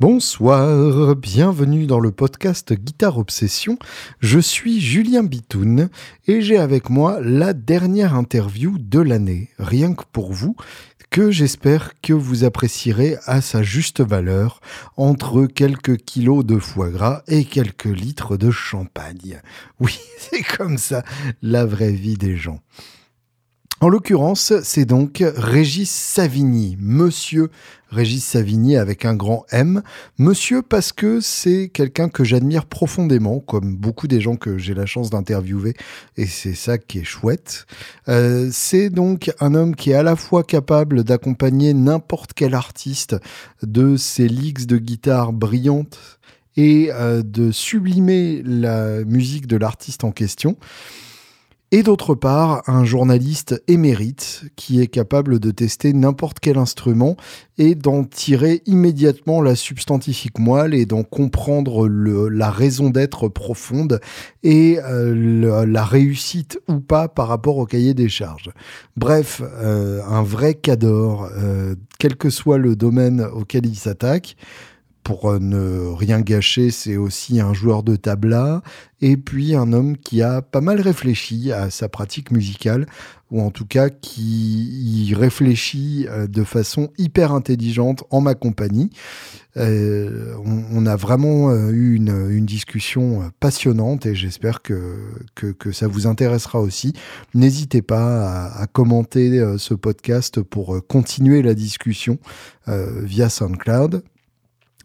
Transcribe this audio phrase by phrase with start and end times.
[0.00, 3.80] Bonsoir, bienvenue dans le podcast Guitare Obsession.
[4.20, 5.88] Je suis Julien Bitoun
[6.28, 10.54] et j'ai avec moi la dernière interview de l'année, rien que pour vous,
[11.10, 14.60] que j'espère que vous apprécierez à sa juste valeur,
[14.96, 19.40] entre quelques kilos de foie gras et quelques litres de champagne.
[19.80, 21.02] Oui, c'est comme ça
[21.42, 22.60] la vraie vie des gens.
[23.80, 27.48] En l'occurrence, c'est donc Régis Savigny, monsieur
[27.90, 29.82] Régis Savigny avec un grand M.
[30.18, 34.84] Monsieur parce que c'est quelqu'un que j'admire profondément, comme beaucoup des gens que j'ai la
[34.84, 35.74] chance d'interviewer,
[36.16, 37.66] et c'est ça qui est chouette.
[38.08, 43.14] Euh, c'est donc un homme qui est à la fois capable d'accompagner n'importe quel artiste
[43.62, 46.18] de ses leaks de guitare brillantes
[46.56, 50.56] et euh, de sublimer la musique de l'artiste en question
[51.70, 57.16] et d'autre part un journaliste émérite qui est capable de tester n'importe quel instrument
[57.58, 64.00] et d'en tirer immédiatement la substantifique moelle et d'en comprendre la raison d'être profonde
[64.42, 68.50] et euh, la réussite ou pas par rapport au cahier des charges.
[68.96, 74.36] Bref, euh, un vrai cador, euh, quel que soit le domaine auquel il s'attaque
[75.08, 78.60] pour euh, ne rien gâcher, c'est aussi un joueur de tabla
[79.00, 82.84] et puis un homme qui a pas mal réfléchi à sa pratique musicale
[83.30, 88.90] ou en tout cas qui y réfléchit euh, de façon hyper intelligente en ma compagnie.
[89.56, 94.98] Euh, on, a vraiment eu une, discussion passionnante et j'espère que,
[95.34, 96.92] que, ça vous intéressera aussi.
[97.32, 102.18] N'hésitez pas à, commenter ce podcast pour continuer la discussion
[102.66, 104.02] via SoundCloud.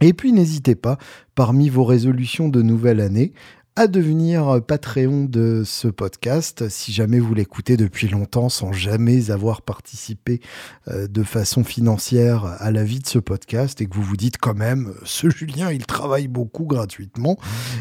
[0.06, 0.98] Et puis n'hésitez pas,
[1.34, 3.32] parmi vos résolutions de nouvelle année,
[3.76, 9.64] à devenir Patreon de ce podcast si jamais vous l'écoutez depuis longtemps sans jamais avoir
[9.64, 10.42] participé
[10.90, 14.38] euh, de façon financière à la vie de ce podcast et que vous vous dites
[14.38, 17.40] quand même ce Julien il travaille beaucoup gratuitement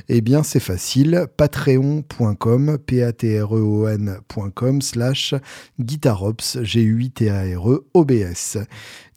[0.08, 1.26] eh bien c'est facile.
[1.36, 5.34] Patreon.com p a t r e o n.com slash
[5.78, 8.56] guitarops g u i t a r e o b s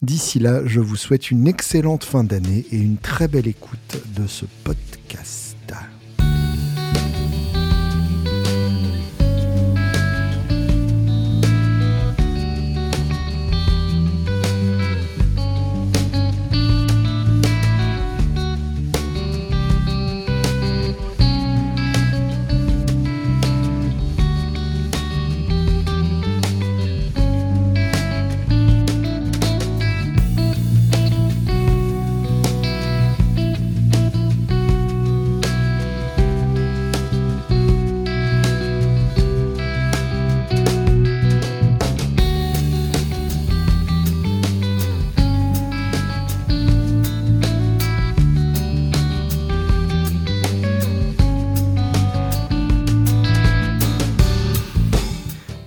[0.05, 4.27] D'ici là, je vous souhaite une excellente fin d'année et une très belle écoute de
[4.27, 5.44] ce podcast.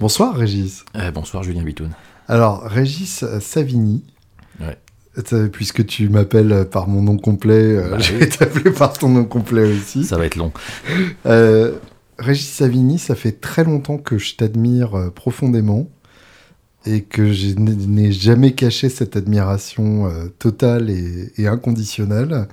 [0.08, 0.86] Bonsoir Régis.
[0.96, 1.90] Euh, bonsoir Julien Bitoun.
[2.28, 4.02] Alors Régis Savigny.
[5.34, 9.10] Euh, puisque tu m'appelles par mon nom complet, euh, bah je vais t'appeler par ton
[9.10, 10.04] nom complet aussi.
[10.04, 10.50] Ça va être long.
[12.18, 15.90] Régis Savigny, ça fait très longtemps que je t'admire profondément
[16.86, 22.48] et que je n'ai jamais caché cette admiration totale et, inconditionnelle.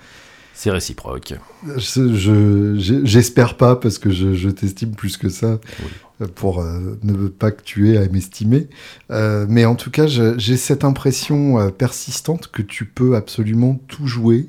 [0.53, 1.35] C'est réciproque.
[1.77, 5.61] J'espère pas parce que je, t'estime plus que ça.
[5.79, 5.89] Oui
[6.35, 8.67] pour euh, ne pas que tu aies à m'estimer.
[9.11, 14.07] Euh, mais en tout cas, j'ai cette impression euh, persistante que tu peux absolument tout
[14.07, 14.47] jouer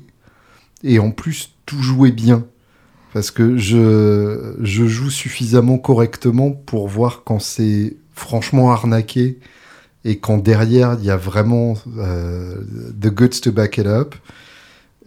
[0.83, 2.45] et en plus tout jouer bien.
[3.13, 9.39] Parce que je, je joue suffisamment correctement pour voir quand c'est franchement arnaqué
[10.05, 14.15] et quand derrière il y a vraiment the goods to back it up.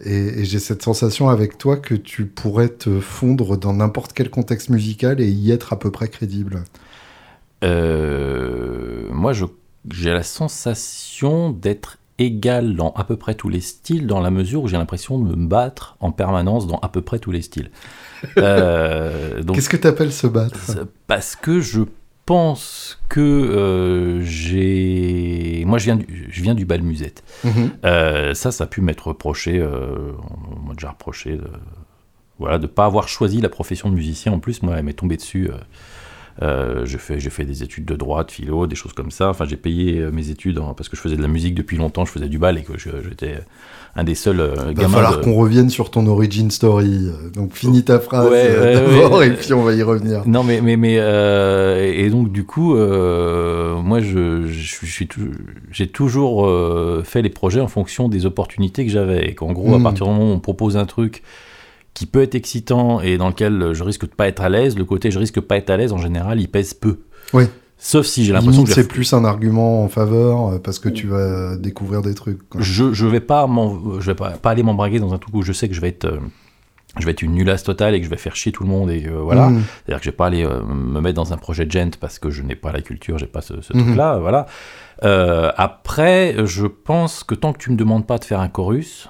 [0.03, 4.69] Et, j'ai cette sensation avec toi que tu pourrais te fondre dans n'importe quel contexte
[4.69, 6.63] musical et y être à peu près crédible.
[7.63, 14.19] Euh, moi, j'ai la sensation d'être égal dans à peu près tous les styles, dans
[14.19, 17.31] la mesure où j'ai l'impression de me battre en permanence dans à peu près tous
[17.31, 17.71] les styles.
[18.37, 20.59] Euh, Qu'est-ce que tu appelles se battre?
[21.07, 21.81] Parce que je
[22.25, 25.63] pense que euh, j'ai.
[25.65, 27.23] Moi, je viens du, je viens du bal musette.
[27.43, 27.71] Mhm.
[27.85, 29.59] Euh, ça, ça a pu m'être reproché.
[29.59, 30.11] Euh,
[30.55, 31.49] on m'a déjà reproché de
[32.39, 34.31] voilà, de pas avoir choisi la profession de musicien.
[34.31, 35.49] En plus, moi, elle m'est tombée dessus
[36.41, 39.29] Euh, j'ai fait, fait des études de droit, de philo, des choses comme ça.
[39.29, 42.03] Enfin, j'ai payé euh, mes études parce que je faisais de la musique depuis longtemps,
[42.03, 43.35] je faisais du bal et que j'étais
[43.95, 44.71] un des seuls euh, gamins.
[44.71, 47.09] Il va falloir qu'on revienne sur ton origin story.
[47.35, 50.27] Donc, finis ta phrase d'abord et puis on va y revenir.
[50.27, 54.47] Non, mais, mais, mais et donc, du coup, moi, je,
[55.71, 56.49] j'ai toujours
[57.03, 59.29] fait les projets en fonction des opportunités que j'avais.
[59.29, 59.83] Et qu'en gros, à hmm.
[59.83, 61.21] partir du moment où on propose un truc
[61.93, 64.85] qui peut être excitant et dans lequel je risque de pas être à l'aise, le
[64.85, 66.99] côté je risque de pas être à l'aise, en général, il pèse peu.
[67.33, 67.45] Oui.
[67.83, 71.07] Sauf si j'ai l'impression que c'est plus un argument en faveur euh, parce que tu
[71.07, 72.39] vas découvrir des trucs.
[72.59, 73.49] Je je vais pas
[73.99, 75.87] je vais pas, pas aller m'embraguer dans un truc où je sais que je vais
[75.87, 76.19] être euh,
[76.99, 78.91] je vais être une nulasse totale et que je vais faire chier tout le monde
[78.91, 79.49] et voilà.
[79.49, 79.63] Mmh.
[79.83, 82.19] C'est-à-dire que je vais pas aller euh, me mettre dans un projet de gent parce
[82.19, 83.81] que je n'ai pas la culture, j'ai pas ce, ce mmh.
[83.81, 84.45] truc-là, voilà.
[85.57, 89.09] après, je pense que tant que tu me demandes pas de faire un chorus,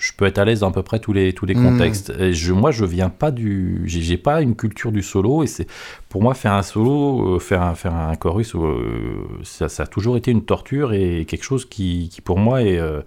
[0.00, 1.62] je peux être à l'aise dans à peu près tous les, tous les hmm.
[1.62, 2.12] contextes.
[2.18, 3.82] Et je, moi, je viens pas du.
[3.84, 5.44] J'ai pas une culture du solo.
[5.44, 5.66] Et c'est
[6.08, 9.86] pour moi, faire un solo, euh, faire, un, faire un chorus, euh, ça, ça, a
[9.86, 12.78] toujours été une torture et quelque chose qui, qui pour moi, est.
[12.78, 13.02] Euh,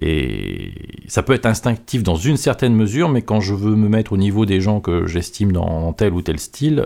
[0.00, 0.72] et
[1.08, 4.16] ça peut être instinctif dans une certaine mesure, mais quand je veux me mettre au
[4.16, 6.82] niveau des gens que j'estime dans, tel ou tel style,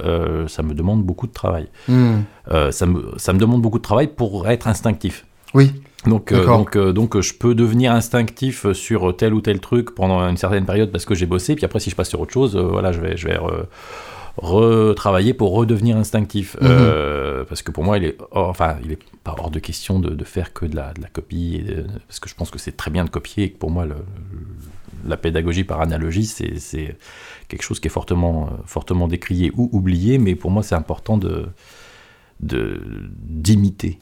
[0.49, 1.69] ça me demande beaucoup de travail.
[1.87, 2.23] Hmm.
[2.71, 5.27] ça, me, ça me demande beaucoup de travail pour être instinctif.
[5.53, 5.73] Oui.
[6.07, 10.21] Donc, euh, donc, euh, donc, je peux devenir instinctif sur tel ou tel truc pendant
[10.29, 12.57] une certaine période parce que j'ai bossé, puis après, si je passe sur autre chose,
[12.57, 13.39] euh, voilà, je vais, je vais
[14.37, 16.57] retravailler pour redevenir instinctif.
[16.61, 17.45] Mhm.
[17.49, 20.25] parce que pour moi, il est, enfin, il est pas hors de question de, de
[20.25, 21.65] faire que de la, de la copie,
[22.09, 23.95] parce que je pense que c'est très bien de copier et que pour moi, le,
[25.07, 26.97] la pédagogie par analogie, c'est
[27.49, 31.47] quelque chose qui est fortement, fortement décrié ou oublié, mais pour moi, c'est important de
[32.45, 33.99] d'imiter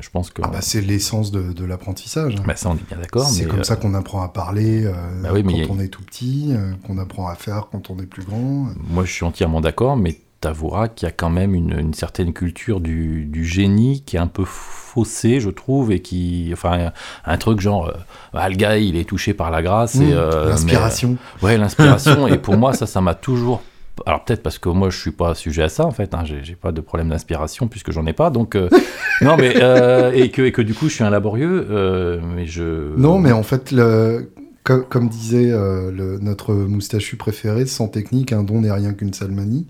[0.00, 0.42] je pense que.
[0.44, 2.36] Ah bah c'est l'essence de, de l'apprentissage.
[2.46, 3.26] Bah ça, on est bien d'accord.
[3.26, 4.92] C'est comme ça euh, qu'on apprend à parler euh,
[5.22, 8.24] bah quand on est tout petit, euh, qu'on apprend à faire quand on est plus
[8.24, 8.66] grand.
[8.88, 12.32] Moi, je suis entièrement d'accord, mais t'avoueras qu'il y a quand même une, une certaine
[12.32, 16.50] culture du, du, génie qui est un peu faussée, je trouve, et qui.
[16.52, 16.92] Enfin,
[17.24, 17.92] un truc genre.
[18.34, 19.96] Ah, le gars, il est touché par la grâce.
[19.96, 21.16] et mmh, l'inspiration.
[21.42, 22.28] ouais, l'inspiration.
[22.28, 23.62] et pour moi, ça, ça m'a toujours
[24.06, 26.54] alors peut-être parce que moi je suis pas sujet à ça en fait, hein, j'ai
[26.54, 28.68] pas de problème d'inspiration puisque j'en ai pas, donc euh,
[29.22, 32.46] non mais euh, et que et que du coup je suis un laborieux, euh, mais
[32.46, 34.30] je non mais en fait le,
[34.64, 39.66] comme, disait le, notre moustachu préféré, sans technique un don n'est rien qu'une salmanie.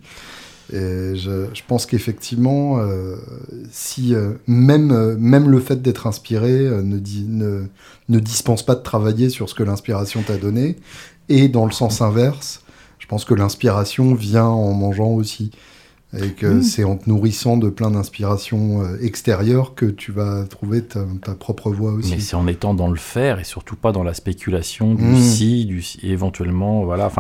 [0.71, 2.79] Et je, je pense qu'effectivement,
[3.71, 4.15] si
[4.47, 7.63] même même le fait d'être inspiré ne, ne
[8.09, 10.77] ne dispense pas de travailler sur ce que l'inspiration t'a donné,
[11.29, 12.63] et dans le sens inverse
[13.09, 15.51] pense que l'inspiration vient en mangeant aussi.
[16.19, 20.83] Et que c'est en te nourrissant de plein d'inspirations euh, extérieures que tu vas trouver
[20.83, 22.13] ta, propre voix aussi.
[22.13, 25.21] Mais c'est en étant dans le faire et surtout pas dans la spéculation du mmh.
[25.21, 27.13] si, du si, éventuellement, voilà.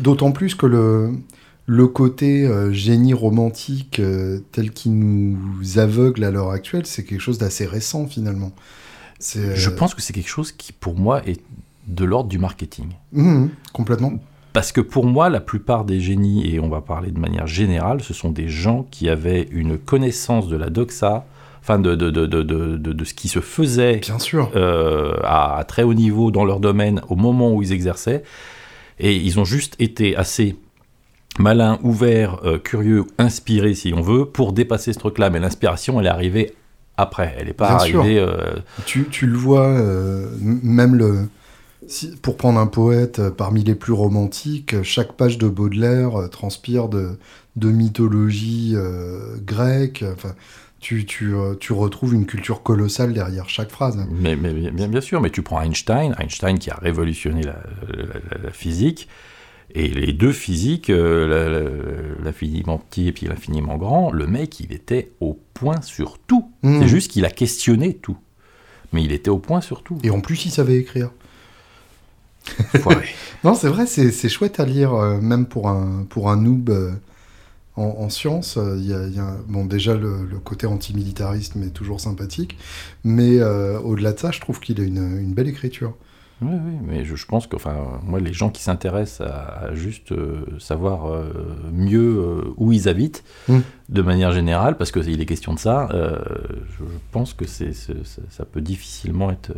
[0.00, 1.12] D'autant plus que le,
[1.66, 7.20] le côté euh, génie romantique euh, tel qu'il nous aveugle à l'heure actuelle, c'est quelque
[7.20, 8.52] chose d'assez récent finalement.
[9.20, 11.40] Je pense que c'est quelque chose qui, pour moi, est
[11.86, 12.88] de l'ordre du marketing.
[13.12, 14.14] Mmh, complètement.
[14.56, 18.00] Parce que pour moi, la plupart des génies, et on va parler de manière générale,
[18.02, 21.26] ce sont des gens qui avaient une connaissance de la doxa,
[21.60, 24.50] enfin de, de, de, de ce qui se faisait Bien sûr.
[24.56, 28.22] Euh, à, très haut niveau dans leur domaine au moment où ils exerçaient.
[28.98, 30.56] Et ils ont juste été assez
[31.38, 35.28] malins, ouverts, euh, curieux, inspirés si on veut, pour dépasser ce truc-là.
[35.28, 36.54] Mais l'inspiration, elle est arrivée
[36.96, 37.36] après.
[37.38, 38.18] Elle n'est pas arrivée.
[38.18, 38.54] Euh,
[38.86, 39.68] tu, tu, le vois,
[40.40, 41.28] même le
[42.22, 46.28] pour prendre un poète euh, parmi les plus romantiques, euh, chaque page de Baudelaire euh,
[46.28, 47.16] transpire de,
[47.56, 48.74] mythologie
[49.44, 50.04] grecque.
[50.12, 50.34] Enfin,
[50.78, 53.98] tu, tu, tu, retrouves une culture colossale derrière chaque phrase.
[54.10, 59.08] Mais, mais bien, bien, sûr, mais tu prends Einstein, Einstein qui a révolutionné la, physique,
[59.74, 65.40] et les deux physiques, l'infiniment petit et puis l'infiniment grand, le mec, il était au
[65.54, 66.50] point sur tout.
[66.62, 66.80] Hmm.
[66.80, 68.18] C'est juste qu'il a questionné tout.
[68.92, 69.98] Mais il était au point sur tout.
[70.04, 71.10] Et en plus, il savait écrire.
[73.44, 76.92] non, c'est vrai, c'est chouette à lire, euh, même pour un, pour un noob euh,
[77.76, 78.56] en, sciences.
[78.56, 82.56] Euh, il y, a, bon, déjà, le, côté antimilitariste, mais toujours sympathique.
[83.04, 85.94] Mais au-delà de ça, je trouve qu'il a une, une, belle écriture.
[86.42, 90.12] Oui, oui, mais je, pense que, enfin, moi, les gens qui s'intéressent à, juste
[90.58, 91.24] savoir
[91.72, 93.60] mieux où ils habitent, hmm.
[93.88, 98.60] de manière générale, parce qu'il est question de ça, je, pense que c'est ça peut
[98.60, 99.52] difficilement être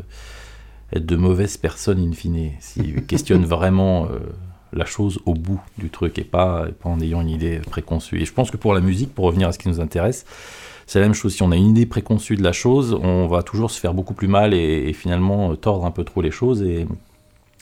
[0.92, 4.18] être de mauvaises personnes in fine, s'ils questionnent vraiment euh,
[4.72, 8.20] la chose au bout du truc et pas, pas, en ayant une idée préconçue.
[8.20, 10.24] Et je pense que pour la musique, pour revenir à ce qui nous intéresse,
[10.86, 11.34] c'est la même chose.
[11.34, 14.14] Si on a une idée préconçue de la chose, on va toujours se faire beaucoup
[14.14, 16.62] plus mal et, finalement euh, tordre un peu trop les choses.
[16.62, 16.86] Et,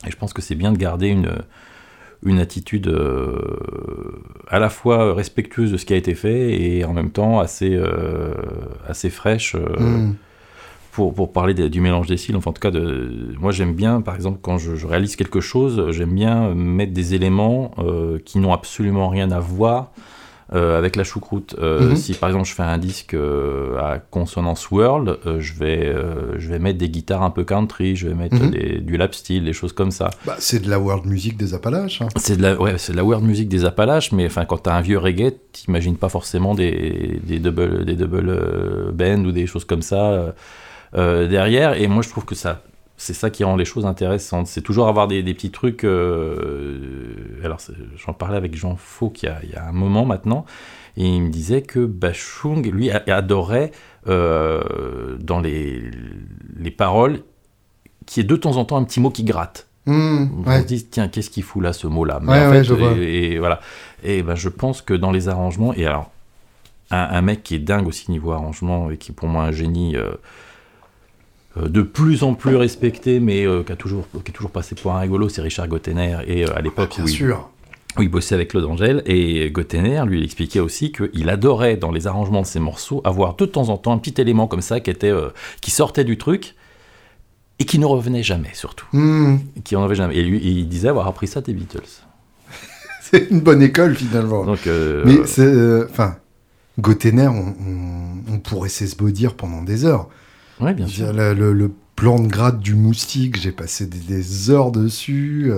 [0.07, 1.33] je pense que c'est bien de garder une,
[2.23, 6.93] une attitude euh, à la fois respectueuse de ce qui a été fait et en
[6.93, 7.81] même temps assez,
[8.87, 9.57] assez fraîche.
[9.57, 10.13] Mm.
[10.97, 14.01] Pour, pour, parler du mélange des styles, enfin en tout cas, de, moi j'aime bien,
[14.01, 17.73] par exemple, quand je, je réalise quelque chose, j'aime bien mettre des éléments
[18.25, 19.93] qui n'ont absolument rien à voir
[20.55, 21.57] euh, avec la choucroute.
[21.59, 21.97] Euh, mhm.
[21.97, 25.93] Si par exemple je fais un disque euh, à consonance world, je, vais,
[26.39, 28.81] je vais mettre des guitares un peu country, je vais mettre mhm.
[28.81, 30.11] du lap steel, des choses comme ça.
[30.25, 32.01] Bah, c'est de la world music des Appalaches.
[32.01, 32.09] Hein.
[32.15, 34.75] C'est de, la, ouais, de la world music des Appalaches, mais enfin, quand tu as
[34.75, 39.65] un vieux reggae, t'imagines pas forcément des, des double, des double band ou des choses
[39.65, 40.33] comme ça
[40.93, 41.81] derrière.
[41.81, 42.63] Et moi je trouve que ça
[42.97, 44.47] c'est ça qui rend les choses intéressantes.
[44.47, 45.85] C'est toujours avoir des, petits trucs.
[45.85, 47.59] Euh, alors,
[47.97, 50.47] j'en parlais avec Jean Faux il y, a, un moment maintenant,
[50.97, 53.71] et il me disait que Bachung, lui, adorait
[54.09, 55.83] euh, dans les,
[56.59, 57.21] les paroles
[58.07, 59.67] qu'il y ait de temps en temps un petit mot qui gratte.
[59.85, 62.21] Mmh, on se dit, tiens, qu'est-ce qu'il fout là, ce mot-là?
[62.99, 63.61] Et, voilà.
[64.03, 66.11] Et ben, je pense que dans les arrangements, et alors,
[66.91, 69.97] un, mec qui est dingue aussi niveau arrangement, et qui est pour moi un génie.
[69.97, 70.15] Euh, euh,
[71.63, 74.93] de plus en plus respecté, mais euh, qui, a toujours, qui est toujours passé pour
[74.93, 76.19] un rigolo, c'est Richard Gottener.
[76.27, 77.51] Et euh, à l'époque, Bien sûr.
[77.99, 82.07] où il bossait avec Claude Angel, et Gottener lui expliquait aussi qu'il adorait dans les
[82.07, 84.91] arrangements de ses morceaux avoir de temps en temps un petit élément comme ça qui,
[84.91, 85.13] était,
[85.61, 86.55] qui sortait du truc
[87.59, 88.87] et qui ne revenait jamais surtout.
[88.93, 89.39] Hmm.
[89.65, 90.17] Qui en avait jamais.
[90.17, 91.81] Et lui, il disait avoir appris ça des Beatles.
[93.01, 94.45] c'est une bonne école finalement.
[94.45, 96.17] Donc, Mais c'est, enfin,
[96.79, 97.55] Gottener, on,
[98.31, 100.11] on, pourrait s'esbaudir pendant des heures.
[100.61, 101.13] Ouais, bien sûr.
[101.13, 105.51] Le, plan de grade du moustique, j'ai passé des, heures dessus.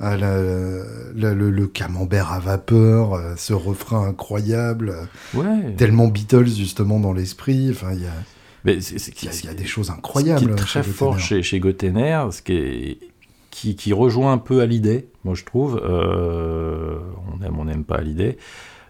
[0.00, 5.08] Euh, le, camembert à vapeur, euh, ce refrain incroyable.
[5.34, 5.74] Ouais.
[5.76, 7.68] Tellement Beatles, justement, dans l'esprit.
[7.70, 8.12] Enfin, il y a.
[8.64, 10.40] Mais il y, a des choses incroyables.
[10.40, 12.98] Ce qui est très fort chez, chez ce qui, est,
[13.50, 15.80] qui, qui, rejoint un peu à l'idée, moi je trouve.
[15.82, 16.98] Euh,
[17.32, 18.36] on aime, on n'aime pas à l'idée.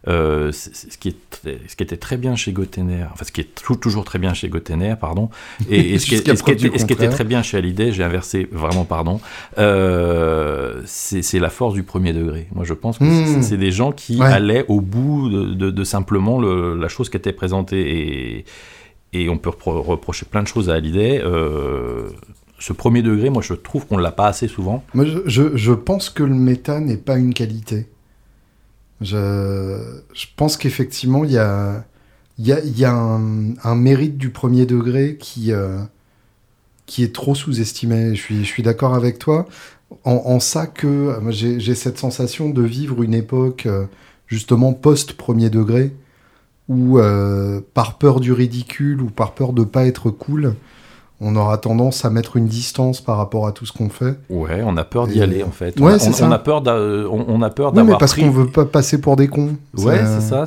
[0.08, 3.78] Euh, ce, qui est, ce qui était très bien chez Gottener, enfin ce qui est
[3.80, 5.28] toujours très bien chez Gottener, pardon,
[5.68, 9.20] et, ce, qui, était, très bien chez Hallyday, j'ai inversé, vraiment pardon,
[9.58, 12.48] euh, c'est la force du premier degré.
[12.54, 13.42] Moi je pense que hmm.
[13.42, 18.44] c'est des gens qui allaient au bout de, simplement la chose qui était présentée, et,
[19.12, 21.20] et on peut reprocher plein de choses à Hallyday.
[21.22, 22.08] Euh,
[22.58, 24.82] ce premier degré, moi je trouve qu'on ne l'a pas assez souvent.
[24.94, 27.88] Moi je, je pense que le méta n'est pas une qualité.
[29.00, 31.84] Je, pense qu'effectivement, il y a,
[32.86, 35.78] un, mérite du premier degré qui, euh,
[36.86, 38.14] qui est trop sous-estimé.
[38.14, 39.46] Je suis, d'accord avec toi.
[40.04, 43.86] En, ça que j'ai cette sensation de vivre une époque euh,
[44.26, 45.94] justement post-premier degré
[46.68, 50.54] où, euh, par peur du ridicule ou par peur de pas être cool,
[51.20, 54.14] on aura tendance à mettre une distance par rapport à tout ce qu'on fait.
[54.30, 55.78] Ouais, on a peur d'y aller en fait.
[55.80, 56.28] Ouais, on, ça.
[56.28, 59.26] on, a peur on, a peur d'avoir mais parce qu'on veut pas passer pour des
[59.26, 59.56] cons.
[59.76, 60.44] Ouais, c'est ça.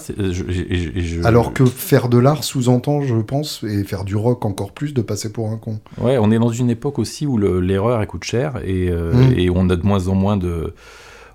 [1.26, 5.02] Alors que faire de l'art sous-entend, je pense, et faire du rock encore plus, de
[5.02, 5.80] passer pour un con.
[6.00, 9.34] Ouais, on est dans une époque aussi où l'erreur coûte cher et, euh, mm.
[9.38, 10.74] et, on a de moins en moins de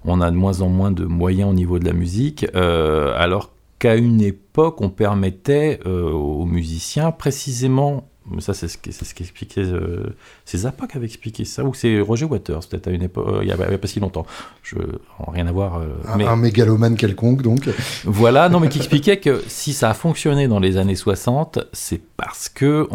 [0.05, 3.51] on a de moins en moins de moyens au niveau de la musique, euh, alors
[3.79, 8.09] qu'à une époque, on permettait euh, aux musiciens précisément
[8.41, 8.77] ça, c'est ce
[9.15, 9.65] qu'expliquait.
[9.65, 13.03] Ce euh, c'est Zappa qui avait expliqué ça, ou c'est Roger Waters, peut-être à une
[13.03, 14.27] époque, euh, il n'y a, pas si longtemps.
[14.63, 14.77] Je,
[15.29, 15.79] rien à voir.
[15.79, 16.27] Euh, un, mais...
[16.27, 17.69] un, mégalomane quelconque, donc.
[18.05, 22.01] Voilà, non, mais qui expliquait que si ça a fonctionné dans les années 60, c'est
[22.17, 22.89] parce que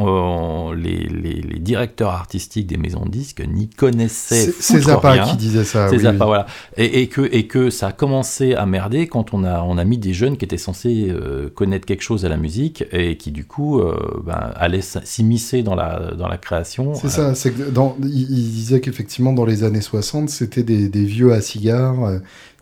[0.75, 5.63] les, les, les, directeurs artistiques des maisons de disques n'y connaissaient C'est Zappa qui disait
[5.63, 5.88] ça.
[5.89, 6.45] C'est Zappa, voilà.
[6.77, 9.83] Et, et, que, et que ça a commencé à merder quand on a, on a
[9.85, 11.13] mis des jeunes qui étaient censés
[11.55, 13.81] connaître quelque chose à la musique et qui, du coup,
[14.25, 14.81] ben, allaient
[15.21, 16.95] s'immiscer dans la, dans la création.
[16.95, 21.05] C'est ça, c'est que dans, il, disait qu'effectivement dans les années 60, c'était des, des,
[21.05, 22.19] vieux à cigares euh,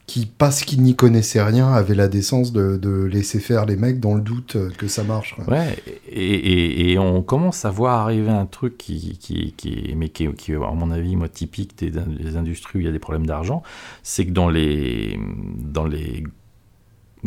[0.08, 4.02] qui, parce qu'ils n'y connaissaient rien, avaient la décence de, de, laisser faire les mecs
[4.02, 5.38] dans le doute euh, que ça marche.
[5.48, 5.78] Ouais,
[6.10, 10.28] et, et, et, on commence à voir arriver un truc qui, qui, qui, mais qui,
[10.34, 13.28] qui, à mon avis, moi, typique des, des industries où il y a des problèmes
[13.28, 13.64] d'argent,
[14.04, 15.18] c'est que dans les,
[15.58, 16.24] dans les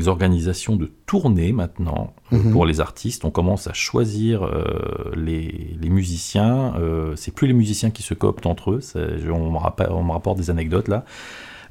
[0.06, 2.52] organisations de tournées maintenant euh, mhm.
[2.52, 3.24] pour les artistes.
[3.24, 6.74] On commence à choisir euh, les, les, musiciens.
[6.78, 8.80] Euh, c'est plus les musiciens qui se cooptent entre eux.
[8.96, 11.04] On me, on me rapporte des anecdotes là.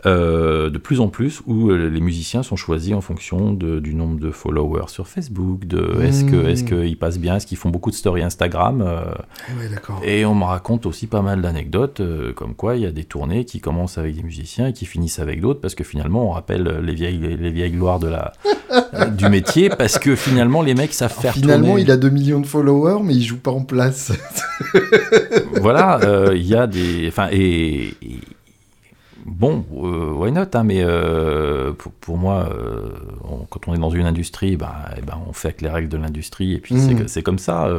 [0.08, 3.94] Euh, de plus en plus où euh, les musiciens sont choisis en fonction de, du
[3.94, 6.86] nombre de followers sur Facebook, de est-ce que est-ce hmm.
[6.86, 8.82] qu'ils passent bien, est-ce qu'ils font beaucoup de stories Instagram.
[8.82, 9.04] Euh,
[10.04, 12.02] et on me raconte aussi pas mal d'anecdotes
[12.36, 15.20] comme quoi il y a des tournées qui commencent avec des musiciens et qui finissent
[15.20, 18.34] avec d'autres parce que finalement on rappelle les vieilles les, vieilles gloires de la
[19.12, 22.48] du métier parce que finalement les mecs savent faire finalement il a 2 millions de
[22.48, 24.12] followers mais il joue pas en place
[25.62, 26.00] voilà
[26.34, 27.94] il y a des enfin et
[29.26, 32.90] bon, euh, why not hein, Mais euh, pour, pour, moi, euh,
[33.24, 35.90] on, quand on est dans une industrie, bah, eh ben, on fait avec les règles
[35.90, 37.08] de l'industrie, et puis mmh.
[37.08, 37.70] c'est comme ça.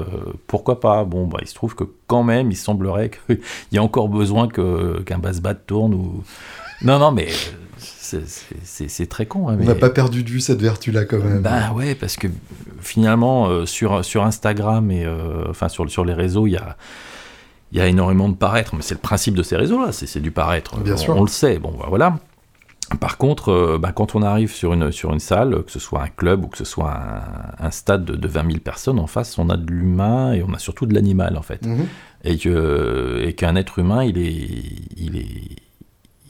[0.46, 1.04] pourquoi pas?
[1.04, 3.38] Bon, bah, il se trouve que quand même, il semblerait qu'il
[3.72, 5.94] y a encore besoin qu'un basse-bat tourne.
[5.94, 6.22] Ou...
[6.82, 7.28] Non, non, mais
[8.64, 9.48] c'est très con.
[9.48, 11.40] Hein, on n'a pas perdu de vue cette vertu-là quand même.
[11.40, 12.28] Bah ouais, parce que
[12.80, 15.06] finalement, sur, sur Instagram et
[15.48, 16.76] enfin sur, sur les réseaux, il y a
[17.72, 20.30] il y a énormément de paraître, mais c'est le principe de ces réseaux-là, c'est du
[20.30, 20.78] paraître.
[20.78, 21.16] Bien on, sûr.
[21.16, 22.18] on le sait, bon, bah, voilà.
[23.00, 26.02] Par contre, euh, bah, quand on arrive sur une, sur une salle, que ce soit
[26.02, 26.94] un club ou que ce soit
[27.58, 30.58] un, stade de, 20 000 personnes, en face, on a de l'humain et on a
[30.58, 31.64] surtout de l'animal, en fait.
[31.64, 31.86] Mhm.
[32.24, 34.36] Et qu'un et qu'un être humain, il est,
[34.98, 35.56] il, est,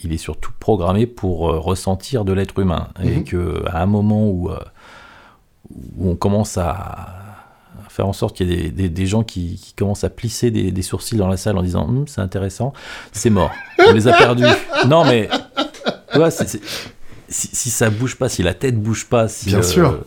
[0.04, 2.86] il est surtout programmé pour euh, ressentir de l'être humain.
[3.02, 3.24] Et Mhm.
[3.24, 4.60] qu'à un moment où, euh,
[5.98, 7.08] où on commence à
[7.92, 10.70] faire en sorte qu'il y ait des, des, gens qui, qui, commencent à plisser des,
[10.70, 12.72] des, sourcils dans la salle en disant hm, c'est intéressant,
[13.12, 13.52] c'est mort.
[13.78, 14.44] On les a perdus.
[14.86, 15.28] Non, mais
[16.12, 16.62] tu vois, c est, c est,
[17.28, 20.04] si, si, ça bouge pas, si la tête bouge pas, si, Bien le, sûr.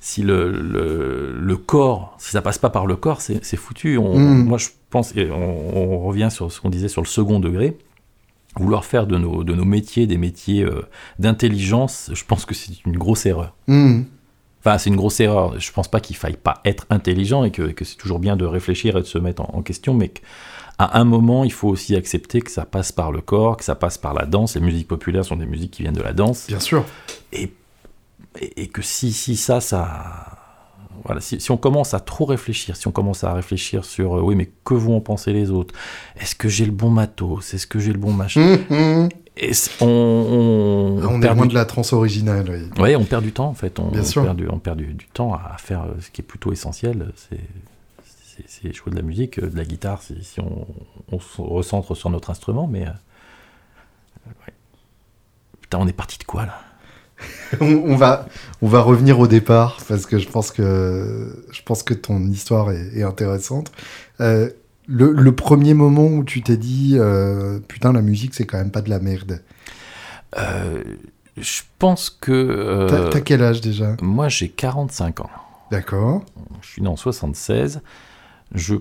[0.00, 3.98] si le, le, le, corps, si ça passe pas par le corps, c'est foutu.
[3.98, 4.44] On, Mm.
[4.44, 7.76] Moi, je pense, et on, on revient sur ce qu'on disait sur le second degré
[8.56, 10.82] vouloir faire de nos, de nos métiers des métiers euh,
[11.18, 13.54] d'intelligence, je pense que c'est une grosse erreur.
[13.66, 14.02] Mmh.
[14.60, 15.58] Enfin, c'est une grosse erreur.
[15.60, 18.44] Je pense pas qu'il faille pas être intelligent et que, que c'est toujours bien de
[18.44, 21.94] réfléchir et de se mettre en, en question, mais qu'à un moment, il faut aussi
[21.94, 24.56] accepter que ça passe par le corps, que ça passe par la danse.
[24.56, 26.46] Les musiques populaires sont des musiques qui viennent de la danse.
[26.48, 26.84] Bien sûr.
[27.32, 27.52] Et,
[28.40, 30.34] et, et que si, si ça, ça.
[31.04, 34.20] Voilà, si, si, on commence à trop réfléchir, si on commence à réfléchir sur euh,
[34.20, 35.72] oui, mais que vont en penser les autres?
[36.20, 37.54] Est-ce que j'ai le bon matos?
[37.54, 38.58] Est-ce que j'ai le bon machin?
[38.68, 39.08] Mmh, mmh.
[39.40, 41.50] Et on, on, on, on est loin du...
[41.50, 42.68] de la trans originale.
[42.76, 42.82] Oui.
[42.82, 43.78] Ouais, on perd du temps en fait.
[43.78, 44.24] On, Bien on sûr.
[44.24, 47.12] Perd du, on perd du, du, temps à faire euh, ce qui est plutôt essentiel.
[48.46, 50.66] C'est jouer de la musique, de la guitare, si, on,
[51.10, 52.66] on, se recentre sur notre instrument.
[52.66, 52.90] Mais euh,
[54.26, 54.52] ouais.
[55.60, 56.60] putain, on est parti de quoi là?
[57.60, 58.28] On, va,
[58.62, 62.70] on va revenir au départ parce que je pense que, je pense que ton histoire
[62.70, 63.72] est, est intéressante.
[64.20, 64.50] Euh,
[64.88, 68.70] le, le, premier moment où tu t'es dit euh, putain la musique c'est quand même
[68.70, 69.42] pas de la merde
[70.38, 70.82] euh,
[71.36, 72.32] Je pense que...
[72.32, 73.96] Euh, T'as quel âge déjà?
[74.00, 75.30] Moi j'ai 45 ans.
[75.70, 76.24] D'accord.
[76.62, 77.82] Je suis né en 76.
[78.54, 78.76] Je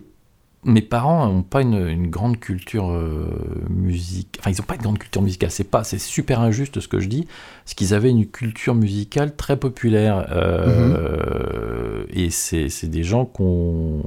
[0.64, 3.30] mes parents n'ont pas une, une, grande culture euh,
[3.70, 4.38] musique.
[4.40, 5.52] Enfin, ils n'ont pas une grande culture musicale.
[5.52, 7.28] C'est pas, c'est super injuste ce que je dis.
[7.64, 10.28] Parce qu'ils avaient une culture musicale très populaire.
[10.32, 12.26] Euh, mm -hmm.
[12.26, 12.30] Et
[12.70, 14.02] c'est des gens qu'on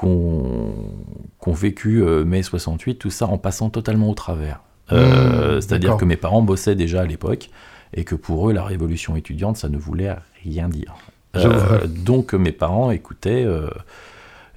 [0.00, 0.72] qu'on
[1.40, 4.60] qu vécu euh, mai 68, tout ça en passant totalement au travers.
[4.90, 7.50] Mmh, C'est-à-dire que mes parents bossaient déjà à l'époque
[7.94, 10.94] et que pour eux, la révolution étudiante, ça ne voulait rien dire.
[11.86, 13.46] donc mes parents écoutaient.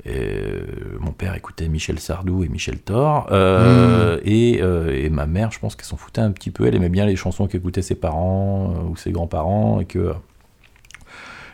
[0.06, 0.60] Et
[1.00, 3.28] mon père écoutait Michel Sardou et Michel Thor.
[3.32, 4.22] Euh, mmh.
[4.26, 6.66] et, euh, et, ma mère, je pense qu'elle s'en foutait un petit peu.
[6.66, 9.80] Elle aimait bien les chansons qu'écoutaient ses parents euh, ou ses grands-parents.
[9.80, 10.14] Et que,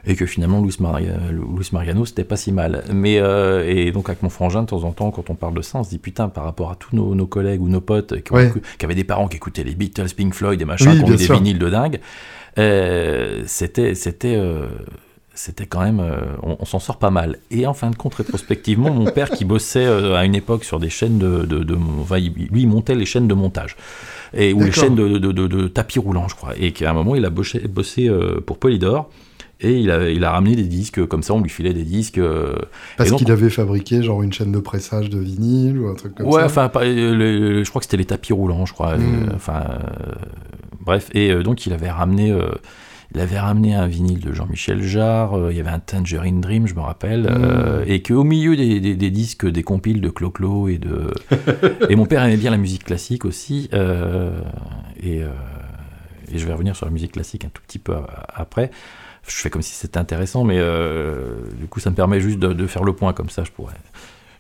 [0.06, 2.84] et que finalement, Luis, Maria, Luis Mariano, c'était pas si mal.
[2.94, 5.62] Mais, euh, et donc, avec mon frangin, de temps en temps, quand on parle de
[5.62, 8.22] ça, on se dit putain, par rapport à tous nos, nos collègues ou nos potes
[8.22, 8.52] qui, ouais.
[8.78, 11.16] qui, avaient des parents qui écoutaient les Beatles, Pink Floyd, et machin, oui, qui ont
[11.16, 12.00] des vinyles de dingue,
[12.58, 13.96] euh, c'était.
[13.96, 14.38] c'était
[15.40, 17.38] c'était quand même, euh, on, on s'en sort pas mal.
[17.50, 20.80] Et en fin de compte, rétrospectivement, mon père qui bossait euh, à une époque sur
[20.80, 23.78] des chaînes de, de, de enfin, lui il montait les chaînes de montage
[24.34, 26.54] et ou les chaînes de, de, tapis roulants, je crois.
[26.60, 29.10] Et qu'à un moment, il a bossé, bossé euh, pour Polydor.
[29.62, 32.18] Et il a, il a ramené des disques comme ça, on lui filait des disques.
[32.18, 32.56] euh,
[32.98, 36.28] Parce qu'il avait fabriqué genre une chaîne de pressage de vinyle ou un truc comme
[36.28, 36.46] ouais, ça.
[36.46, 38.96] enfin, pas, le, je crois que c'était les tapis roulants, je crois.
[38.98, 39.32] Mm.
[39.36, 39.66] enfin,
[40.80, 42.50] bref, et euh, donc il avait ramené euh,
[43.14, 46.68] il avait ramené un vinyle de Jean-Michel Jarre, euh, il y avait un Tangerine Dream,
[46.68, 47.28] je me rappelle, Mm.
[47.30, 51.12] euh, et qu'au milieu des, des, des, disques, des compiles de Clo-Clo et de.
[51.90, 54.40] et mon père aimait bien la musique classique aussi, euh,
[55.04, 55.18] et,
[56.32, 57.94] et, je vais revenir sur la musique classique un tout petit peu
[58.34, 58.70] après.
[59.28, 62.54] Je fais comme si c'était intéressant, mais euh, du coup, ça me permet juste de,
[62.54, 63.76] de, faire le point comme ça, je pourrais.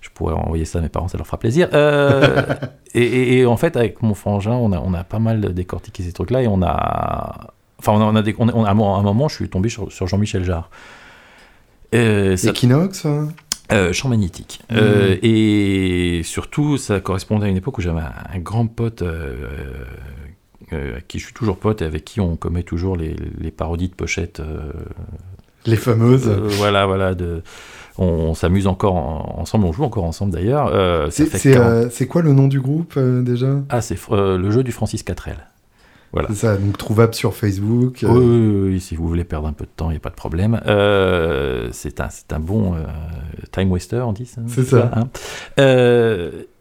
[0.02, 1.70] Je pourrais envoyer ça à mes parents, ça leur fera plaisir.
[1.74, 2.44] Euh,
[2.94, 6.04] et, et, et, en fait, avec mon frangin, on a, on a pas mal décortiqué
[6.04, 8.68] ces trucs-là et on a, Enfin, on a, on a, des, on a, on a,
[8.68, 10.70] à un moment, je suis tombé sur, sur Jean-Michel Jarre.
[11.96, 13.30] Euh, Equinox hein?
[13.72, 14.62] Euh, Champ magnétique.
[14.70, 14.76] Mmh.
[14.78, 19.86] Euh, et surtout, ça correspondait à une époque où j'avais un, un, grand pote euh,
[20.74, 23.90] à qui je suis toujours pote et avec qui on commet toujours les, les parodies
[23.90, 24.40] de pochettes.
[24.40, 24.72] euh,
[25.66, 26.28] les fameuses.
[26.28, 27.16] voilà, voilà.
[27.16, 27.44] De,
[27.98, 30.68] on, on s'amuse encore en, ensemble, on joue encore ensemble d'ailleurs.
[30.74, 32.08] Euh, c'est 40...
[32.08, 33.62] quoi le nom du groupe déjà?
[33.70, 35.38] Ah, c'est le jeu du Francis Catrel.
[36.12, 36.28] Voilà.
[36.30, 38.04] C'est ça, donc trouvable sur Facebook.
[38.04, 38.08] Euh...
[38.10, 40.10] Oui, oui, oui, si vous voulez perdre un peu de temps, il n'y a pas
[40.10, 40.60] de problème.
[40.66, 42.80] Euh, c'est un, un bon euh,
[43.52, 44.42] time waster, on dit ça?
[44.48, 44.90] C'est ça.
[44.96, 45.08] Hein?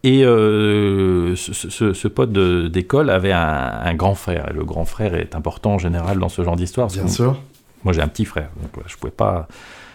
[0.09, 4.51] Et, euh, ce, pote d'école avait un, grand frère.
[4.51, 6.89] Et le grand frère est important en général dans ce genre d'histoire.
[6.89, 7.41] Bien sûr.
[7.85, 9.49] Moi, j'ai un petit frère, donc je pouvais pas.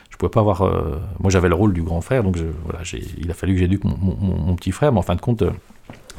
[0.09, 0.61] Je pouvais pas avoir.
[0.61, 2.79] Euh, moi, j'avais le rôle du grand frère, donc voilà,
[3.17, 5.49] il a fallu que j'éduque mon, mon, petit frère, mais en fin de compte, euh,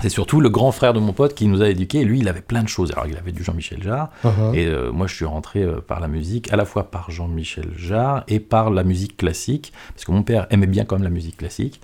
[0.01, 2.05] c'est surtout le grand frère de mon pote qui nous a éduqués.
[2.05, 2.93] lui, il avait plein de choses.
[2.93, 4.11] Alors, il avait du Jean-Michel Jarre.
[4.25, 4.55] Uh-huh.
[4.55, 7.71] Et euh, moi, je suis rentré euh, par la musique, à la fois par Jean-Michel
[7.77, 9.73] Jarre et par la musique classique.
[9.95, 11.81] Parce que mon père aimait bien quand même la musique classique.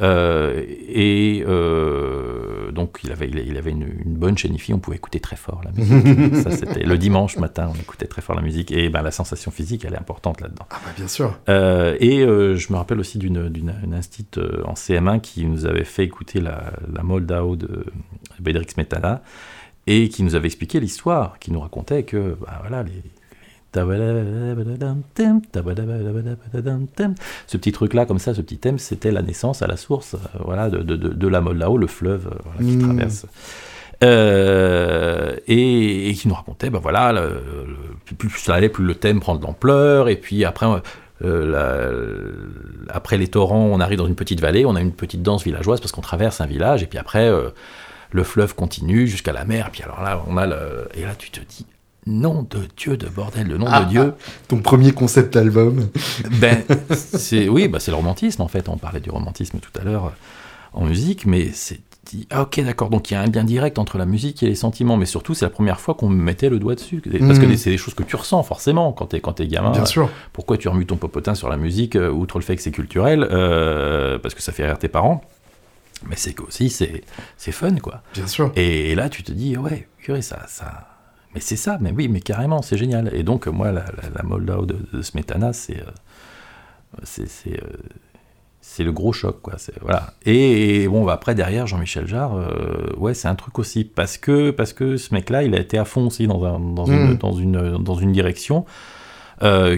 [0.00, 5.36] Euh, et euh, donc, il avait, il avait une, bonne chaîne on pouvait écouter très
[5.36, 6.36] fort la musique.
[6.36, 8.72] ça, c'était le dimanche matin, on écoutait très fort la musique.
[8.72, 10.66] Et ben, la sensation physique, elle est importante là-dedans.
[10.70, 11.38] Ah, bah, bien sûr.
[11.48, 16.40] Euh, et je me rappelle aussi d'une, institut en CM1 qui nous avait fait écouter
[16.40, 17.86] la, la Moldao de
[18.40, 19.22] Bédrix Smetana
[19.86, 23.02] et qui nous avait expliqué l'histoire, qui nous racontait que bah, voilà, les,
[27.46, 30.18] ce petit truc-là, comme ça, ce petit thème, c'était la naissance à la source euh,
[30.44, 32.82] voilà, de, de, de, la Moldao, le fleuve euh, qui hmm.
[32.82, 33.26] traverse.
[34.04, 37.14] Euh, et, qui nous racontait, ben voilà,
[38.18, 40.66] plus, ça allait, plus le thème prend de l'ampleur, et puis après,
[42.88, 45.80] après les torrents, on arrive dans une petite vallée, on a une petite danse villageoise
[45.80, 47.30] parce qu'on traverse un village, et puis après,
[48.10, 51.14] le fleuve continue jusqu'à la mer, et puis alors là, on a le, et là
[51.16, 51.64] tu te dis,
[52.06, 54.14] nom de Dieu de bordel, le nom de Dieu.
[54.48, 55.88] Ton premier concept album.
[56.40, 58.68] ben, c'est oui, bah, c'est le romantisme en fait.
[58.68, 60.10] On parlait du romantisme tout à l'heure euh,
[60.72, 62.90] en musique, mais c'est dit ah, ok d'accord.
[62.90, 65.34] Donc il y a un lien direct entre la musique et les sentiments, mais surtout
[65.34, 67.56] c'est la première fois qu'on me mettait le doigt dessus, parce que mm.
[67.56, 69.70] c'est des choses que tu ressens forcément quand t'es quand es gamin.
[69.70, 70.10] Bien sûr.
[70.32, 73.26] Pourquoi tu remues ton popotin sur la musique, euh, outre le fait que c'est culturel,
[73.30, 75.22] euh, parce que ça fait rire tes parents?
[76.08, 77.04] Mais c'est aussi c'est
[77.36, 78.02] c'est fun quoi.
[78.14, 78.50] Bien sûr.
[78.56, 79.86] Et, là tu te dis ouais,
[80.20, 80.91] ça ça
[81.34, 83.10] mais c'est ça, mais oui, mais carrément, c'est génial.
[83.14, 87.58] Et donc, moi, la, la, Moldau de, Smetana, c'est euh, euh,
[88.60, 89.54] c'est le gros choc, quoi.
[89.80, 90.14] Voilà.
[90.26, 93.84] Et, bon, bah, après, derrière, Jean-Michel Jarre, euh, ouais, c'est un truc aussi.
[93.84, 96.84] Parce que, parce que ce mec-là, il a été à fond aussi dans, un, dans,
[96.84, 98.66] une, dans, une, dans une direction.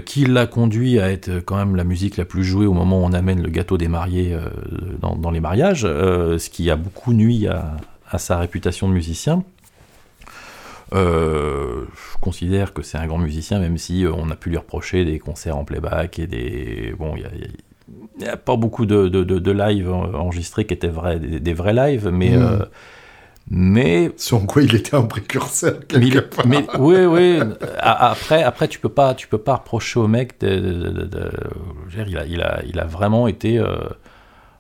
[0.05, 3.05] qui l'a conduit à être quand même la musique la plus jouée au moment où
[3.05, 4.37] on amène le gâteau des mariés
[5.01, 7.77] dans, dans, les mariages, ce qui a beaucoup nuit à,
[8.11, 9.45] à sa réputation de musicien.
[10.95, 14.57] Euh, je considère que c'est un grand musicien, même si euh, on a pu lui
[14.57, 16.95] reprocher des concerts en playback et des.
[16.99, 17.25] Bon, il
[18.19, 22.09] n'y a, pas beaucoup de, de, de, live enregistrés qui étaient vrais, des, vrais lives,
[22.13, 22.37] mais.
[22.37, 22.59] Euh,
[23.51, 26.47] mais sur quoi il était un précurseur quelque part.
[26.47, 27.41] Mais, oui, oui.
[27.79, 31.07] Après, après, tu peux pas, tu peux pas reprocher au mec de,
[31.95, 33.61] il, a, il, a, il a vraiment été.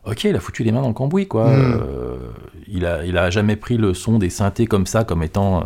[0.04, 1.48] ok, il a foutu les mains dans le cambouis, quoi.
[1.48, 1.80] Hmm.
[2.68, 5.64] il a, il a jamais pris le son des synthés comme ça, comme étant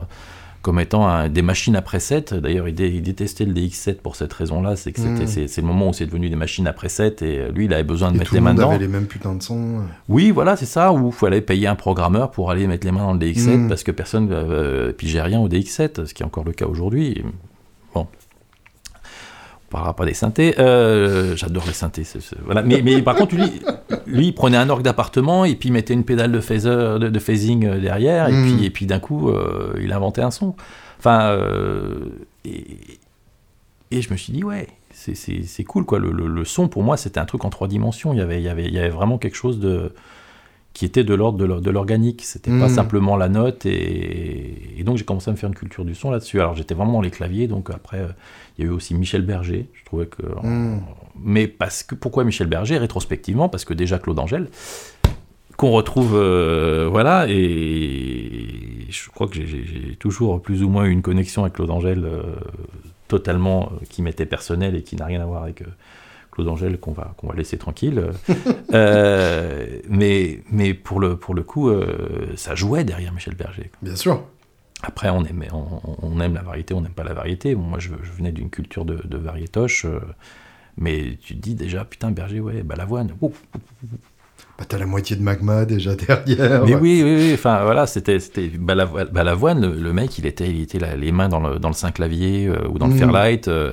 [0.62, 2.25] comme étant des machines à preset.
[2.33, 4.77] D'ailleurs, il, détestait le DX7 pour cette raison-là.
[4.77, 5.27] C'est que hmm.
[5.27, 8.12] c'est le moment où c'est devenu des machines à preset et lui, il avait besoin
[8.12, 8.71] de mettre les mains dedans.
[8.71, 9.83] Avait les mêmes putains de sons.
[10.09, 10.92] Oui, voilà, c'est ça.
[10.92, 13.68] Où il fallait payer un programmeur pour aller mettre les mains dans le DX7 hmm.
[13.68, 17.23] parce que personne euh, pigeait rien au DX7, ce qui est encore le cas aujourd'hui.
[19.70, 20.59] Parlera pas des synthés.
[20.59, 22.04] Euh, j'adore les synthés.
[22.44, 22.62] Voilà.
[22.62, 23.61] Mais, mais, par contre, lui,
[24.07, 27.18] lui, il prenait un orgue d'appartement et puis il mettait une pédale de, phaser, de,
[27.18, 28.28] phasing euh, derrière.
[28.28, 28.64] Et puis, hmm.
[28.64, 30.57] et puis d'un coup, euh, il inventait un son.
[30.98, 31.38] Enfin,
[32.46, 32.64] et,
[33.90, 35.85] et, je me suis dit, ouais, c'est cool.
[35.85, 35.98] quoi.
[35.98, 38.14] Le, le, son, pour moi, c'était un truc en trois dimensions.
[38.14, 39.92] Il y avait, il y avait, il y avait vraiment quelque chose de
[40.79, 42.23] qui était de l'ordre de l'organique.
[42.25, 42.69] C'était pas hmm.
[42.69, 43.67] simplement la note.
[43.67, 46.41] Et, et donc, j'ai commencé à me faire une culture du son là-dessus.
[46.41, 47.49] Alors, j'étais vraiment dans les claviers.
[47.49, 48.07] Donc, après
[48.57, 49.67] il y a eu aussi Michel Berger.
[49.75, 50.23] Je trouvais que.
[50.41, 50.79] Hmm.
[51.21, 54.47] Mais parce que pourquoi Michel Berger Rétrospectivement, parce que déjà Claude Angèle,
[55.57, 61.03] qu'on retrouve, euh, voilà, et je crois que j'ai toujours plus ou moins eu une
[61.03, 62.23] connexion avec Claude Angèle euh,
[63.09, 65.64] totalement euh, qui m'était personnelle et qui n'a rien à voir avec
[66.38, 68.03] Claude Angèle qu'on va, qu'on va laisser tranquille.
[68.72, 71.70] mais, mais pour, le, pour le coup,
[72.37, 73.70] ça jouait derrière Michel Berger.
[73.83, 74.22] Bien sûr.
[74.83, 75.44] Après, on aime,
[76.03, 77.55] on, aime la variété, on n'aime pas la variété.
[77.55, 79.98] moi, je, venais d'une culture de, de variétoche, euh,
[80.77, 83.12] mais tu te dis déjà, putain, Berger, ouais, Balavoine.
[83.20, 86.64] Bah, t'as la moitié de magma déjà derrière.
[86.64, 88.18] Mais oui, oui, enfin voilà, c'était
[88.57, 92.68] Balavoine, le, mec, il était, il était les mains dans le, dans le Saint-Clavier euh,
[92.68, 92.98] ou dans le mm.
[92.98, 93.48] Fairlight.
[93.48, 93.72] Euh,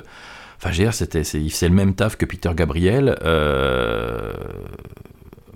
[0.56, 3.16] enfin, je veux dire, c'était, il faisait le même taf que Peter Gabriel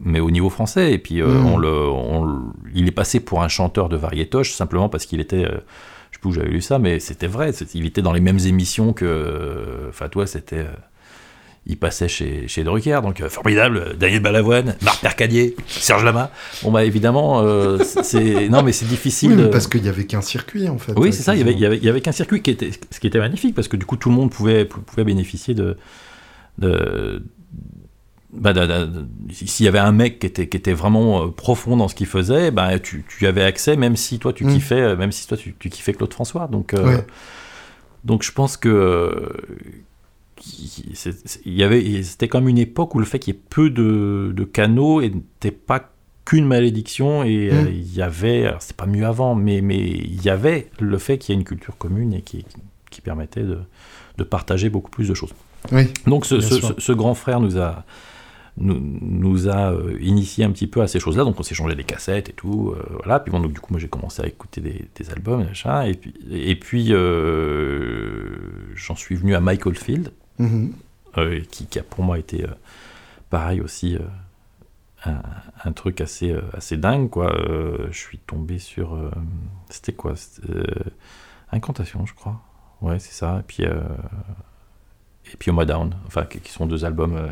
[0.01, 0.93] mais au niveau français.
[0.93, 1.47] Et puis, euh, hmm.
[1.47, 2.39] on le,
[2.75, 5.45] il est passé pour un chanteur de variétoche simplement parce qu'il était.
[5.45, 5.61] Euh,
[6.11, 7.53] je sais plus où j'avais lu ça, mais c'était vrai.
[7.75, 9.87] Il était dans les mêmes émissions que.
[9.89, 10.67] Enfin, toi, c'était.
[11.66, 16.31] Euh, il passait chez, chez Drucker, donc formidable, Daniel Balavoine, Marc Mercadier, Serge Lama.
[16.62, 17.44] Bon, bah évidemment,
[17.85, 18.49] c'est.
[18.49, 19.33] Non, mais c'est difficile.
[19.38, 20.92] Oui, parce qu'il n'y avait qu'un circuit, en fait.
[20.96, 23.07] Oui, c'est ça, il y avait, il y avait, qu'un circuit qui était, ce qui
[23.07, 25.77] était magnifique, parce que du coup, tout le monde pouvait, pouvait bénéficier de,
[26.59, 27.23] de
[28.33, 28.55] bah,
[29.31, 32.51] s'il y avait un mec qui était, qui était vraiment profond dans ce qu'il faisait,
[32.51, 34.53] bah, tu, tu avais accès, même si toi tu mm.
[34.55, 36.49] kiffais, même si toi tu, tu kiffais Claude François.
[36.49, 36.75] Donc,
[38.05, 39.31] donc je pense que
[41.44, 44.33] il y avait, c'était comme une époque où le fait qu'il y ait peu de,
[44.35, 45.90] de canaux n'était pas
[46.24, 47.68] qu'une malédiction et euh, mm.
[47.72, 51.35] il y avait, c'est pas mieux avant, mais, mais il y avait le fait qu'il
[51.35, 52.44] y ait une culture commune et qui,
[52.90, 53.59] qui permettait de,
[54.16, 55.35] de, partager beaucoup plus de choses.
[55.72, 57.85] Oui, Donc ce, ce, grand frère nous a,
[58.57, 61.74] nous, nous a euh, initié un petit peu à ces choses-là, donc on s'est changé
[61.74, 64.26] des cassettes et tout, euh, voilà, puis bon, donc du coup moi j'ai commencé à
[64.26, 66.92] écouter des, des albums, machin, et puis, et puis
[68.76, 70.72] j'en suis venu à Michael Field, Mhm.
[71.18, 72.55] Euh, qui, a pour moi été euh,
[73.31, 75.12] pareil aussi euh,
[75.64, 77.11] un, truc assez, assez dingue.
[77.11, 77.37] Quoi.
[77.90, 78.98] je suis tombé sur.
[79.68, 80.14] C'était quoi?
[81.53, 82.40] Incantation, je crois.
[82.81, 83.38] Ouais, c'est ça.
[83.40, 83.64] Et puis
[85.33, 87.29] et puis Oma Down, enfin qui sont deux albums euh,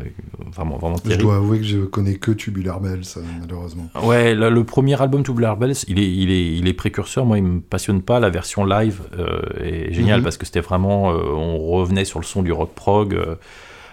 [0.53, 1.21] vraiment vraiment terribles.
[1.21, 3.03] Je dois avouer que je connais que Tubular Bells
[3.39, 3.89] malheureusement.
[4.03, 7.25] Ouais, le premier album Tubular Bells, il est il est il est précurseur.
[7.25, 8.19] Moi, il me passionne pas.
[8.19, 10.23] La version live euh, est géniale mhm.
[10.23, 13.19] parce que c'était vraiment, euh, on revenait sur le son du rock prog.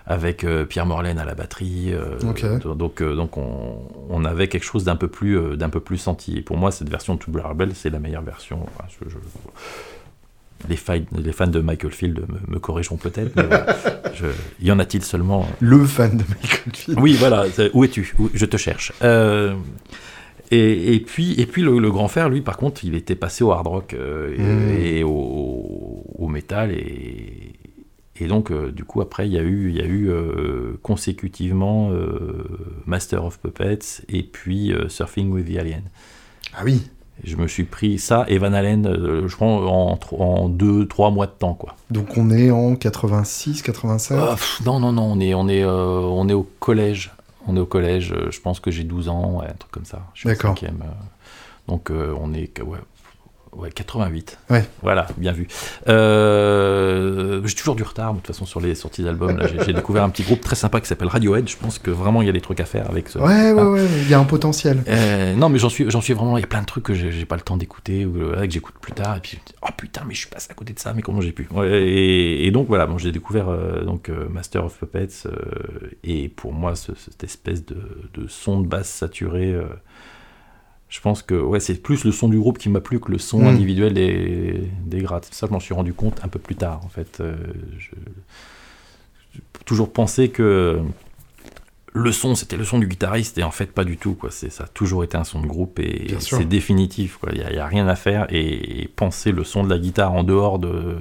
[0.08, 1.92] avec Pierre Morlaine à la batterie,
[2.22, 6.36] donc donc on, on, avait quelque chose d'un peu plus d'un peu plus senti.
[6.38, 8.66] Et pour moi, cette version de Tubular Bells, c'est la meilleure version.
[8.88, 9.16] je,
[10.68, 10.78] les,
[11.22, 13.48] les, fans de Michael Field me, corrigeront peut-être, mais
[14.60, 18.14] y en a-t-il seulement Le fan de Michael Field Oui, voilà, où es-tu?
[18.34, 18.92] Je te cherche.
[19.02, 19.54] Euh,
[20.50, 23.66] et, puis, et puis le, grand frère, lui, par contre, il était passé au hard
[23.66, 24.34] rock euh,
[24.78, 25.08] et, hmm.
[25.08, 26.72] au, au, metal.
[26.72, 27.52] Et,
[28.18, 30.10] et donc, euh, du coup, après, il y a eu, il y a eu
[30.82, 31.90] consécutivement
[32.86, 35.82] Master of Puppets et puis Surfing with the Alien.
[36.54, 36.82] Ah oui
[37.24, 41.10] je me suis pris ça et Van Halen, euh, je prends en, en deux, trois
[41.10, 41.74] mois de temps, quoi.
[41.90, 46.00] Donc on est en 86, 87 ah, Non, non, non, on est, on, est, euh,
[46.00, 47.12] on est au collège.
[47.48, 49.84] On est au collège, euh, je pense que j'ai 12 ans, ouais, un truc comme
[49.84, 50.02] ça.
[50.24, 50.54] D'accord.
[51.68, 52.78] Donc on est, ouais,
[53.56, 54.38] Ouais, 88.
[54.50, 54.64] Ouais.
[54.82, 55.48] Voilà, bien vu.
[55.88, 59.40] Euh, j'ai toujours du retard, de toute façon, sur les sorties d'albums.
[59.64, 61.48] J'ai découvert un petit groupe très sympa qui s'appelle Radiohead.
[61.48, 63.18] Je pense que vraiment, il y a des trucs à faire avec ce.
[63.18, 64.82] Ouais, ouais, ouais, il y a un potentiel.
[64.88, 66.36] Euh, non, mais j'en suis, suis vraiment.
[66.36, 68.50] Il y a plein de trucs que j'ai pas le temps d'écouter ou euh, que
[68.50, 69.16] j'écoute plus tard.
[69.16, 71.32] Et puis, oh putain, mais je suis passé à côté de ça, mais comment j'ai
[71.32, 71.48] pu?
[71.64, 73.46] Et, donc, voilà, bon, j'ai découvert
[73.84, 75.28] donc, Master of Puppets.
[76.04, 79.54] et pour moi, cette espèce de, de, son de basse saturé
[80.88, 83.18] je pense que ouais, c'est plus le son du groupe qui m'a plu que le
[83.18, 83.48] son hmm.
[83.48, 85.28] individuel des, des grattes.
[85.32, 87.20] Ça, je m'en suis rendu compte un peu plus tard, en fait.
[87.20, 87.36] Euh,
[87.78, 87.90] je,
[89.64, 90.80] toujours pensé que
[91.92, 94.14] le son, c'était le son du guitariste, et en fait, pas du tout.
[94.14, 94.30] Quoi.
[94.30, 97.18] Ça a toujours été un son de groupe, et c'est définitif.
[97.32, 100.22] Il n'y a, a, rien à faire, et, penser le son de la guitare en
[100.22, 100.96] dehors de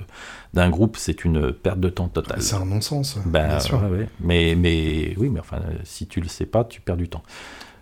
[0.53, 2.41] d'un groupe, c'est une perte de temps totale.
[2.41, 3.17] C'est un non-sens.
[3.25, 3.81] Ben, bien sûr.
[4.21, 7.23] Mais, mais oui, mais enfin, si tu le sais pas, tu perds du temps.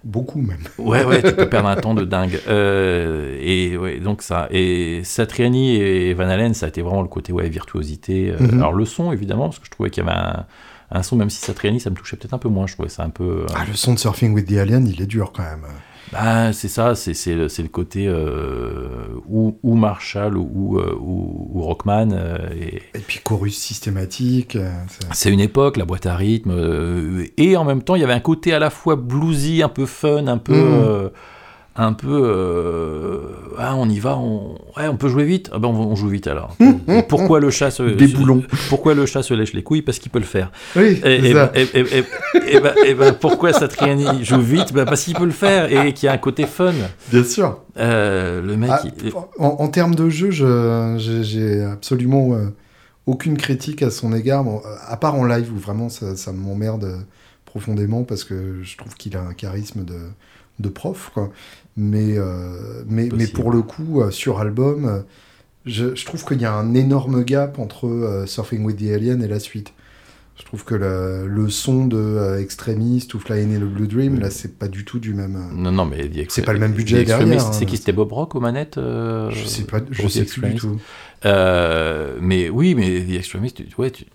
[0.03, 0.57] Beaucoup même.
[0.77, 2.39] Ouais, ouais, tu peux perdre un temps de dingue.
[2.47, 4.47] Euh, et ouais, donc ça.
[4.51, 8.31] Et Satriani et Van Halen, ça a été vraiment le côté ouais, virtuosité.
[8.31, 8.59] Euh, mhm.
[8.59, 10.45] Alors le son, évidemment, parce que je trouvais qu'il y avait un,
[10.91, 12.67] un, son, même si Satriani, ça me touchait peut-être un peu moins.
[12.67, 13.23] Je trouvais ça un peu.
[13.23, 15.65] Euh, ah, le son de Surfing with the Alien, il est dur quand même.
[16.11, 18.87] Bah, c'est ça, c'est le, le côté euh,
[19.27, 22.09] ou, ou, Marshall ou, ou, ou Rockman.
[22.11, 24.55] Euh, et, et, puis chorus systématique.
[24.55, 24.71] Euh,
[25.11, 27.25] c'est une époque, la boîte à rythme.
[27.37, 29.85] et en même temps, il y avait un côté à la fois bluesy, un peu
[29.85, 30.53] fun, un peu.
[30.53, 31.11] Mmh
[31.75, 33.19] un peu euh,
[33.57, 35.49] ah, on y va on, ouais, on peut jouer vite.
[35.51, 36.55] Ah ben on, joue vite alors.
[37.09, 38.43] Pourquoi le chat se, des boulons.
[38.69, 39.81] pourquoi le chat se lèche les couilles?
[39.81, 40.51] Parce qu'il peut le faire.
[40.75, 44.71] Oui et, ben, et, ben, et ben, pourquoi Satriani joue vite?
[44.71, 46.73] Ben, parce qu'il peut le faire et qu'il y a un côté fun.
[47.12, 47.59] Bien sûr.
[47.77, 48.83] Euh, le mec ah,
[49.39, 52.49] en, termes de jeu j'ai absolument euh,
[53.07, 54.45] aucune critique à son égard.
[54.88, 57.03] À part en live où vraiment ça, ça m'emmerde
[57.45, 59.97] profondément parce que je trouve qu'il a un charisme de
[60.59, 61.31] de prof, quoi.
[61.75, 64.99] Mais, euh, mais, mais, pour le coup, euh, sur album, euh,
[65.65, 69.27] je, je, trouve qu'il y a un énorme gap entre Surfing with the Alien et
[69.27, 69.73] la suite.
[70.38, 74.29] Je trouve que le, le son de Extremist ou Flying in the Blue Dream, là,
[74.29, 75.39] c'est pas du tout du même.
[75.53, 77.53] Non, non, mais c'est pas le même budget derrière.
[77.53, 77.77] C'est qui hein.
[77.77, 80.79] C'était Bob Rock aux manettes Je sais pas, je sais plus du tout.
[81.23, 84.05] mais oui, mais The Extremist, ouais, tu,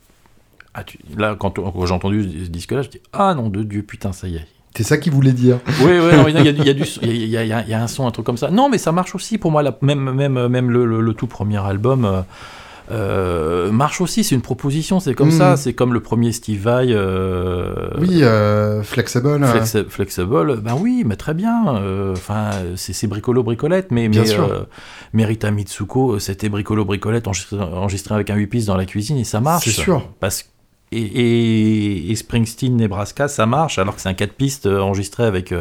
[0.74, 3.82] ah, tu, là, quand, quand j'ai entendu ce disque-là, je dis Ah non, de Dieu,
[3.82, 5.58] putain, ça y est, c'est ça qu'il voulait dire.
[5.82, 8.36] Oui, oui, il y, a, y, y, a, y, a, un son, un truc comme
[8.36, 8.50] ça.
[8.50, 9.62] Non, mais ça marche aussi pour moi.
[9.82, 12.22] même même, même le, le, tout premier album euh,
[12.90, 14.22] euh, marche aussi.
[14.22, 15.54] C'est une proposition, c'est comme ça.
[15.54, 15.56] Hmm.
[15.56, 16.88] C'est comme le premier Steve Vai.
[16.90, 18.22] Euh, oui,
[18.84, 19.44] Flexible.
[19.88, 21.82] flexible, ben oui, mais très bien.
[22.12, 24.22] Enfin, c'est bricolo bricolette, mais mais,
[25.12, 29.24] mais, Rita Mitsuko, c'était bricolo bricolette enregistré, avec un 8 pistes dans la cuisine et
[29.24, 29.64] ça marche.
[29.64, 30.08] C'est sûr.
[30.20, 30.44] Parce
[30.92, 35.52] et, Springsteen, Nebraska, ça marche, alors que c'est un 4 pistes enregistré avec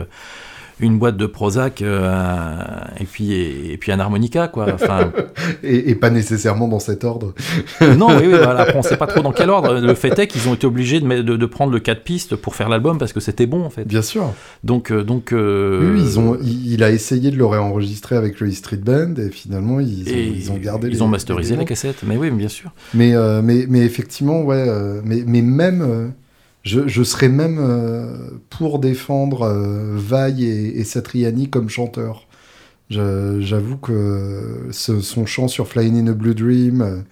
[0.79, 2.61] une boîte de Prozac euh,
[2.99, 4.67] et puis et, puis un harmonica quoi.
[4.73, 5.11] Enfin,
[5.63, 7.33] et, pas nécessairement dans cet ordre.
[7.81, 9.79] non, oui, oui voilà, après on sait pas trop dans quel ordre.
[9.79, 12.55] Le fait est qu'ils ont été obligés de, de, de, prendre le 4 pistes pour
[12.55, 13.85] faire l'album parce que c'était bon en fait.
[13.85, 14.33] Bien sûr.
[14.63, 15.33] Donc euh, donc.
[15.33, 19.15] Euh, oui, ils ont, il, a essayé de le réenregistrer avec le E Street Band
[19.17, 20.89] et finalement ils ont, ils ont gardé.
[20.89, 22.71] Ils ont masterisé la cassette, mais oui, bien sûr.
[22.93, 24.67] Mais mais mais effectivement ouais,
[25.03, 26.13] mais mais même
[26.67, 32.27] je, serais même euh, pour défendre euh, Vaille et, Satriani comme chanteurs.
[32.89, 37.03] J'avoue que son chant sur Flying in a Blue Dream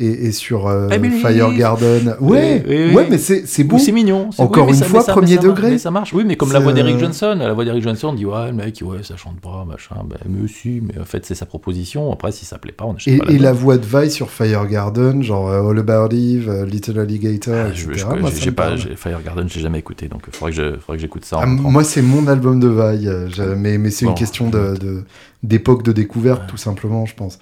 [0.00, 0.88] euh, et, sur euh,
[1.20, 2.16] Fire Garden.
[2.20, 3.78] Ouais, ouais, mais c'est beau.
[3.78, 4.30] C'est mignon.
[4.38, 5.72] Encore une fois, premier degré.
[5.72, 6.12] Mais ça marche.
[6.12, 7.36] Oui, mais comme la voix d'Eric Johnson.
[7.38, 9.96] La voix d'Eric Johnson, on dit ouais, le mec, ouais, ça chante pas, machin.
[10.04, 12.12] Ben, mais si, mais en fait, c'est sa proposition.
[12.12, 13.32] Après, si ça plaît pas, on achète et, pas.
[13.32, 16.98] Et la voix de Vi sur Fire Garden, genre euh, All About Eve, euh, Little
[16.98, 17.86] Alligator, ah, etc.
[17.94, 21.38] Je, j'ai pas, Fire Garden, j'ai jamais écouté, donc il faudrait que j'écoute ça.
[21.40, 23.08] Ah, moi, c'est mon album de Vi,
[23.56, 25.04] mais, mais c'est une question de
[25.42, 27.38] d'époque de, découverte, tout simplement, je pense.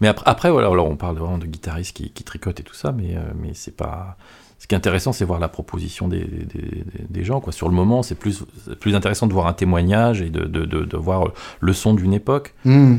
[0.00, 2.74] Mais après, après voilà, alors on parle vraiment de guitaristes qui, qui tricotent et tout
[2.74, 4.16] ça, mais, euh, mais c'est pas.
[4.58, 7.40] Ce qui est intéressant, c'est voir la proposition des, des, des, gens.
[7.40, 7.52] Quoi.
[7.52, 8.42] Sur le moment, c'est plus,
[8.80, 12.54] plus intéressant de voir un témoignage et de, de, de, voir le son d'une époque.
[12.64, 12.96] Hmm.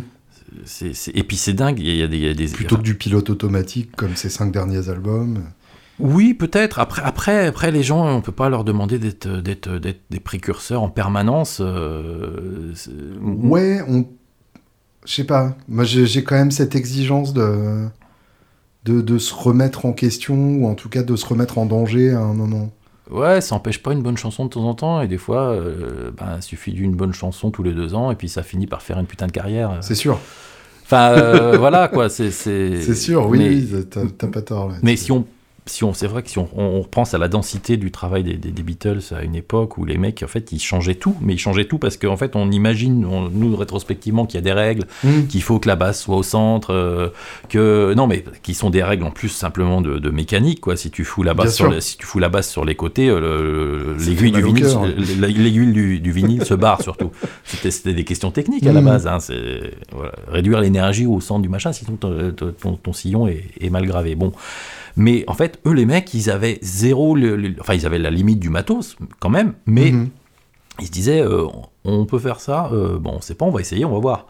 [1.14, 2.48] Et puis c'est dingue, il y a des, des...
[2.48, 5.44] Plutôt que du pilote automatique comme ces cinq derniers albums.
[6.00, 6.80] Oui, peut-être.
[6.80, 10.82] Après, après, après, les gens, on peut pas leur demander d'être, d'être, d'être des précurseurs
[10.82, 11.60] en permanence.
[11.62, 12.74] Euh,
[13.22, 14.08] ouais, on
[15.06, 15.56] je sais pas.
[15.68, 17.86] Moi, j'ai quand même cette exigence de,
[18.86, 22.12] de, de, se remettre en question, ou en tout cas de se remettre en danger
[22.12, 22.72] à un moment.
[23.10, 26.12] Ouais, ça empêche pas une bonne chanson de temps en temps, et des fois, euh,
[26.16, 28.82] ben, il suffit d'une bonne chanson tous les deux ans, et puis ça finit par
[28.82, 29.80] faire une putain de carrière.
[29.82, 30.20] C'est sûr.
[30.84, 32.32] Enfin, euh, voilà, quoi, c'est...
[32.32, 34.70] C'est sûr, oui, t'as pas tort.
[34.70, 35.26] Là, mais si on
[35.70, 38.36] si on, c'est vrai que si on, on, repense à la densité du travail des,
[38.36, 41.40] des, Beatles à une époque où les mecs, en fait, ils changeaient tout, mais ils
[41.40, 45.28] changeaient tout parce qu'en fait, on imagine, nous, rétrospectivement, qu'il y a des règles, mmh.
[45.28, 47.10] qu'il faut que la basse soit au centre, euh,
[47.50, 50.76] que, non, mais qui sont des règles en plus simplement de, de mécanique, quoi.
[50.76, 53.96] Si tu fous la basse, sur, si tu fous la basse sur les côtés, euh,
[54.00, 54.94] l'aiguille du vinyle, hein.
[55.20, 57.12] l'aiguille du, du, vinyle se barre surtout.
[57.44, 58.86] C'était des questions techniques à la mmh.
[58.86, 63.28] base, hein, c'est voilà, réduire l'énergie au centre du machin, sinon ton, ton, ton sillon
[63.28, 64.16] est, est mal gravé.
[64.16, 64.34] Bon.
[65.00, 67.18] Mais en fait, eux, les mecs, ils avaient zéro.
[67.62, 70.10] enfin, ils avaient la limite du matos, quand même, mais mhm.
[70.82, 71.48] ils se disaient euh,
[71.86, 74.28] on peut faire ça, euh, bon, on sait pas, on va essayer, on va voir.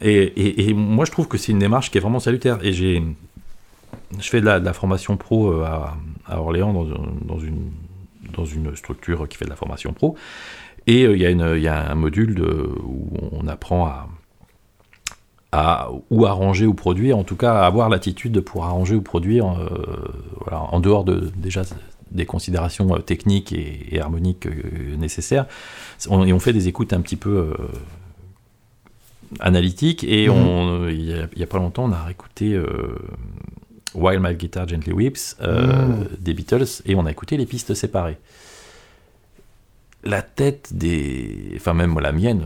[0.00, 2.58] Et, moi, je trouve que c'est une démarche qui est vraiment salutaire.
[2.62, 3.02] Et j'ai.
[4.18, 7.70] Je fais de la, formation pro euh, à, Orléans dans, une,
[8.36, 10.16] dans une structure qui fait de la formation pro.
[10.88, 14.08] Et il y, y, a un module de, où on apprend à,
[15.52, 19.68] à ou arranger ou produire, en tout cas avoir l'attitude pour arranger ou produire, euh,
[20.40, 21.62] voilà, en dehors de déjà
[22.10, 25.46] des considérations euh, techniques et, harmoniques euh, nécessaires.
[26.08, 27.54] On, et on fait des écoutes un petit peu
[29.40, 30.04] analytiques.
[30.04, 30.90] Et mhm.
[30.90, 32.60] il n'y a, pas longtemps, on a écouté
[33.94, 36.08] While My Guitar Gently Weeps mhm.
[36.20, 38.18] des Beatles et on a écouté les pistes séparées
[40.04, 41.52] la tête des.
[41.56, 42.44] Enfin, même la mienne,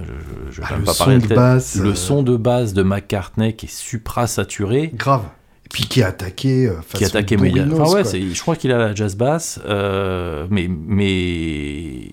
[0.50, 1.36] je ne vais ah, pas parler de, tête.
[1.36, 4.90] le euh, son de base de McCartney qui est supra-saturé.
[4.94, 5.24] Grave.
[5.66, 6.66] Et puis qui est attaqué.
[6.66, 9.60] Euh, qui est attaqué Enfin, ouais, je crois qu'il a la jazz basse.
[9.66, 12.10] Euh, mais, mais.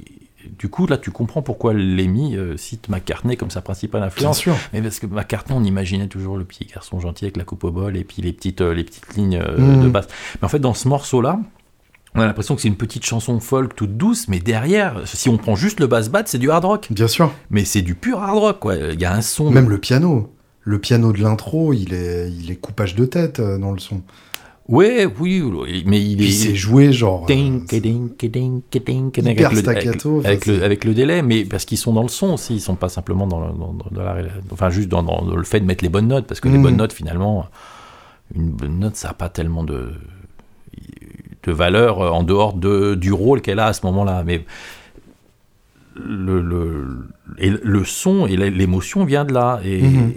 [0.57, 4.43] Du coup, là, tu comprends pourquoi Lemmy cite McCartney comme sa principale influence.
[4.43, 4.69] Bien sûr.
[4.73, 7.71] Mais parce que McCartney, on imaginait toujours le petit garçon gentil avec la coupe au
[7.71, 9.89] bol et puis les petites, les petites lignes de mm.
[9.89, 10.07] basse.
[10.41, 11.39] Mais en fait, dans ce morceau-là,
[12.15, 15.37] on a l'impression que c'est une petite chanson folk toute douce, mais derrière, si on
[15.37, 16.87] prend juste le bass bat, c'est du hard rock.
[16.89, 17.31] Bien sûr.
[17.51, 18.75] Mais c'est du pur hard rock, quoi.
[18.75, 19.51] Il y a un son.
[19.51, 20.33] Même le piano.
[20.61, 24.01] Le piano de l'intro, il est, il est coupage de tête euh, dans le son.
[24.67, 25.43] Ouais, oui,
[25.87, 26.31] mais il est.
[26.31, 27.25] c'est joué genre.
[27.25, 27.81] Ding, ding,
[28.19, 28.61] ding,
[29.17, 32.55] avec, le, avec, le, avec le délai, mais parce qu'ils sont dans le son aussi,
[32.55, 34.17] ils sont pas simplement dans, dans, dans la,
[34.51, 36.61] enfin juste dans, dans, le fait de mettre les bonnes notes, parce que les mm.
[36.61, 37.47] bonnes notes finalement,
[38.35, 39.89] une bonne note ça n'a pas tellement de
[41.43, 44.23] de valeur euh, en dehors de, du rôle qu'elle a à ce moment-là.
[44.25, 44.45] Mais
[45.95, 49.59] le, le, et le son et l'émotion vient de là.
[49.63, 50.13] Et, mhm.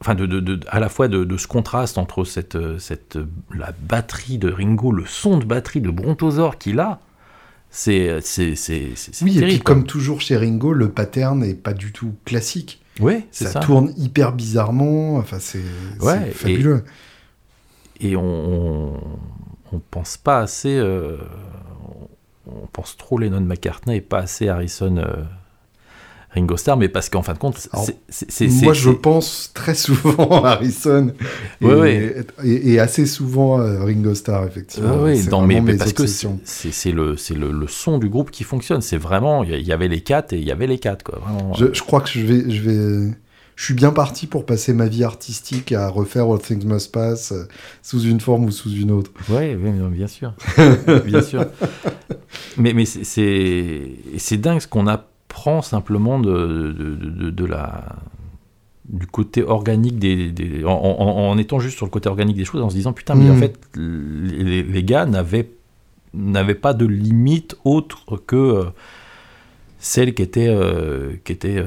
[0.00, 3.20] Enfin, de, de, à la fois de, ce contraste entre cette, cette,
[3.54, 6.98] la batterie de Ringo, le son de batterie de Brontosaur qu'il a,
[7.72, 8.18] c'est
[9.22, 12.82] Oui, et puis comme toujours chez Ringo, le pattern n'est pas du tout classique.
[13.00, 13.60] Oui, ça, ça.
[13.60, 15.16] tourne hyper bizarrement.
[15.16, 15.62] Enfin, c'est
[16.34, 16.84] fabuleux.
[18.00, 19.00] Et, et on,
[19.72, 20.76] on pense pas assez.
[20.76, 21.16] Euh,
[22.46, 24.96] on pense trop Lennon McCartney et pas assez Harrison.
[24.96, 25.22] Euh,
[26.34, 27.68] Ringo Starr, mais parce qu'en fin de compte,
[28.08, 28.48] c'est.
[28.62, 31.12] Moi, je pense très souvent à Harrison
[31.60, 35.02] et, et, assez souvent à Ringo Starr, effectivement.
[35.02, 38.80] Oui, mais, mais parce que c'est le, le, le, son du groupe qui fonctionne.
[38.80, 41.18] C'est vraiment, il y avait les quatre et il y avait les quatre, quoi.
[41.18, 41.52] Vraiment.
[41.52, 43.14] Je, je, crois que je vais, je vais,
[43.62, 47.30] je suis bien parti pour passer ma vie artistique à refaire All Things Must Pass
[47.30, 47.44] euh,
[47.80, 49.12] sous une forme ou sous une autre.
[49.28, 50.34] Oui, bien sûr.
[51.06, 51.46] bien sûr.
[52.56, 57.84] Mais, mais c'est dingue ce qu'on apprend simplement de, de, de, la
[58.88, 62.74] du côté organique des, en, étant juste sur le côté organique des choses en se
[62.74, 63.38] disant putain mais en mm.
[63.38, 65.48] fait les, les gars n'avaient
[66.14, 68.64] n'avaient pas de limite autre que euh,
[69.78, 71.64] celle qui était euh, qui était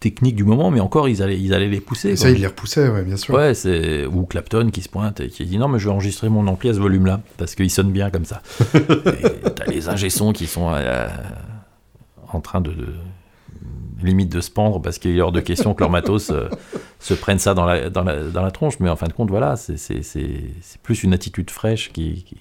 [0.00, 2.16] technique du moment, mais encore, ils allaient, ils allaient les pousser.
[2.16, 3.34] ça, ils les repoussaient, ouais, bien sûr.
[3.34, 4.06] Ouais, c'est...
[4.06, 6.68] Ou Clapton qui se pointe et qui dit non, mais je vais enregistrer mon ampli
[6.68, 8.42] à ce volume-là, parce qu'il sonne bien comme ça.
[9.54, 11.08] t'as les ingé qui sont euh,
[12.32, 12.74] en train de,
[14.02, 16.48] limite de se pendre parce qu'il est hors de question que leur matos euh,
[16.98, 19.30] se prenne ça dans la, dans, la, dans la tronche, mais en fin de compte,
[19.30, 22.36] voilà, c'est, c'est, c'est, plus une attitude fraîche qui qui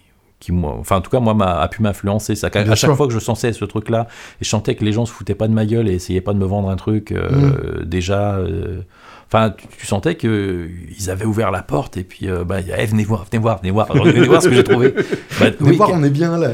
[0.49, 2.35] moi, enfin en tout cas moi a, pu m'influencer.
[2.35, 4.07] Ça, à chaque fois que je sensais ce truc-là
[4.41, 6.33] et je sentais que les gens se foutaient pas de ma gueule et essayaient pas
[6.33, 7.85] de me vendre un truc euh, mm.
[7.85, 8.37] déjà.
[8.37, 8.81] Euh,
[9.27, 10.67] enfin, tu, sentais que
[10.97, 13.71] ils avaient ouvert la porte et puis euh, bah, eh, venez voir, venez voir, venez
[13.71, 14.93] voir, venez voir ce que j'ai trouvé.
[15.39, 16.51] Bah, venez voir, on est bien là.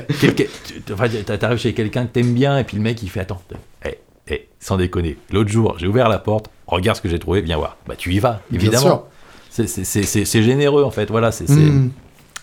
[1.37, 3.41] T'arrives chez quelqu'un que t'aimes bien et puis le mec il fait attends,
[3.85, 5.17] eh, eh, sans déconner.
[5.31, 7.77] L'autre jour, j'ai ouvert la porte, regarde ce que j'ai trouvé, viens voir.
[7.87, 9.07] Bah tu y vas, évidemment.
[9.49, 11.49] C'est généreux en fait, voilà, c'est.
[11.49, 11.91] Mm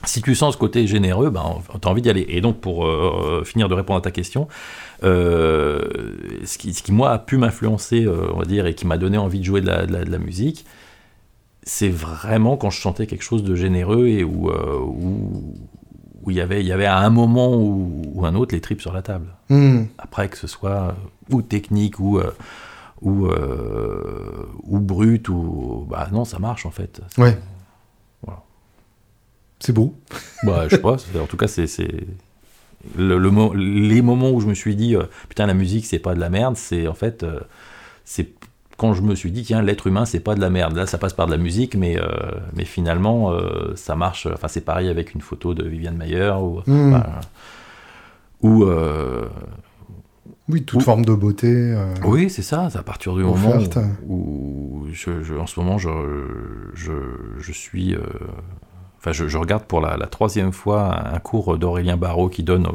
[0.06, 2.26] si tu sens ce côté généreux, ben, tu as envie d'y aller.
[2.28, 4.48] Et donc, pour euh, finir de répondre à ta question,
[5.02, 5.80] euh,
[6.44, 8.98] ce, qui, ce, qui, moi, a pu m'influencer, euh, on va dire, et qui m'a
[8.98, 10.64] donné envie de jouer de la, de la, musique,
[11.62, 15.54] c'est vraiment quand je chantais quelque chose de généreux et où, où,
[16.22, 18.80] où il, y avait, il y avait à un moment ou, un autre les tripes
[18.80, 19.26] sur la table.
[19.48, 19.84] Hmm.
[19.98, 20.94] Après, que ce soit
[21.30, 22.20] ou technique ou
[23.02, 23.28] ou,
[24.62, 27.36] ou brut ou bah non ça marche en fait ouais
[29.60, 29.94] c'est beau.
[30.42, 30.96] Bah, je sais pas.
[31.20, 31.66] En tout cas, c'est
[32.96, 33.18] le,
[33.54, 36.30] les moments où je me suis dit euh, putain la musique c'est pas de la
[36.30, 36.56] merde.
[36.56, 37.40] C'est en fait euh,
[38.04, 38.30] c'est
[38.76, 40.76] quand je me suis dit tiens l'être humain c'est pas de la merde.
[40.76, 42.06] Là ça passe par de la musique, mais euh,
[42.54, 43.32] mais finalement
[43.74, 44.26] ça marche.
[44.26, 47.02] Enfin c'est pareil avec une photo de Viviane Mayer ou hmm.
[48.42, 48.66] ou
[50.46, 51.74] oui, toute forme de beauté.
[52.04, 52.68] Oui, c'est ça.
[52.74, 53.54] À partir du moment
[54.06, 55.88] où, je, en ce moment, je,
[56.74, 56.92] je,
[57.38, 57.96] je suis
[59.06, 62.66] Enfin, je, regarde pour la, troisième fois un cours d'Aurélien Barraud qui donne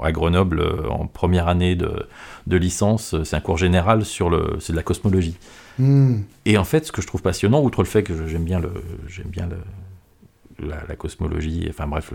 [0.00, 3.16] à Grenoble euh, en première année de, licence.
[3.24, 5.36] C'est un cours général sur le, c'est de la cosmologie.
[5.80, 6.20] Hmm.
[6.44, 8.72] Et en fait, ce que je trouve passionnant, outre le fait que j'aime bien le,
[9.08, 12.12] j'aime bien le, la, cosmologie, enfin bref,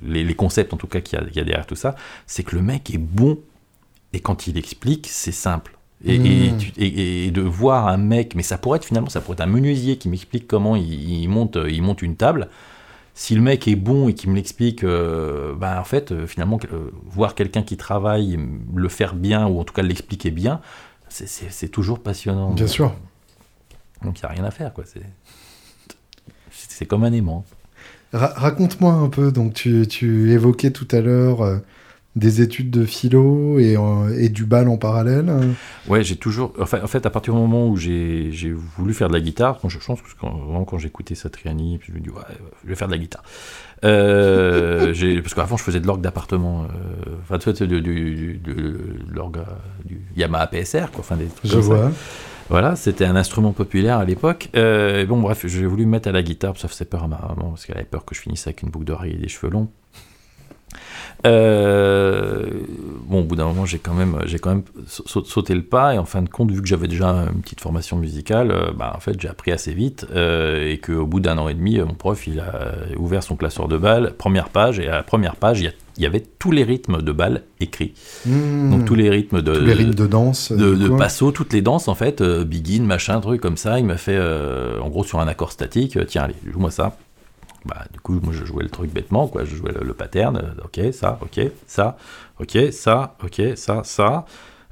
[0.00, 1.96] les, concepts en tout cas qu'il y, y, a derrière tout ça,
[2.28, 3.40] c'est que le mec est bon
[4.12, 5.77] et quand il explique, c'est simple.
[6.04, 6.58] Hmm.
[6.76, 9.96] Et, de voir un mec, mais ça pourrait être finalement, ça pourrait être un menuisier
[9.98, 12.48] qui m'explique comment il, monte, il monte une table.
[13.14, 16.60] Si le mec est bon et qu'il me l'explique, euh, ben en fait, euh, finalement,
[16.72, 18.38] euh, voir quelqu'un qui travaille,
[18.72, 20.60] le faire bien, ou en tout cas l'expliquer bien,
[21.08, 22.52] c'est toujours passionnant.
[22.52, 22.94] Bien sûr.
[24.04, 24.84] Donc il n'y a rien à faire, quoi.
[26.50, 27.44] C'est comme un aimant.
[28.12, 31.60] Raconte-moi un peu, donc tu, tu évoquais tout à l'heure
[32.18, 33.76] des études de philo et,
[34.18, 35.32] et du bal en parallèle?
[35.88, 36.52] Ouais, j'ai toujours.
[36.60, 39.68] Enfin, en fait, à partir du moment où j'ai voulu faire de la guitare, quand
[39.68, 42.22] je pense que quand, quand j'écoutais Satriani, puis je me dis, ouais,
[42.64, 43.22] je vais faire de la guitare.
[43.84, 44.92] Euh,
[45.22, 46.64] parce qu'avant, je faisais de l'orgue d'appartement.
[46.64, 48.76] Euh, enfin, tu sais, de, de,
[49.12, 49.40] l'orgue
[49.84, 51.00] du Yamaha PSR, quoi.
[51.00, 51.90] Enfin, des trucs je vois.
[52.50, 54.48] Voilà, c'était un instrument populaire à l'époque.
[54.56, 57.18] Euh, bon, bref, j'ai voulu me mettre à la guitare, ça faisait peur à ma
[57.18, 59.52] maman, parce qu'elle avait peur que je finisse avec une boucle d'oreille et des cheveux
[59.52, 59.68] longs.
[61.26, 62.46] Euh,
[63.06, 65.98] bon, au bout d'un moment, j'ai quand même, j'ai quand même sauté le pas et
[65.98, 69.00] en fin de compte, vu que j'avais déjà une petite formation musicale, euh, bah, en
[69.00, 72.26] fait, j'ai appris assez vite euh, et qu'au bout d'un an et demi, mon prof,
[72.26, 76.02] il a ouvert son classeur de balles, première page, et à la première page, il
[76.02, 77.94] y, avait tous les rythmes de balles écrits.
[78.24, 78.70] Mmh.
[78.70, 81.62] Donc tous les rythmes de, tous les rythmes de danse, de, de passo, toutes les
[81.62, 83.80] danses en fait, begin, machin, truc comme ça.
[83.80, 84.18] Il m'a fait,
[84.80, 86.96] en gros, sur un accord statique, tiens, allez, joue-moi ça.
[87.68, 89.44] Bah, du coup, moi, je jouais le truc bêtement, quoi.
[89.44, 90.36] Je jouais le, pattern.
[90.38, 91.98] Euh, ok, ça, ok, ça,
[92.40, 94.24] ok, ça, ok, ça, ça.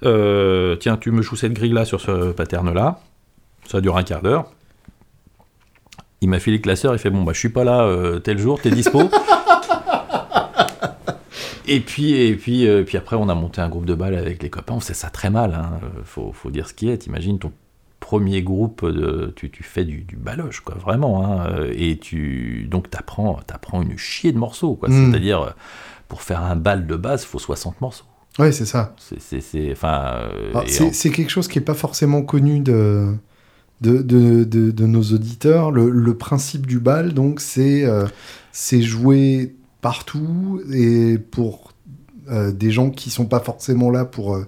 [0.02, 3.00] Euh, tiens, tu me joues cette grille-là sur ce pattern-là.
[3.66, 4.50] Ça dure un quart d'heure.
[6.22, 8.38] Il m'a filé le classeur, il fait Bon, bah, je suis pas là euh, tel
[8.38, 9.10] jour, t'es dispo
[11.68, 14.48] Et puis, et puis, puis après, on a monté un groupe de balles avec les
[14.48, 14.74] copains.
[14.74, 15.52] On sait ça très mal.
[15.52, 15.80] Hein.
[16.04, 16.98] Faut, faut, dire ce qui est.
[16.98, 17.50] T'imagines ton
[18.06, 21.24] premier groupe, de, tu, tu fais du, du, baloche, quoi, vraiment.
[21.24, 24.88] Hein, euh, et tu, donc, tu apprends, apprends, une chier de morceaux, quoi.
[24.88, 25.10] Hmm.
[25.10, 25.56] C'est-à-dire,
[26.06, 28.04] pour faire un bal de base, il faut 60 morceaux.
[28.38, 28.94] Ouais, c'est ça.
[29.18, 33.12] C'est, enfin, ah, c'est, quelque chose qui n'est pas forcément connu de,
[33.80, 35.72] de, de, de, nos auditeurs.
[35.72, 37.86] Le, le, principe du bal, donc, c'est,
[38.52, 41.72] c'est jouer partout et pour
[42.30, 44.38] des gens qui sont pas forcément là pour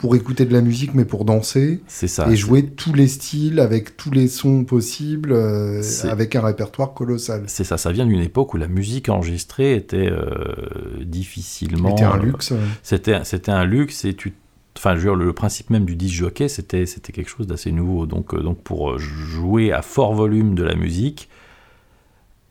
[0.00, 1.82] pour écouter de la musique, mais pour danser.
[1.86, 2.26] C'est ça.
[2.30, 7.42] Et jouer tous les styles avec tous les sons possibles, euh, avec un répertoire colossal.
[7.48, 7.76] C'est ça.
[7.76, 10.54] Ça vient d'une époque où la musique enregistrée était euh,
[11.02, 11.90] difficilement.
[11.90, 12.54] C'était un luxe.
[12.82, 14.32] c'était c'était un luxe et tu.
[14.78, 17.70] Enfin, je veux dire, le principe même du disc jockey, c'était c'était quelque chose d'assez
[17.70, 18.06] nouveau.
[18.06, 21.39] Donc euh, donc pour jouer à fort volume de la musique euh,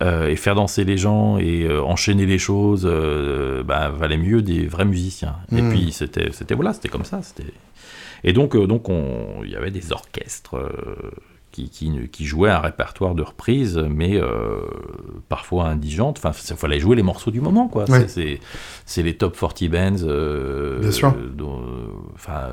[0.02, 4.66] et faire danser les gens et euh, enchaîner les choses, euh, bah, valait mieux des
[4.66, 5.36] vrais musiciens.
[5.52, 5.70] Et hmm.
[5.70, 7.22] puis c'était, c'était voilà, c'était comme ça.
[7.22, 7.52] C'était...
[8.24, 8.88] Et donc, donc
[9.44, 10.58] il y avait des orchestres
[11.52, 14.20] qui, qui, qui, jouaient un répertoire de reprises, mais
[15.30, 16.18] parfois indigentes.
[16.18, 17.86] Enfin, il fallait jouer les morceaux du moment, quoi.
[18.08, 18.42] C'est,
[18.86, 20.06] c'est, les top 40 bands.
[20.82, 21.16] Bien sûr.
[22.14, 22.50] Enfin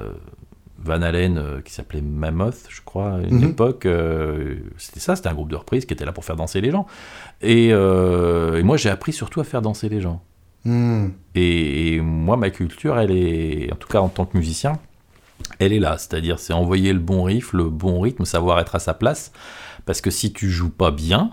[0.87, 3.51] Van Halen euh, qui s'appelait Mammoth, je crois, à une mhm.
[3.51, 3.87] époque.
[3.87, 6.70] Euh, c'était ça, c'était un groupe de reprise qui était là pour faire danser les
[6.70, 6.87] gens.
[7.43, 10.22] Et, euh, moi, j'ai appris surtout à faire danser les gens.
[10.64, 11.09] Hmm.
[11.34, 14.78] Et, moi, ma culture, elle est, en tout cas en tant que musicien,
[15.59, 15.99] elle est là.
[15.99, 19.32] C'est-à-dire, c'est envoyer le bon riff, le bon rythme, savoir être à sa place.
[19.84, 21.32] Parce que si tu joues pas bien,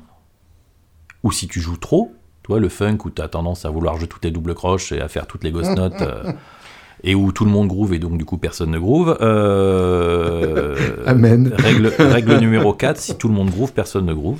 [1.23, 4.07] ou si tu joues trop, toi, le funk où tu as tendance à vouloir jouer
[4.07, 6.03] toutes tes doubles croches et à faire toutes les ghost notes.
[7.03, 9.17] Et où tout le monde groove et donc du coup personne ne groove.
[9.21, 10.75] Euh,
[11.05, 11.53] Amen.
[11.57, 14.39] Règle, règle numéro 4, si tout le monde groove, personne ne groove.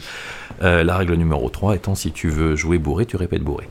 [0.61, 3.67] Euh, la règle numéro 3 étant si tu veux jouer bourré, tu répètes bourré.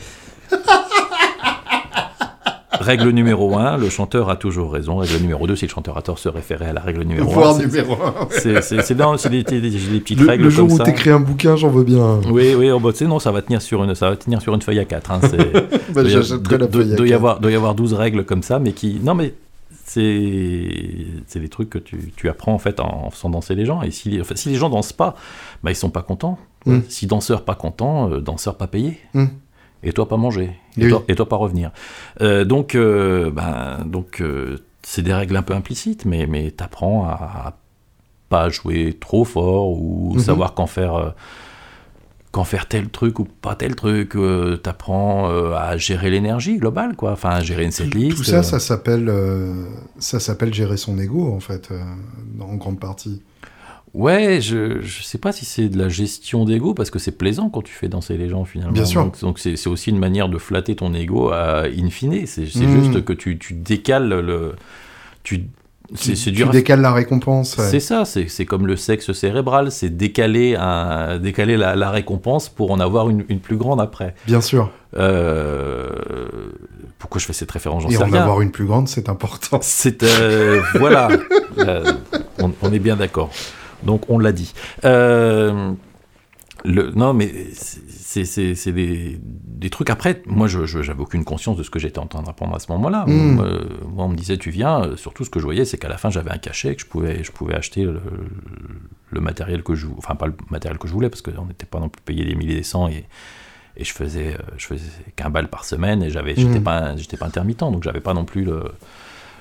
[2.80, 4.96] Règle numéro 1, le chanteur a toujours raison.
[4.96, 7.58] Règle numéro 2, si le chanteur a tort, se référer à la règle numéro 1.
[7.58, 8.28] numéro 1.
[8.30, 11.56] C'est dans des, des, des, petites le, règles le jour où tu écris un bouquin,
[11.56, 12.20] j'en veux bien.
[12.30, 14.62] Oui, oui, oh, bah, non, ça va, tenir sur une, ça va tenir sur une
[14.62, 15.10] feuille à 4.
[15.10, 15.20] Hein,
[15.94, 16.96] bah, J'achèterai la feuille à 4.
[16.96, 19.00] Doit y, avoir, doit y avoir 12 règles comme ça, mais qui...
[19.02, 19.34] Non, mais
[19.84, 23.82] c'est des trucs que tu, tu, apprends en fait en, faisant danser les gens.
[23.82, 25.14] Et si, enfin, si les gens dansent pas,
[25.62, 26.38] bah, ils sont pas contents.
[26.64, 26.78] Mm.
[26.88, 28.98] Si danseur pas content, euh, danseur pas payé.
[29.12, 29.26] Mm
[29.82, 31.70] et toi pas manger, et, toi, pas revenir.
[32.20, 36.62] Euh, donc, euh, ben, donc euh, c'est des règles un peu implicites, mais, mais tu
[36.62, 37.56] apprends à,
[38.28, 40.20] pas jouer trop fort ou mhm.
[40.20, 41.14] savoir quand faire,
[42.30, 44.12] quand faire tel truc ou pas tel truc.
[44.12, 47.12] tu apprends à gérer l'énergie globale, quoi.
[47.12, 48.16] Enfin, à gérer une setlist.
[48.16, 49.12] Tout ça, ça s'appelle,
[49.98, 51.70] ça s'appelle gérer son ego, en fait,
[52.40, 53.20] en grande partie.
[53.94, 57.50] Ouais, je ne sais pas si c'est de la gestion d'ego, parce que c'est plaisant
[57.50, 58.72] quand tu fais danser les gens finalement.
[58.72, 59.10] Bien sûr.
[59.20, 62.26] Donc c'est aussi une manière de flatter ton ego à in fine.
[62.26, 62.82] C'est hmm.
[62.82, 64.54] juste que tu, tu, décales le.
[65.24, 65.44] Tu,
[66.00, 67.56] tu, tu décales la récompense.
[67.58, 72.70] C'est ça, c'est comme le sexe cérébral, c'est décaler, un, décaler la, la, récompense pour
[72.70, 74.14] en avoir une, une, plus grande après.
[74.26, 74.70] Bien sûr.
[74.96, 75.90] Euh,
[76.98, 79.58] pourquoi je fais cette référence Et en avoir une plus grande, c'est important.
[79.60, 81.08] C'est euh, voilà,
[81.58, 81.92] euh,
[82.38, 83.30] on, on, est bien d'accord.
[83.84, 84.52] Donc on l'a dit.
[84.84, 85.72] Euh,
[86.64, 89.90] le, non, mais c'est des, des, trucs.
[89.90, 92.70] Après, moi, je j'avais aucune conscience de ce que j'étais en train d'apprendre à ce
[92.72, 93.04] moment-là.
[93.06, 93.40] Hmm.
[93.40, 94.82] Euh, moi, on me disait, tu viens.
[94.82, 96.86] Euh, surtout, ce que je voyais, c'est qu'à la fin, j'avais un cachet, que je
[96.86, 98.00] pouvais, je pouvais acheter le,
[99.10, 101.80] le, matériel que je Enfin, pas le matériel que je voulais, parce qu'on n'était pas
[101.80, 102.86] non plus payé des milliers des cents.
[102.86, 103.06] Et,
[103.76, 106.02] et je faisais, je faisais qu'un bal par semaine.
[106.04, 106.64] Et j'avais, j'étais hmm.
[106.64, 108.62] pas, pas intermittent, donc j'avais pas non plus le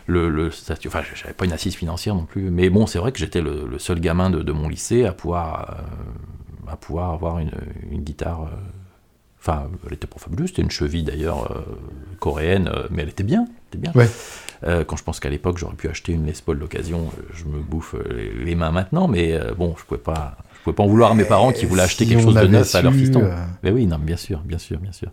[0.08, 0.50] le, le
[0.88, 3.78] enfin j'avais pas une assise financière non plus mais bon c'est vrai que j'étais le,
[3.78, 7.52] seul gamin de, mon lycée à pouvoir euh, à pouvoir avoir une,
[7.92, 8.56] guitare euh,
[9.40, 11.62] enfin elle était pas fabuleuse c'était une cheville d'ailleurs euh,
[12.20, 13.94] coréenne mais elle était bien était bien.
[14.64, 17.96] Quand je pense qu'à l'époque j'aurais pu acheter une Les Paul d'occasion je me bouffe
[18.06, 21.24] les mains maintenant mais bon je pouvais pas je pouvais pas en vouloir à mes
[21.24, 23.24] parents qui voulaient acheter quelque chose de neuf à leur fiston.
[23.24, 25.08] Euh, mais oui, non, bien sûr, bien sûr, bien sûr.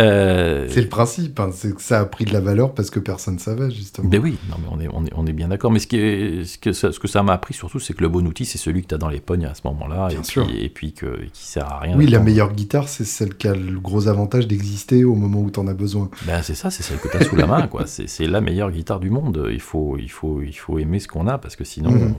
[0.00, 2.98] Euh, c'est le principe, hein, c'est que ça a pris de la valeur parce que
[2.98, 4.08] personne ne savait, justement.
[4.10, 5.70] Mais oui, non, mais on est, on est, on est bien d'accord.
[5.70, 8.08] Mais ce, qui ce, que ça, ce que ça m'a appris surtout, c'est que le
[8.08, 10.08] bon outil, c'est celui que tu as dans les pognes à ce moment-là.
[10.10, 10.46] Et, sûr.
[10.46, 11.94] Puis, et puis que, qui sert à rien.
[11.94, 15.50] Oui, la meilleure guitare, c'est celle qui a le gros avantage d'exister au moment où
[15.50, 16.08] tu en as besoin.
[16.26, 17.84] Ben, c'est ça, c'est celle que tu as sous la main, quoi.
[17.86, 19.48] C'est la meilleure guitare du monde.
[19.52, 21.90] Il faut, il faut, il faut aimer ce qu'on a parce que sinon.
[21.90, 22.14] Mhm.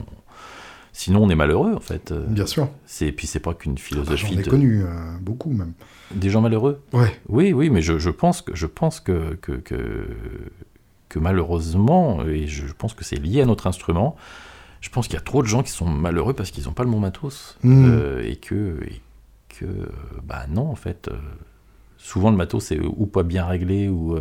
[0.92, 2.12] Sinon, on est malheureux, en fait.
[2.12, 2.68] Bien sûr.
[2.84, 4.34] C'est puis c'est pas qu'une philosophie.
[4.34, 5.72] J'en ai connu euh, beaucoup même.
[6.12, 6.82] Des gens malheureux.
[6.92, 7.16] Ouais.
[7.28, 10.08] Oui, oui, mais je, je pense que je pense que que, que,
[11.08, 14.16] que malheureusement, et je pense que c'est lié à notre instrument.
[14.80, 16.84] Je pense qu'il y a trop de gens qui sont malheureux parce qu'ils n'ont pas
[16.84, 17.84] le bon matos hmm.
[17.86, 19.00] euh, et que et
[19.48, 19.66] que
[20.24, 21.08] bah non en fait.
[21.08, 21.16] Euh,
[21.98, 24.18] souvent le matos c'est ou pas bien réglé ou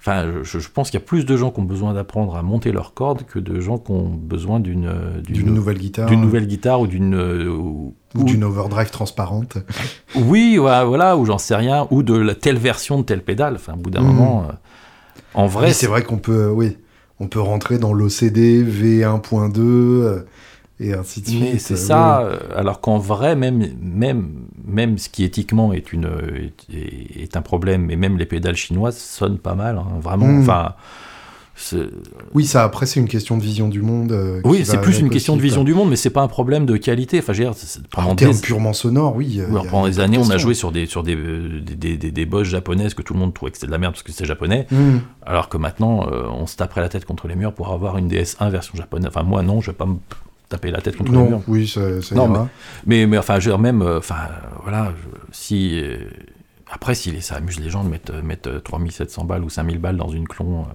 [0.00, 2.70] Enfin, je, pense qu'il y a plus de gens qui ont besoin d'apprendre à monter
[2.70, 4.92] leurs cordes que de gens qui ont besoin d'une
[5.26, 9.58] d'une nouvelle guitare, d'une nouvelle guitare ou d'une ou, d'une overdrive transparente.
[10.14, 13.54] Oui, voilà, ou j'en sais rien, ou de la telle version de telle pédale.
[13.56, 14.06] Enfin, au bout d'un hmm.
[14.06, 14.44] moment.
[14.44, 14.52] Euh,
[15.34, 16.78] En vrai, c'est vrai qu'on peut, oui,
[17.20, 20.24] on peut rentrer dans l'OCD V1.2
[20.80, 21.60] et ainsi de suite.
[21.60, 24.30] C'est ça, alors qu'en vrai, même, même,
[24.64, 26.08] même ce qui éthiquement est, une,
[26.72, 30.26] est, un problème, mais même les pédales chinoises sonnent pas mal, hein, vraiment.
[30.26, 30.42] Hmm.
[30.42, 30.74] Enfin.
[32.34, 34.12] Oui, ça après c'est une question de vision du monde.
[34.12, 36.66] Euh, oui, c'est plus une question de vision du monde, mais c'est pas un problème
[36.66, 37.18] de qualité.
[37.18, 37.52] Enfin, dire,
[37.90, 38.30] pendant des...
[38.40, 39.40] purement sonore, oui.
[39.68, 43.02] pendant des années, on a joué sur des sur des des, des, des, japonaises que
[43.02, 44.98] tout le monde trouvait que c'était de la merde parce que c'était japonais, hmm.
[45.26, 48.08] alors que maintenant euh, on se taperait la tête contre les murs pour avoir une
[48.08, 49.08] DS1 version japonaise.
[49.08, 49.96] Enfin, moi non, je vais pas me
[50.48, 51.42] taper la tête contre non, les murs.
[51.48, 52.48] Oui, c'est non,
[52.86, 54.28] mais, mais, enfin, je veux dire, même, euh, enfin,
[54.62, 54.92] voilà,
[55.30, 55.82] si
[56.70, 60.08] après, si ça amuse les gens de mettre, mettre 3700 balles ou 5000 balles dans
[60.08, 60.66] une clon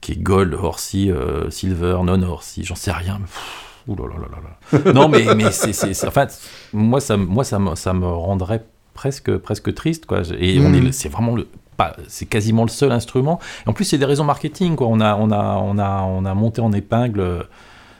[0.00, 3.20] qui est gold, horsey, euh, silver, non horsey, j'en sais rien.
[3.86, 4.92] Ouh là là là là.
[4.92, 6.40] non, mais, mais c'est, en fait,
[6.72, 8.64] moi, ça, moi ça, me, ça me rendrait
[8.94, 10.06] presque, presque triste.
[10.06, 10.22] Quoi.
[10.38, 11.48] Et on est, c'est vraiment le,
[12.08, 13.38] c'est quasiment le seul instrument.
[13.66, 14.76] en plus, c'est des raisons marketing.
[14.76, 14.88] Quoi.
[14.88, 17.46] On, a, on, a, on, a, on a monté en épingle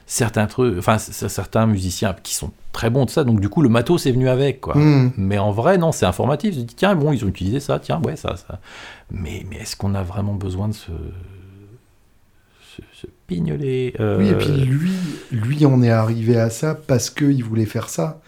[0.09, 3.23] certains trucs, enfin certains musiciens qui sont très bons de ça.
[3.23, 4.77] Donc du coup, le matos est venu avec, quoi.
[4.77, 5.13] Hmm.
[5.17, 6.55] Mais en vrai, non, c'est informatif.
[6.55, 8.59] Je dis tiens, bon, ils ont utilisé ça, tiens, ouais, ça, ça.
[9.11, 10.91] Mais, mais est-ce qu'on a vraiment besoin de ce
[12.93, 13.95] se, pignoler.
[14.01, 14.93] Euh, oui, et puis lui,
[15.33, 18.21] lui en est arrivé à ça parce qu'il voulait faire ça.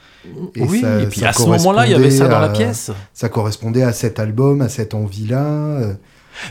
[0.54, 2.90] Et oui, et puis à ce moment-là, il y avait ça dans la pièce.
[3.14, 5.94] Ça correspondait à cet album, à cette envie-là.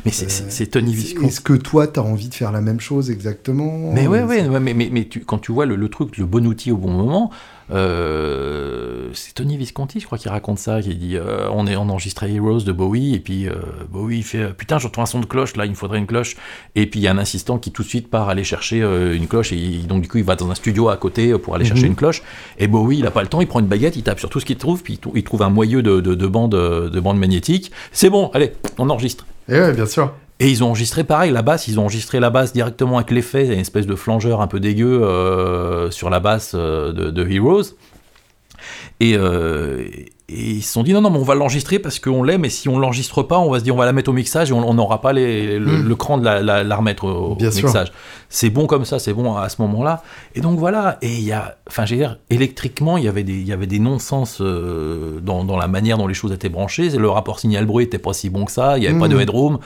[0.05, 1.27] Mais c'est Tony Visconti.
[1.27, 4.47] Est-ce que toi, tu as envie de faire la même chose exactement Mais ouais, ouais,
[4.59, 6.91] mais, mais, mais tu, quand tu vois le, le, truc, le bon outil au bon
[6.91, 7.31] moment,
[7.71, 11.89] euh, c'est Tony Visconti, je crois, qui raconte ça, qui dit euh, on, est, on
[11.89, 13.53] enregistrait Heroes de Bowie, et puis euh,
[13.89, 16.35] Bowie fait putain, j'entends un son de cloche, là, il me faudrait une cloche.
[16.75, 19.27] Et puis il y a un assistant qui tout de suite part aller chercher une
[19.27, 21.83] cloche, et donc du coup, il va dans un studio à côté pour aller chercher
[21.83, 21.89] mhm.
[21.89, 22.23] une cloche.
[22.57, 24.39] Et Bowie, il a pas le temps, il prend une baguette, il tape sur tout
[24.39, 27.71] ce qu'il trouve, puis il, trouve un moyeu de, de, de bande, de bande magnétique.
[27.91, 29.25] C'est bon, allez, on enregistre.
[29.49, 30.13] Et ouais, bien sûr.
[30.39, 33.47] Et ils ont enregistré pareil, la basse, ils ont enregistré la basse directement avec l'effet,
[33.47, 34.99] une espèce de flangeur un peu dégueu
[35.91, 37.75] sur la basse de, de Heroes.
[39.01, 39.85] Euh,
[40.29, 42.49] et, ils se sont dit non, non, mais on va l'enregistrer parce qu'on l'aime, et
[42.49, 44.53] si on l'enregistre pas, on va se dire on va la mettre au mixage et
[44.53, 45.95] on n'aura pas les, le, hmm.
[45.95, 47.91] cran de la, la, remettre au, mixage.
[48.29, 50.03] C'est bon comme ça, c'est bon à, ce moment-là.
[50.35, 53.33] Et donc voilà, et il y a, enfin, j'ai dire, électriquement, il y avait des,
[53.33, 56.89] il y avait des non-sens euh, dans, dans, la manière dont les choses étaient branchées.
[56.89, 59.21] Le rapport signal-bruit était pas si bon que ça, il n'y avait pas de hmm.
[59.21, 59.59] headroom.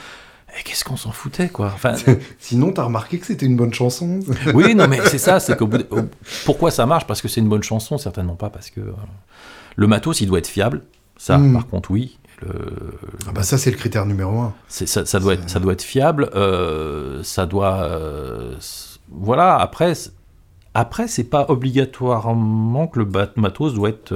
[0.59, 1.71] Et qu'est-ce qu'on s'en foutait, quoi?
[1.73, 1.95] Enfin...
[2.39, 4.19] Sinon, t'as remarqué que c'était une bonne chanson
[4.53, 5.83] Oui, non, mais c'est ça, c'est qu'au bout
[6.45, 7.07] Pourquoi ça marche?
[7.07, 8.81] Parce que c'est une bonne chanson Certainement pas parce que...
[8.81, 8.93] Euh,
[9.75, 10.81] le matos, il doit être fiable.
[11.17, 11.53] Ça, hmm.
[11.53, 12.19] par contre, oui.
[13.25, 14.53] Ah bah ça, c'est le critère numéro un.
[14.67, 16.29] Ça, ça, doit être, ça doit être fiable.
[16.35, 17.83] Euh, ça doit...
[17.83, 18.55] Euh,
[19.09, 19.93] voilà, après...
[20.75, 24.11] Après, c'est pas obligatoirement que le matos doit être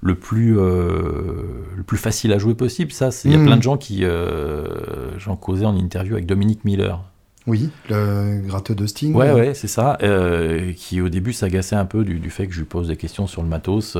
[0.00, 2.92] le plus, euh, le plus facile à jouer possible.
[2.92, 3.46] Ça, il y a hmm.
[3.46, 4.04] plein de gens qui.
[4.04, 7.02] Euh, J'en causais en interview avec Dominique Miller.
[7.48, 9.14] Oui, le gratteux de Sting.
[9.14, 9.98] Ouais, ouais, c'est ça.
[10.02, 13.26] Euh, qui au début s'agaçait un peu du, fait que je lui pose des questions
[13.26, 13.96] sur le matos.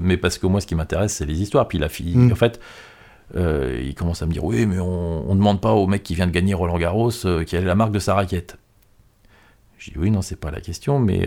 [0.00, 1.68] mais parce que moi, ce qui m'intéresse, c'est les histoires.
[1.68, 2.32] Puis la fille, hmm.
[2.32, 2.60] en fait.
[3.34, 6.26] il commence à me dire oui mais on, ne demande pas au mec qui vient
[6.26, 7.12] de gagner Roland Garros
[7.46, 8.58] quelle est la marque de sa raquette.
[9.78, 11.26] Je dis oui non c'est pas la question mais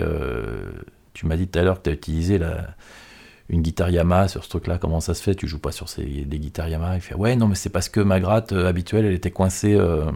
[1.13, 2.75] tu m'as dit tout à l'heure que tu as utilisé la,
[3.49, 5.35] une guitare Yamaha sur ce truc-là, comment ça se fait?
[5.35, 6.95] Tu joues pas sur ces, des guitares Yamaha?
[6.95, 9.73] Il fait ouais, non, mais c'est parce que ma gratte euh, habituelle, elle était coincée.
[9.73, 10.11] Euh,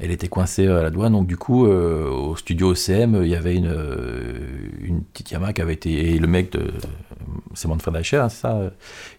[0.00, 3.36] elle était coincée à la douane, donc du coup, euh, au studio OCM, il y
[3.36, 3.74] avait une,
[4.82, 6.14] une petite Yamaha qui avait été.
[6.14, 6.72] Et le mec de,
[7.54, 8.52] c'est Manfred Eicher, hein, ça.
[8.52, 8.70] Euh,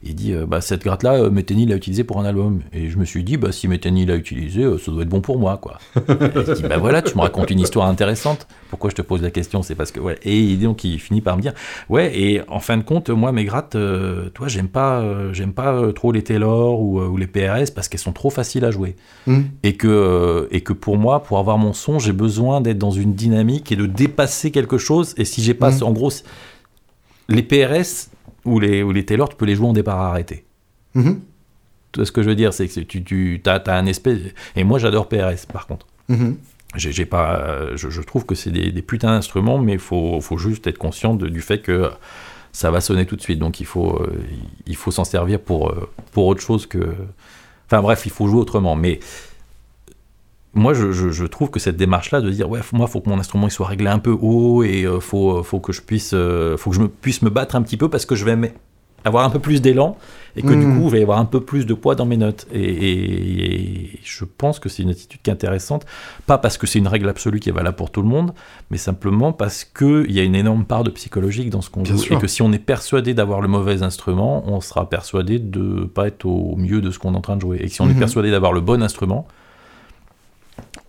[0.03, 2.61] il dit euh, bah, cette gratte-là, euh, Metheny l'a utilisée pour un album.
[2.73, 5.37] Et je me suis dit bah, si Metheny l'a utilisée, ça doit être bon pour
[5.37, 5.57] moi.
[5.57, 5.77] quoi.
[5.95, 8.47] je dis bah voilà, tu me racontes une histoire intéressante.
[8.69, 9.63] Pourquoi je te pose la question?
[9.63, 9.99] C'est parce que.
[9.99, 10.17] Ouais.
[10.23, 11.53] Et donc il finit par me dire
[11.89, 13.77] ouais, et en fin de compte, moi, mes grattes,
[14.33, 18.29] toi, j'aime pas, j'aime pas trop les Taylor ou, les PRS parce qu'elles sont trop
[18.29, 18.95] faciles à jouer.
[19.27, 19.41] Hmm.
[19.63, 23.13] Et, que, et que pour moi, pour avoir mon son, j'ai besoin d'être dans une
[23.13, 25.13] dynamique et de dépasser quelque chose.
[25.17, 25.83] Et si j'ai pas, hmm.
[25.83, 26.09] en gros,
[27.31, 28.09] les PRS
[28.45, 30.45] ou les, ou les Taylor, tu peux les jouer en départ arrêté.
[30.93, 31.13] Mm
[32.03, 34.19] ce que je veux dire, c'est que tu, tu as, un espèce.
[34.55, 35.87] Et moi, j'adore PRS, par contre.
[36.09, 36.37] Mhm.
[36.75, 40.67] J'ai pas, je, trouve que c'est des, des, putains d'instruments, mais il faut, faut, juste
[40.67, 41.91] être conscient du fait que
[42.53, 43.39] ça va sonner tout de suite.
[43.39, 44.23] Donc il faut, euh,
[44.67, 46.95] il faut s'en servir pour, euh, pour autre chose que.
[47.65, 48.77] Enfin bref, il faut jouer autrement.
[48.77, 49.01] Mais
[50.53, 53.51] moi, je, trouve que cette démarche-là de dire, ouais, moi, faut que mon instrument il
[53.51, 56.71] soit réglé un peu haut et euh, faut, euh, faut que je puisse, euh, faut
[56.71, 58.37] que je me, puisse me battre un petit peu parce que je vais
[59.05, 59.97] avoir un peu plus d'élan
[60.35, 60.75] et que du Mm.
[60.77, 62.47] coup, il va y avoir un peu plus de poids dans mes notes.
[62.53, 65.85] Et, et- et je pense que c'est une attitude qui est intéressante,
[66.27, 68.33] pas parce que c'est une règle absolue qui est valable pour tout le monde,
[68.69, 71.97] mais simplement parce qu'il y a une énorme part de psychologique dans ce qu'on joue.
[71.97, 72.17] sûr.
[72.17, 76.07] Et que si on est persuadé d'avoir le mauvais instrument, on sera persuadé de pas
[76.07, 77.57] être au mieux de ce qu'on est en train de jouer.
[77.61, 77.91] Et si on Mhm.
[77.91, 79.27] est persuadé d'avoir le bon instrument,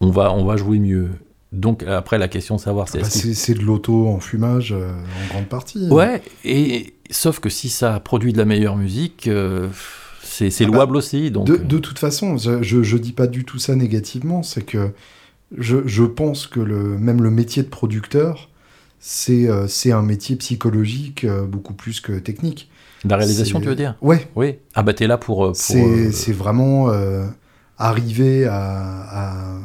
[0.02, 1.08] on va, on va jouer mieux.
[1.52, 5.48] Donc après, la question de savoir, c'est Bah, c'est c'est de l'auto-enfumage euh, en grande
[5.48, 5.88] partie.
[5.90, 9.68] Ouais, et sauf que si ça produit de la meilleure musique, euh,
[10.22, 11.30] c'est Ah bah, louable aussi.
[11.30, 14.42] Donc, De, euh, de toute façon, je, je, je dis pas du tout ça négativement,
[14.42, 14.92] c'est que
[15.56, 18.48] je, je pense que le, même le métier de producteur,
[18.98, 22.70] c'est euh, c'est un métier psychologique beaucoup plus que technique.
[23.04, 23.96] la réalisation, tu veux dire?
[24.00, 24.56] Ouais, Oui.
[24.74, 25.38] Ah bah t'es là pour.
[25.48, 26.90] pour, c'est vraiment
[27.76, 28.56] arriver à,
[29.10, 29.58] à,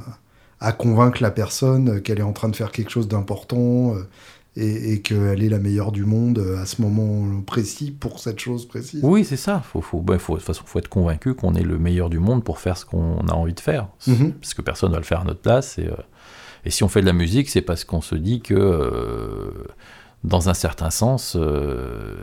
[0.60, 4.08] à convaincre la personne qu'elle est en train de faire quelque chose d'important euh,
[4.56, 8.40] et, et qu'elle est la meilleure du monde euh, à ce moment précis pour cette
[8.40, 9.02] chose précise.
[9.04, 9.60] Oui, c'est ça.
[9.60, 12.18] Faut, faut, bah, faut, de toute façon, faut être convaincu qu'on est le meilleur du
[12.18, 13.88] monde pour faire ce qu'on a envie de faire.
[14.08, 14.34] Mhm.
[14.34, 15.78] Parce que personne va le faire à notre place.
[15.78, 15.96] Et, euh,
[16.66, 19.52] et si on fait de la musique, c'est parce qu'on se dit que, euh,
[20.24, 22.16] dans un certain sens, euh,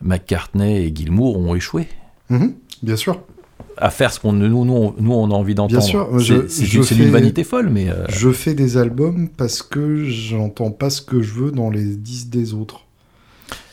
[0.00, 1.88] McCartney et Gilmour ont échoué
[2.30, 3.20] Mhm, bien sûr.
[3.76, 5.82] À faire ce qu'on nous, nous, on- nous, on a envie d'entendre.
[5.82, 6.08] sûr,
[6.48, 6.64] C'est-
[7.04, 7.88] fais- vanité folle, mais.
[7.90, 11.96] euh, Je fais des albums parce que j'entends pas ce que je veux dans les
[11.96, 12.82] disques des autres.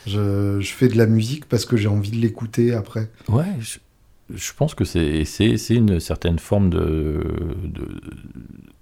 [0.08, 3.12] Je, je fais de la musique parce que j'ai envie de l'écouter après.
[3.30, 3.78] Ouais, je,
[4.34, 5.24] je pense que c'est
[5.76, 7.24] une certaine forme de
[7.64, 8.02] de-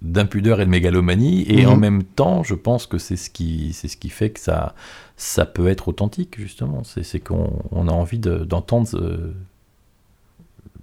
[0.00, 1.72] d'impudeur et de mégalomanie, et Mhm.
[1.72, 4.74] en même temps, je pense que c'est ce qui c'est ce qui fait que ça
[5.18, 6.82] ça peut être authentique justement.
[6.84, 8.96] C'est qu'on on a envie de- d'entendre ce,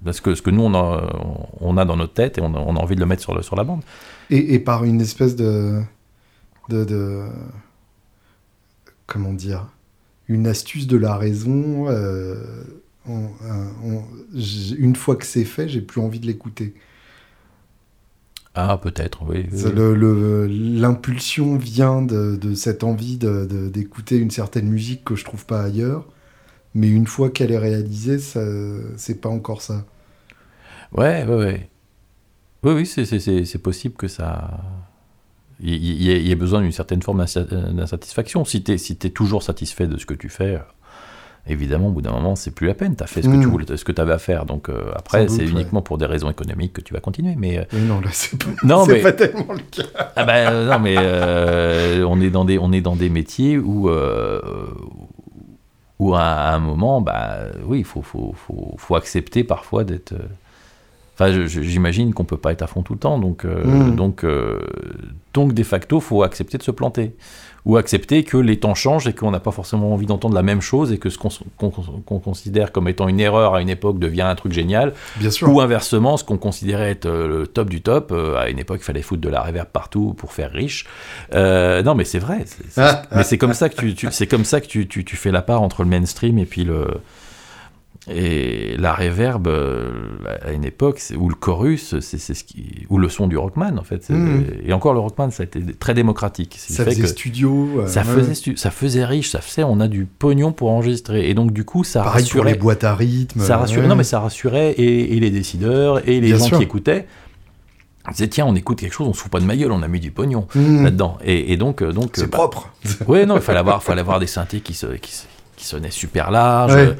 [0.08, 0.88] parce que ce que nous on a
[1.62, 3.36] on a dans notre tête et on a, on a envie de le mettre sur
[3.36, 3.84] le, sur la bande.
[4.30, 5.82] Et, et par une espèce de,
[6.70, 7.26] de, de-
[9.05, 9.68] Comment dire
[10.28, 11.88] Une astuce de la raison.
[11.89, 12.36] euh,
[13.08, 13.30] on-
[13.86, 14.03] on-
[14.78, 16.74] une fois que c'est fait, j'ai plus envie de l'écouter.
[18.55, 19.45] Ah peut-être, oui.
[20.80, 26.05] L'impulsion vient de, de cette envie d'écouter une certaine musique que je trouve pas ailleurs.
[26.74, 29.86] Mais une fois qu'elle est réalisée, c'est pas encore ça.
[30.93, 31.69] Ouais, ouais, ouais.
[32.63, 34.59] Oui, oui, c'est- possible que ça.
[35.59, 38.45] Il y, ait- il y ait besoin d'une certaine forme d'insa- d'insatisfaction.
[38.45, 40.59] Si tu es, si t'es toujours satisfait de ce que tu fais,
[41.47, 42.95] évidemment, au bout d'un moment, c'est plus la peine.
[42.95, 43.41] Tu as fait ce que Mm.
[43.41, 44.45] tu voulais, ce que tu avais à faire.
[44.45, 47.35] Donc euh, après, c'est uniquement pour des raisons économiques que tu vas continuer.
[47.38, 49.83] Mais euh, Mais non, là, c'est pas, non, mais pas tellement le cas.
[50.15, 53.57] ah ben, euh, non, mais euh, on est dans des on est dans des métiers
[53.57, 54.41] où euh,
[55.99, 60.13] où à, à un moment, bah oui, il faut, faut, faut, faut accepter parfois d'être.
[61.20, 63.95] Enfin, j'imagine qu'on peut pas être à fond tout le temps, donc euh, Mm.
[63.95, 64.59] donc euh,
[65.34, 67.13] donc de facto, faut accepter de se planter
[67.65, 70.61] ou accepter que les temps changent et qu'on n'a pas forcément envie d'entendre la même
[70.61, 74.36] chose et que ce qu'on considère comme étant une erreur à une époque devient un
[74.36, 75.49] truc génial Bien sûr.
[75.51, 78.78] ou inversement, ce qu'on considérait être euh, le top du top, euh, à une époque,
[78.82, 80.86] il fallait foutre de la reverb partout pour faire riche.
[81.34, 82.45] Euh, non, mais c'est vrai.
[82.78, 85.15] Ah, mais c'est comme ça que tu, tu- c'est comme ça que tu, tu, tu
[85.18, 86.86] fais la part entre le mainstream et puis le
[88.10, 89.91] et la reverb euh,
[90.45, 93.84] à une époque où le chorus, c'est ce qui ou le son du rockman en
[93.84, 94.10] fait.
[94.10, 94.45] Mhm.
[94.66, 96.55] Et encore le rockman, ça a été très démocratique.
[96.58, 97.82] Ça fait faisait que studio.
[97.82, 98.05] euh, ça ouais.
[98.08, 101.51] faisait stu- ça faisait riche, ça faisait on a du pognon pour enregistrer et donc
[101.51, 103.41] du coup ça Pareil pour rassurait les boîtes à rythme.
[103.41, 103.88] ça rassurait, ouais.
[103.88, 106.58] non, mais ça rassurait et, et les décideurs et les Bien gens sûr.
[106.58, 107.08] qui écoutaient.
[108.10, 109.82] Ils disaient, tiens, on écoute quelque chose, on se fout pas de ma gueule, on
[109.84, 110.86] a mis du pognon Mmh.
[110.86, 111.18] là-dedans.
[111.26, 112.70] Et, et donc, euh, donc C'est bah, propre.
[113.10, 115.26] ouais, non, il fallait avoir, fallait avoir des synthés qui, se, qui, se-
[115.58, 116.74] qui sonnaient super large.
[116.74, 116.80] Ouais.
[116.88, 116.93] euh,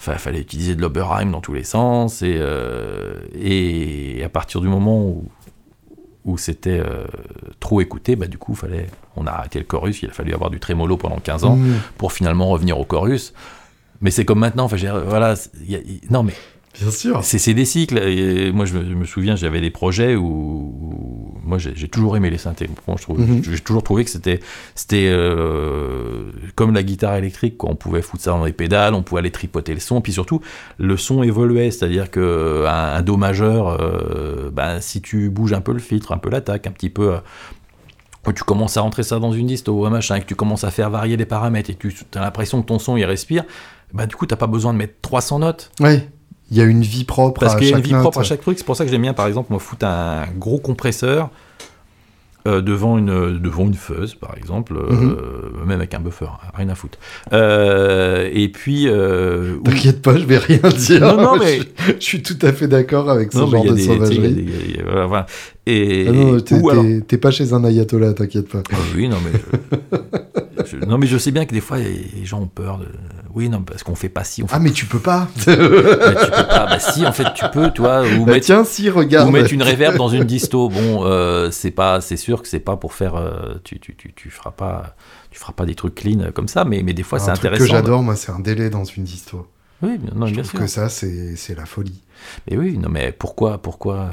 [0.00, 2.22] fa- fallait utiliser de l'Oberheim dans tous les sens.
[2.22, 5.24] Et, euh, et à partir du moment où,
[6.24, 7.04] où c'était euh,
[7.60, 8.86] trop écouté, bah, du coup, fallait,
[9.16, 10.02] on a arrêté le chorus.
[10.02, 11.74] Il a fallu avoir du trémolo pendant 15 ans Mmh.
[11.98, 13.32] pour finalement revenir au chorus.
[14.00, 14.64] Mais c'est comme maintenant.
[14.64, 14.76] Enfin,
[15.06, 15.34] voilà.
[15.66, 15.80] y a-
[16.10, 16.32] non, mais
[16.78, 17.24] Bien sûr.
[17.24, 17.98] c'est des cycles.
[17.98, 22.16] Et moi, je me, je me souviens, j'avais des projets où, où- moi, j'ai toujours
[22.16, 22.68] aimé les synthés.
[22.86, 23.42] Bon, je trouve- Mhm.
[23.42, 24.38] J'ai toujours trouvé que c'était
[24.76, 27.56] c'était euh, comme la guitare électrique.
[27.58, 27.70] Quoi.
[27.70, 30.00] On pouvait foutre ça dans les pédales, on pouvait aller tripoter le son.
[30.00, 30.40] Puis surtout,
[30.78, 31.70] le son évoluait.
[31.72, 36.12] C'est-à-dire que un, un do majeur, euh, ben, si tu bouges un peu le filtre,
[36.12, 37.14] un peu l'attaque, un petit peu.
[37.14, 37.18] euh,
[38.22, 40.62] quand tu commences à rentrer ça dans une disto, un machin, et que tu commences
[40.64, 43.44] à faire varier les paramètres et que tu as l'impression que ton son il respire,
[43.94, 45.70] bah, du coup, t'as pas besoin de mettre 300 notes.
[45.80, 46.06] Ouais.
[46.50, 48.00] Il y a une vie propre Parce à qu'il y a une chaque vie note.
[48.02, 48.58] propre à chaque truc.
[48.58, 51.30] C'est pour ça que j'aime bien, par exemple, moi, foutre un gros compresseur
[52.48, 55.66] euh, devant, une, devant une fuzz, par exemple, euh, Mhm.
[55.66, 56.98] même avec un buffer, hein, rien à foutre.
[57.34, 58.88] Euh, et puis.
[58.88, 61.00] euh, T'inquiète pas, je vais rien dire.
[61.02, 63.64] Non, non, mais- je, je suis tout à fait d'accord avec ce Non, mais genre
[63.66, 64.32] de des- sauvagerie.
[64.32, 65.26] des- a- voilà, voilà.
[65.66, 66.84] Et, Ah non, t'es alors-
[67.20, 68.62] pas chez un ayatollah, t'inquiète pas.
[68.72, 69.38] Ah oui, non, mais.
[70.70, 72.86] je- non, mais je sais bien que des fois, les gens ont peur de.
[73.34, 75.28] Oui, non, parce qu'on fait pas ci, on fait Ah, mais tu peux pas.
[75.46, 76.66] Bah, tu peux pas.
[76.66, 79.28] Bah, si, en fait, tu peux, tu vois, ou Bah, mettre, tiens, si, regarde.
[79.28, 80.68] ou mettre une reverb dans une disto.
[80.68, 83.16] Bon, euh, c'est pas, c'est sûr que c'est pas pour faire.
[83.16, 84.96] euh, tu, tu, tu, tu feras pas,
[85.30, 87.64] tu feras pas des trucs clean comme ça, mais, mais des fois, c'est intéressant.
[87.64, 89.46] que j'adore, moi, c'est un délai dans une disto.
[89.82, 90.60] Oui, non, je bien trouve sûr.
[90.60, 92.00] que ça, c'est la folie.
[92.50, 94.10] Mais oui, non, mais pourquoi, pourquoi,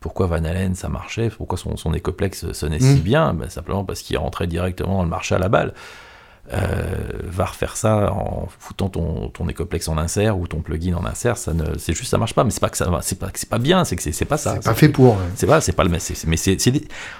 [0.00, 1.28] pourquoi Van Halen ça marchait?
[1.30, 3.00] Pourquoi son, son écoplex sonnait si Mm.
[3.00, 3.34] bien?
[3.34, 5.74] Ben, Simplement parce qu'il rentrait directement dans le marché à la balle.
[6.52, 11.06] Euh, va refaire ça en foutant ton, ton écoplex en insert ou ton plugin en
[11.06, 12.44] insert, ça ne, c'est juste ça marche pas.
[12.44, 14.36] Mais c'est pas que ça, c'est pas que c'est pas bien, c'est que c'est, pas
[14.36, 14.56] ça.
[14.56, 15.22] C'est pas fait pour, ouais.
[15.36, 16.18] C'est pas, c'est pas le, mais c'est,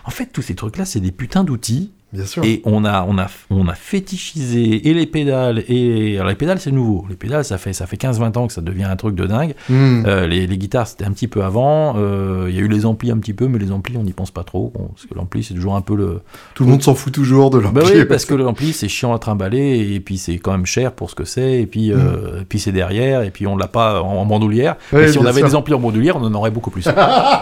[0.04, 2.42] en fait tous ces trucs là, c'est des putains d'outils bien sûr.
[2.44, 6.60] et on a, on a, on a fétichisé et les pédales et alors les pédales
[6.60, 7.04] c'est nouveau.
[7.10, 9.54] Les pédales ça fait, ça fait 15-20 ans que ça devient un truc de dingue.
[9.68, 10.04] Hmm.
[10.06, 11.94] Euh, les, les guitares, c'était un petit peu avant.
[11.96, 14.12] Euh, Il y a eu les amplis un petit peu, mais les amplis, on n'y
[14.12, 14.72] pense pas trop.
[14.74, 16.20] Bon, parce que l'ampli, c'est toujours un peu le.
[16.54, 17.98] Tout le monde s'en fout toujours de Bah pied.
[18.00, 21.10] oui, parce que l'ampli, c'est chiant à trimballer, et puis c'est quand même cher pour
[21.10, 24.02] ce que c'est, et puis, euh, et puis c'est derrière, et puis on l'a pas
[24.02, 24.76] en, en bandoulière.
[24.92, 25.48] Ouais, mais si on avait sûr.
[25.48, 26.86] des amplis en bandoulière, on en aurait beaucoup plus.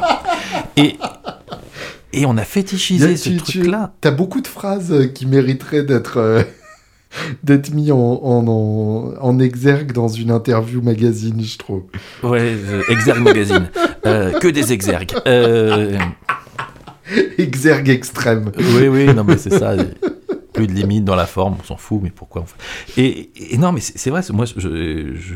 [0.76, 0.96] et,
[2.12, 3.94] et on a fétichisé ce truc-là.
[4.00, 6.42] T'as beaucoup de phrases euh, qui mériteraient d'être euh,
[7.42, 11.84] d'être mis en, en, en, en exergue dans une interview magazine, je trouve.
[12.22, 13.68] Ouais, euh, Exergue Magazine.
[14.04, 15.12] Euh, que des exergues.
[17.38, 18.50] Exergue extrême.
[18.58, 19.74] Oui, oui, non, mais c'est ça.
[20.52, 23.00] Plus de limites dans la forme, on s'en fout, mais pourquoi on fait...
[23.00, 25.34] et, et non, mais c'est vrai, moi, je, je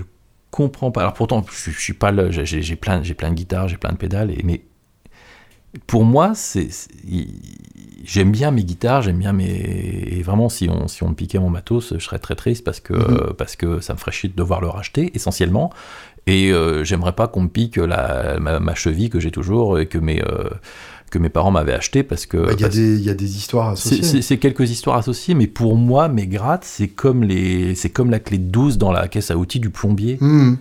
[0.51, 1.03] comprends pas.
[1.03, 3.93] Alors pourtant, je, je suis pas le, j'ai- plein, j'ai plein de guitares, j'ai plein
[3.93, 4.62] de pédales, et, mais
[5.87, 6.68] pour moi, c'est,
[8.05, 11.39] j'aime bien mes guitares, j'aime bien mes, et vraiment, si on, si on me piquait
[11.39, 13.35] mon matos, je serais très triste parce que, Mhm.
[13.37, 15.72] parce que ça me ferait chier de devoir le racheter, essentiellement.
[16.29, 19.87] Et euh, j'aimerais pas qu'on me pique la, ma, ma cheville que j'ai toujours et
[19.87, 20.51] que mes, euh,
[21.11, 22.37] que mes parents m'avaient acheté parce que.
[22.39, 24.22] Bah, Il y, des- il y a des histoires associées.
[24.22, 28.39] C'est quelques histoires associées, mais pour moi, mes grattes, c'est comme, les, comme la clé
[28.39, 30.18] de 12 dans la caisse à outils du plombier.
[30.20, 30.55] Hmm.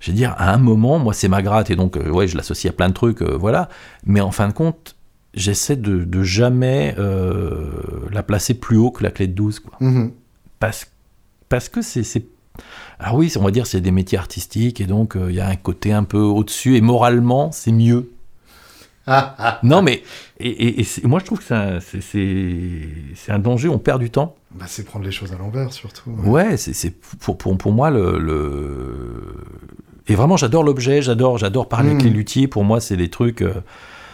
[0.00, 2.36] Je veux dire, à un moment, moi, c'est ma gratte, et donc, euh, ouais, je
[2.36, 3.68] l'associe à plein de trucs, euh, voilà.
[4.06, 4.94] Mais en fin de compte,
[5.34, 7.70] j'essaie de, de jamais euh,
[8.12, 9.74] la placer plus haut que la clé de 12, quoi.
[9.80, 10.12] Mhm.
[10.60, 10.86] Parce,
[11.48, 12.04] parce que c'est...
[12.98, 15.46] Alors oui, on va dire c'est des métiers artistiques, et donc euh, il y a
[15.48, 18.10] un côté un peu au-dessus, et moralement, c'est mieux.
[19.06, 19.60] Ah, ah.
[19.62, 20.02] Non, mais
[20.40, 24.00] et, et- moi je trouve que c'est un, c'est- c'est- c'est un danger, on perd
[24.00, 24.34] du temps.
[24.52, 26.10] Bah, c'est prendre les choses à l'envers, surtout.
[26.10, 29.44] Ouais, c'est c'est pour, pour, pour moi le, le-
[30.08, 32.06] Et vraiment, j'adore l'objet, j'adore j'adore parler avec Mm.
[32.06, 32.48] les luthiers.
[32.48, 33.42] Pour moi, c'est des trucs.
[33.42, 33.52] euh,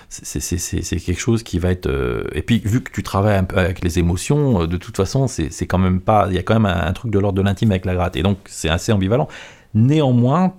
[0.08, 1.86] c'est- c'est c'est- c'est quelque chose qui va être.
[1.88, 4.96] euh, Et puis, vu que tu travailles un peu avec les émotions, euh, de toute
[4.96, 6.26] façon, c'est c'est quand même pas.
[6.30, 8.16] Il y a quand même un, un truc de l'ordre de l'intime avec la gratte.
[8.16, 9.28] Et donc, c'est assez ambivalent.
[9.74, 10.54] Néanmoins.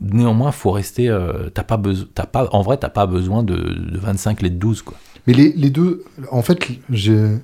[0.00, 1.08] Néanmoins, faut rester.
[1.08, 2.06] euh, t'as pas besoin.
[2.14, 2.48] T'as pas.
[2.52, 4.96] En vrai, t'as pas besoin de, de 25 LED 12 quoi.
[5.26, 6.58] Mais les, les deux, en fait,
[6.90, 7.38] j'ai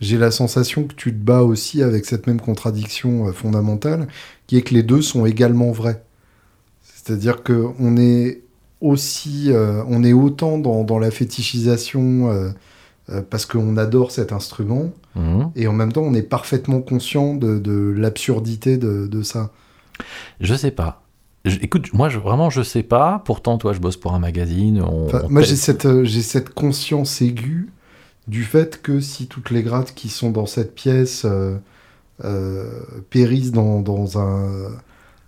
[0.00, 4.08] j'ai la sensation que tu te bats aussi avec cette même contradiction euh, fondamentale,
[4.46, 6.02] qui est que les deux sont également vrais.
[7.04, 8.40] C'est-à-dire que on est
[8.80, 12.50] aussi, euh, on est autant dans, dans la fétichisation euh,
[13.10, 15.50] euh, parce qu'on adore cet instrument, Mhm.
[15.54, 19.50] et en même temps, on est parfaitement conscient de, de l'absurdité de, de ça.
[20.40, 21.02] Je sais pas.
[21.44, 23.22] Je- écoute, moi, je, vraiment, je sais pas.
[23.24, 24.82] Pourtant, toi, je bosse pour un magazine.
[24.82, 27.68] On, Enfin, on moi, j'ai cette, j'ai cette conscience aiguë
[28.26, 31.24] du fait que si toutes les grattes qui sont dans cette pièce
[33.10, 34.70] périssent dans, dans un,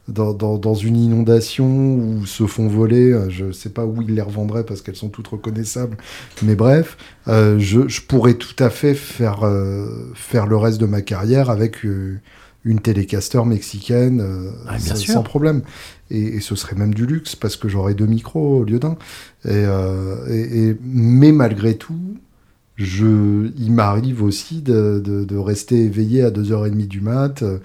[0.09, 4.15] dans, dans- dans une inondation ou se font voler, euh, je sais pas où ils
[4.15, 5.97] les revendraient parce qu'elles sont toutes reconnaissables,
[6.43, 6.97] mais bref,
[7.29, 11.51] euh, je, je pourrais tout à fait faire, euh, faire le reste de ma carrière
[11.51, 12.19] avec euh,
[12.65, 15.63] une télécaster mexicaine euh, Ah, sans, problème.
[16.11, 18.97] Et, et ce serait même du luxe parce que j'aurais deux micros au lieu d'un.
[19.45, 22.17] Et, euh, et- et- mais malgré tout,
[22.77, 27.59] je, il m'arrive aussi de, de- de rester éveillé à 2h30 du mat euh,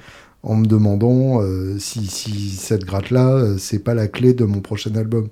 [0.44, 4.60] en me demandant euh, si, si cette gratte-là, euh, c'est pas la clé de mon
[4.62, 5.28] prochain album.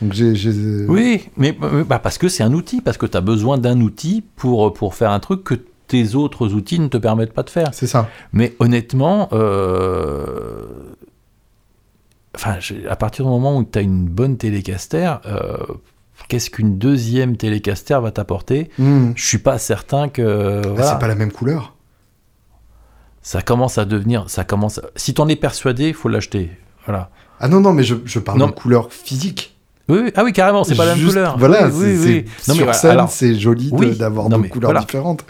[0.00, 0.34] Donc j'ai...
[0.34, 1.52] j'ai- Oui, mais
[1.86, 4.94] bah, parce que c'est un outil, parce que tu as besoin d'un outil pour, pour
[4.94, 5.54] faire un truc que
[5.86, 7.68] tes autres outils ne te permettent pas de faire.
[7.74, 8.08] C'est ça.
[8.32, 10.64] Mais honnêtement, euh,
[12.34, 12.56] enfin,
[12.88, 15.12] à partir du moment où tu as une bonne télécaster,
[16.28, 18.70] qu'est-ce qu'une deuxième télécaster va t'apporter?
[18.78, 19.10] Hmm.
[19.14, 20.62] Je suis pas certain que.
[20.64, 20.92] Ah, voilà.
[20.92, 21.73] C'est pas la même couleur.
[23.24, 24.78] Ça commence à devenir, ça commence.
[24.78, 26.50] à- Si t'en es persuadé, il faut l'acheter.
[26.86, 27.10] Voilà.
[27.40, 28.46] Ah non, non, mais je, je parle Non.
[28.46, 29.56] de couleur physique.
[29.88, 30.10] Oui, oui.
[30.14, 31.36] ah oui, carrément, c'est pas la même couleur.
[31.38, 32.24] Voilà, oui, oui.
[32.48, 34.80] Non, sur scène, alors, c'est joli de- d'avoir deux mais couleurs voilà.
[34.80, 35.24] différentes.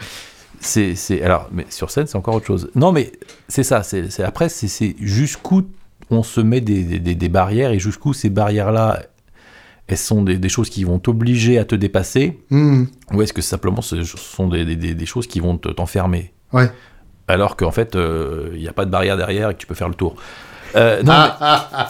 [0.61, 2.70] c'est, alors, mais sur scène, c'est encore autre chose.
[2.74, 3.12] Non, mais
[3.49, 3.82] c'est ça.
[3.82, 5.62] C'est, après, c'est, jusqu'où
[6.11, 9.03] on se met des, des- des- des barrières et jusqu'où ces barrières-là,
[9.86, 12.84] elles sont des, des choses qui vont t'obliger à te dépasser, Hmm.
[13.12, 16.32] ou est-ce que simplement ce sont des, des- des- des choses qui vont te- t'enfermer?
[16.53, 16.70] Ouais.
[17.29, 19.89] Alors qu'en fait, il n'y a pas de barrière derrière et que tu peux faire
[19.89, 20.16] le tour.
[20.75, 21.29] non, mais,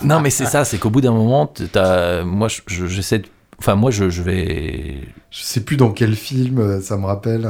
[0.03, 3.27] non, mais c'est ça, c'est qu'au bout d'un moment, as, moi, j'essaie de
[3.61, 4.99] Enfin, moi, je, je, vais.
[5.31, 7.49] Je sais plus dans quel film, ça me rappelle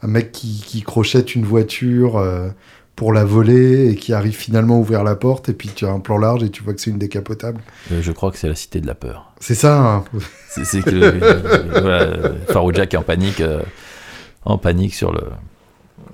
[0.00, 2.22] un, mec qui, qui, crochette une voiture
[2.96, 5.90] pour la voler et qui arrive finalement à ouvrir la porte et puis tu as
[5.90, 7.60] un plan large et tu vois que c'est une décapotable.
[7.92, 9.32] Euh, je crois que c'est la cité de la peur.
[9.40, 9.78] C'est ça.
[9.78, 10.04] Hein.
[10.48, 13.62] c'est que euh, voilà, est en panique, euh,
[14.44, 15.22] en panique sur le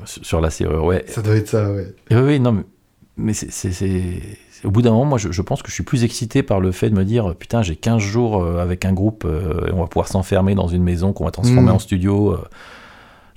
[0.04, 0.84] sur la serrure.
[0.84, 1.04] Ouais.
[1.08, 1.94] Ça doit être ça, ouais.
[2.10, 2.62] oui, non, mais,
[3.16, 4.20] mais c'est
[4.62, 6.70] au bout d'un moment, moi, je, je, pense que je suis plus excité par le
[6.70, 10.08] fait de me dire putain, j'ai 15 jours avec un groupe et on va pouvoir
[10.08, 11.74] s'enfermer dans une maison qu'on va transformer mmh.
[11.74, 12.36] en studio.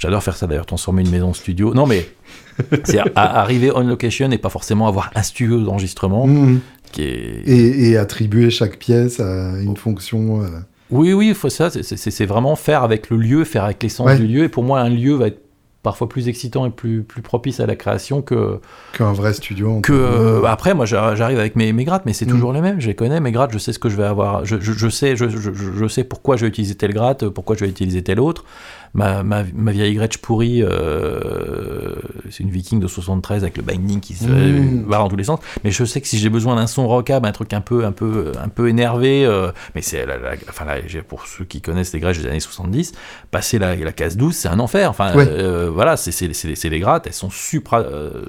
[0.03, 1.73] J'adore faire ça d'ailleurs, transformer une maison en studio.
[1.73, 2.05] Non, mais
[2.83, 6.27] c'est arriver on location et pas forcément avoir un studio d'enregistrement.
[6.27, 6.59] Mmh.
[6.91, 7.43] Qui est...
[7.45, 10.43] et, attribuer chaque pièce à une fonction.
[10.43, 10.47] Euh.
[10.91, 11.69] Oui, oui, faut ça.
[11.69, 14.43] C'est vraiment faire avec le lieu, faire avec l'essence du lieu.
[14.43, 15.41] Et pour moi, un lieu va être
[15.83, 18.59] parfois plus excitant et plus, plus propice à la création que
[18.93, 19.81] qu'un vrai studio.
[19.81, 22.29] Que euh, après, moi, j'arrive avec mes, mes grattes, mais c'est mmh.
[22.29, 22.79] toujours les mêmes.
[22.79, 23.51] Je les connais mes grattes.
[23.51, 24.45] Je sais ce que je vais avoir.
[24.45, 27.69] Je, je, sais, je, je, sais pourquoi je vais utiliser telle gratte, pourquoi je vais
[27.69, 28.45] utiliser telle autre
[28.93, 31.95] ma, ma, ma vieille Gretsch pourrie, euh,
[32.29, 34.85] c'est une Viking de 73 avec le binding qui se mmh.
[34.87, 35.39] va dans tous les sens.
[35.63, 37.91] Mais je sais que si j'ai besoin d'un son rockab, un truc un peu, un
[37.91, 40.17] peu, un peu énervé, euh, mais c'est, la,
[40.47, 40.65] enfin
[41.07, 42.93] pour ceux qui connaissent les Gretsch des années 70,
[43.31, 44.89] passer la, la case 12, c'est un enfer.
[44.89, 48.25] Enfin, euh, voilà, c'est, les grattes, elles sont supra euh,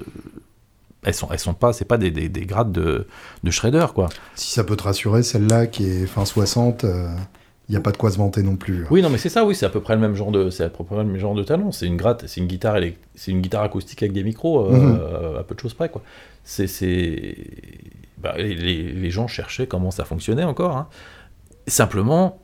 [1.03, 3.05] elles sont, elles sont pas, c'est pas des, des, des grades de,
[3.43, 4.09] de shredder, quoi.
[4.33, 6.83] Si ça peut te rassurer, celle-là qui est fin 60,
[7.67, 8.85] il n'y a pas de quoi se vanter non plus.
[8.91, 10.63] Oui, non, mais c'est ça, oui, c'est à peu près le même genre de, c'est
[10.63, 11.71] à peu près le même genre de talent.
[11.71, 12.77] C'est une gratte, c'est une guitare,
[13.15, 15.37] c'est une guitare acoustique avec des micros, euh, mhm.
[15.39, 16.03] à peu de choses près, quoi.
[16.43, 17.35] C'est, c'est,
[18.19, 20.77] bah, les, les, gens cherchaient comment ça fonctionnait encore.
[20.77, 20.87] Hein.
[21.65, 22.39] Simplement,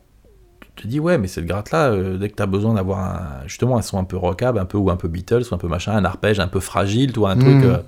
[0.74, 3.46] tu te dis ouais, mais cette gratte-là, euh, dès que tu as besoin d'avoir un,
[3.46, 5.68] justement un son un peu rockab, un peu ou un peu Beatles, ou un peu
[5.68, 7.54] machin, un arpège un peu fragile, toi, un truc.
[7.54, 7.64] Mhm.
[7.64, 7.78] Euh,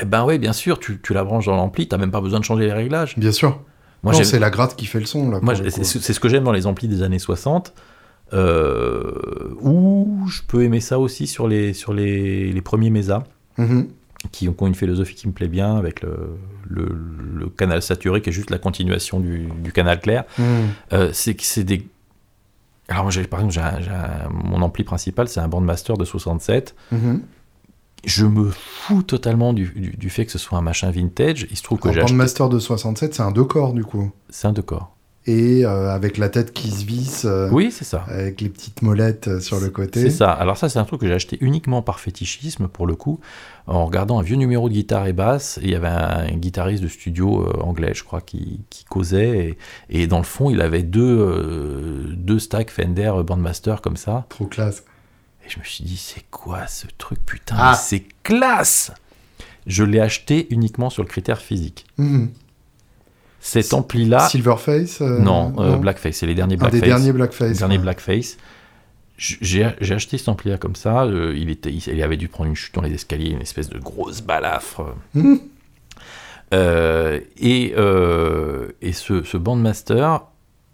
[0.00, 2.40] eh ben ouais, bien sûr, tu, tu la branches dans l'ampli, t'as même pas besoin
[2.40, 3.18] de changer les réglages.
[3.18, 3.60] Bien sûr.
[4.04, 5.30] Moi, c'est la gratte qui fait le son.
[5.30, 7.72] Là, Moi, c'est ce que j'aime dans les amplis des années 60.
[8.32, 13.22] Euh, ou je peux aimer ça aussi sur les, sur les, les premiers Mesa,
[13.58, 13.86] mm-hmm.
[14.32, 16.36] qui, ont, une philosophie qui me plaît bien, avec le,
[16.68, 20.24] le, canal saturé qui est juste la continuation du, du canal clair.
[20.38, 20.42] Mm.
[20.92, 21.86] Euh, c'est que c'est des.
[22.88, 23.82] Alors, moi, par exemple,
[24.30, 26.74] mon ampli principal, c'est un Bandmaster de 67
[28.06, 31.46] je me fous totalement du, du, fait que ce soit un machin vintage.
[31.50, 32.14] Il se trouve que j'ai acheté...
[32.14, 34.10] Master de 67, c'est un deux corps du coup.
[34.30, 34.94] C'est un deux corps.
[35.26, 37.24] Et euh, avec la tête qui se visse.
[37.24, 38.04] Euh, oui, c'est ça.
[38.08, 40.02] Avec les petites molettes euh, sur le côté.
[40.02, 40.30] C'est ça.
[40.30, 43.20] Alors ça, c'est un truc que j'ai acheté uniquement par fétichisme pour le coup,
[43.66, 45.58] en regardant un vieux numéro de guitare et basse.
[45.62, 49.56] Et il y avait un, guitariste de studio anglais, je crois, qui, qui causait.
[49.88, 54.26] Et, et, dans le fond, il avait deux, deux stacks Fender Bandmaster comme ça.
[54.28, 54.84] Trop classe.
[55.46, 57.74] Et je me suis dit, c'est quoi ce truc, putain, ah.
[57.74, 58.92] c'est classe
[59.66, 61.86] Je l'ai acheté uniquement sur le critère physique.
[61.98, 62.30] Mhm.
[63.40, 64.28] Cet ampli-là.
[64.30, 66.80] Silverface euh, Non, euh, Blackface, c'est les derniers Blackface.
[66.80, 67.58] des derniers Blackface.
[67.58, 68.38] dernier Blackface.
[69.18, 71.04] J'ai acheté cet ampli-là comme ça.
[71.04, 73.78] Euh, il, était, il, avait dû prendre une chute dans les escaliers, une espèce de
[73.78, 74.94] grosse balafre.
[75.12, 75.40] Mhm.
[76.52, 77.74] et,
[78.80, 80.22] et ce, ce Bandmaster,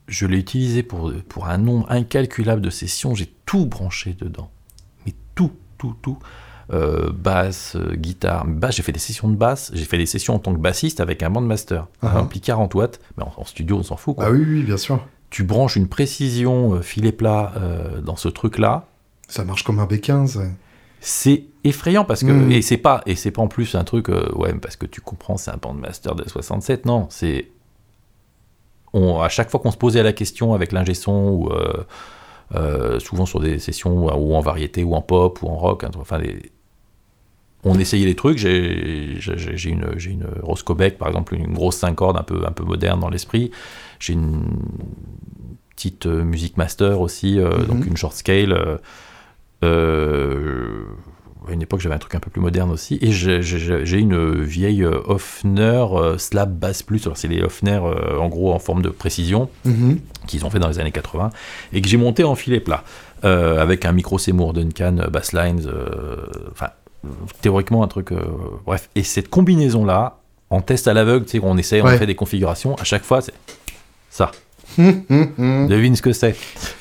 [0.07, 3.17] je l'ai utilisé pour, pour un nombre incalculable de sessions.
[3.17, 4.51] J'ai tout branché dedans
[5.81, 6.19] tout, tout.
[6.73, 10.37] Euh, basse, euh, guitare, basse, j'ai fait des sessions de basse, j'ai fait des sessions
[10.37, 13.79] en tant que bassiste avec un bandmaster, uh un ampli 40 watts, mais en, studio
[13.79, 14.27] on s'en fout quoi.
[14.27, 15.05] Ah oui, oui, bien sûr.
[15.31, 17.53] Tu branches une précision euh, filet plat
[18.05, 18.87] dans ce truc là.
[19.27, 20.49] Ça marche comme un B15.
[21.01, 22.53] C'est effrayant parce que hmm.
[22.53, 25.39] et c'est pas et c'est pas en plus un truc ouais parce que tu comprends
[25.39, 27.51] c'est un bandmaster de 67 non c'est
[28.93, 31.85] on à chaque fois qu'on se posait la question avec l'ingé son ou euh,
[32.99, 35.85] souvent sur des sessions ou en variété ou en pop ou en rock.
[35.85, 36.21] Hein, enfin,
[37.65, 38.39] on essayait les trucs.
[38.39, 39.19] J'ai
[39.67, 43.11] une, une Roscoebeck, par exemple, une grosse 5 cordes un peu, un peu moderne dans
[43.11, 43.51] l'esprit.
[43.99, 44.45] J'ai une
[45.75, 48.81] petite euh, musique master aussi, euh, donc une short scale.
[49.63, 50.85] Euh,
[51.49, 52.99] à une époque, j'avais un truc un peu plus moderne aussi.
[53.01, 57.05] Et j'ai une vieille euh, Hofner euh, Slab Bass Plus.
[57.07, 59.99] Alors, c'est les Hofner, euh, en gros, en forme de précision, mm-hmm.
[60.27, 61.31] qu'ils ont fait dans les années 80,
[61.73, 62.85] et que j'ai monté en filet plat,
[63.23, 65.71] avec un micro Seymour Duncan Basslines.
[66.53, 66.69] Enfin,
[67.41, 68.11] théoriquement, un truc.
[68.67, 68.89] bref.
[68.95, 70.19] Et cette combinaison-là,
[70.51, 73.21] en test à l'aveugle, tu sais, on essaye, on fait des configurations, à chaque fois,
[73.21, 73.35] c'est
[74.11, 74.33] ça.
[74.79, 76.37] Devine ce que c'est.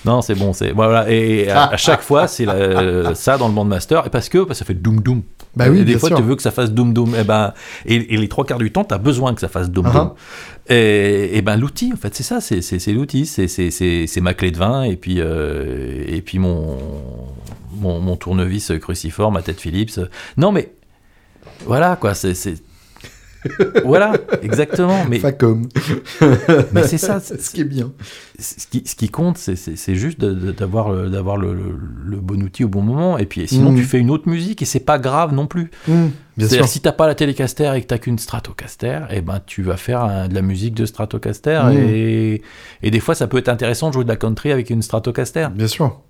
[0.05, 1.09] Non, c'est bon, c'est voilà.
[1.11, 4.01] Et à, à chaque fois, c'est la- ça dans le bandmaster.
[4.05, 5.23] Et parce que bah, ça fait doum doum.
[5.55, 6.17] Bah oui, et des bien fois, sûr.
[6.17, 7.15] tu veux que ça fasse doum doum.
[7.15, 7.53] Et ben,
[7.85, 9.91] et, et les trois quarts du temps, tu as besoin que ça fasse doum Ah
[9.91, 10.11] doum.
[10.69, 12.39] Et, et ben, l'outil, en fait, c'est ça.
[12.39, 13.25] C'est, c'est, c'est l'outil.
[13.25, 16.77] C'est, c'est, c'est, c'est ma clé de vin et puis euh, et puis mon
[17.75, 19.99] mon, mon tournevis cruciforme, ma tête Philips.
[20.37, 20.71] Non, mais
[21.65, 22.13] voilà quoi.
[22.13, 22.55] C'est, c'est
[23.85, 25.05] voilà, exactement.
[25.09, 25.67] Mais, Facom.
[26.73, 27.19] mais c'est ça.
[27.23, 27.91] c'est- Ce qui est bien.
[28.37, 33.17] ce qui, ce qui compte, c'est- juste d'avoir le, bon outil au bon moment.
[33.17, 35.71] Et puis sinon, tu fais une autre musique et c'est pas grave non plus.
[35.87, 39.61] Mmh, C'est-à-dire, si t'as pas la Telecaster et que t'as qu'une Stratocaster, et ben tu
[39.63, 41.61] vas faire un- de la musique de Stratocaster.
[41.65, 41.77] Mhm.
[41.89, 42.41] Et,
[42.83, 45.47] et des fois, ça peut être intéressant de jouer de la country avec une Stratocaster.
[45.53, 46.01] Bien sûr.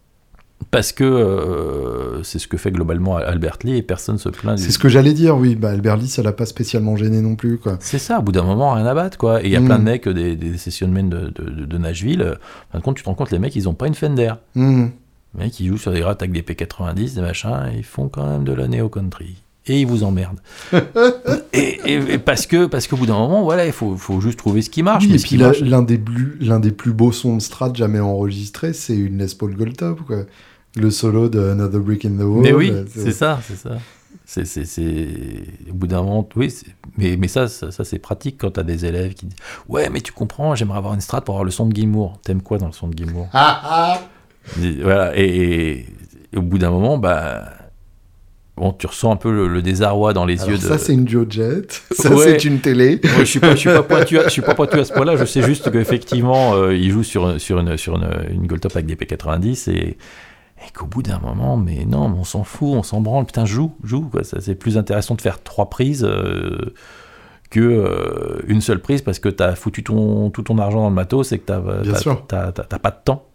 [0.72, 4.56] Parce que euh, c'est ce que fait globalement Albert Lee et personne se plaint.
[4.58, 5.56] du- C'est ce que j'allais dire, oui.
[5.56, 7.78] Bah, Albert Lee, ça l'a pas spécialement gêné non plus, quoi.
[7.80, 9.42] C'est ça, au bout d'un moment, rien à battre, quoi.
[9.42, 9.66] Et il y a Mhm.
[9.66, 12.84] plein de mecs, des, des sessionmen de, de, de- de Nashville, euh, en fin de
[12.84, 14.34] compte, tu te rends compte, les mecs, ils ont pas une Fender.
[14.56, 14.86] Mmh.
[15.38, 18.10] Les mecs, ils jouent sur des grattes avec des P90, des machins, et ils font
[18.10, 19.38] quand même de la néo-country.
[19.68, 20.40] Et ils vous emmerdent.
[21.54, 24.40] et, et- et parce que parce qu'au bout d'un moment, voilà, il faut, faut juste
[24.40, 25.04] trouver ce qui marche.
[25.04, 27.72] Oui, mais et puis là, l'un des, plus- l'un des plus beaux sons de Strat
[27.76, 30.24] jamais enregistrés, c'est une Les Paul Goldtop, quoi.
[30.76, 32.42] Le solo de Another Brick in the Wall.
[32.42, 33.78] Mais oui, euh, c'est ça, c'est ça.
[34.26, 35.08] C'est, c'est, c'est...
[35.70, 38.64] Au bout d'un moment, oui, c'est- mais, mais ça, ça, ça, c'est pratique quand t'as
[38.64, 39.38] des élèves qui disent
[39.68, 42.20] Ouais, mais tu comprends, j'aimerais avoir une strat pour avoir le son de Gilmour.
[42.24, 43.28] T'aimes quoi dans le son de Gilmour?
[43.34, 44.02] Ah, ah
[44.62, 45.86] Et Voilà, et, et-
[46.34, 47.50] et au bout d'un moment, bah.
[48.60, 50.62] Bon, tu ressens un peu le, le désarroi dans les Alors yeux de.
[50.62, 51.82] ça, c'est une Jet.
[51.92, 52.26] Ça, Ouais.
[52.40, 53.00] c'est une télé.
[53.20, 55.16] Je suis pas, je suis pas pointu, à, je suis pas pointu à ce point-là.
[55.16, 58.86] Je sais juste qu'effectivement, euh, il joue sur sur une sur une, une Goldtop avec
[58.86, 59.98] des P90 et
[60.68, 63.26] et qu'au bout d'un moment, mais non, on s'en fout, on s'en branle.
[63.26, 64.02] Putain, joue, joue.
[64.12, 64.26] Quoi.
[64.26, 66.74] Ça, c'est plus intéressant de faire trois prises euh,
[67.50, 70.96] que euh, une seule prise parce que t'as foutu ton tout ton argent dans le
[70.96, 71.64] matos et que t'as-
[72.28, 73.26] t'as- t'as pas de temps.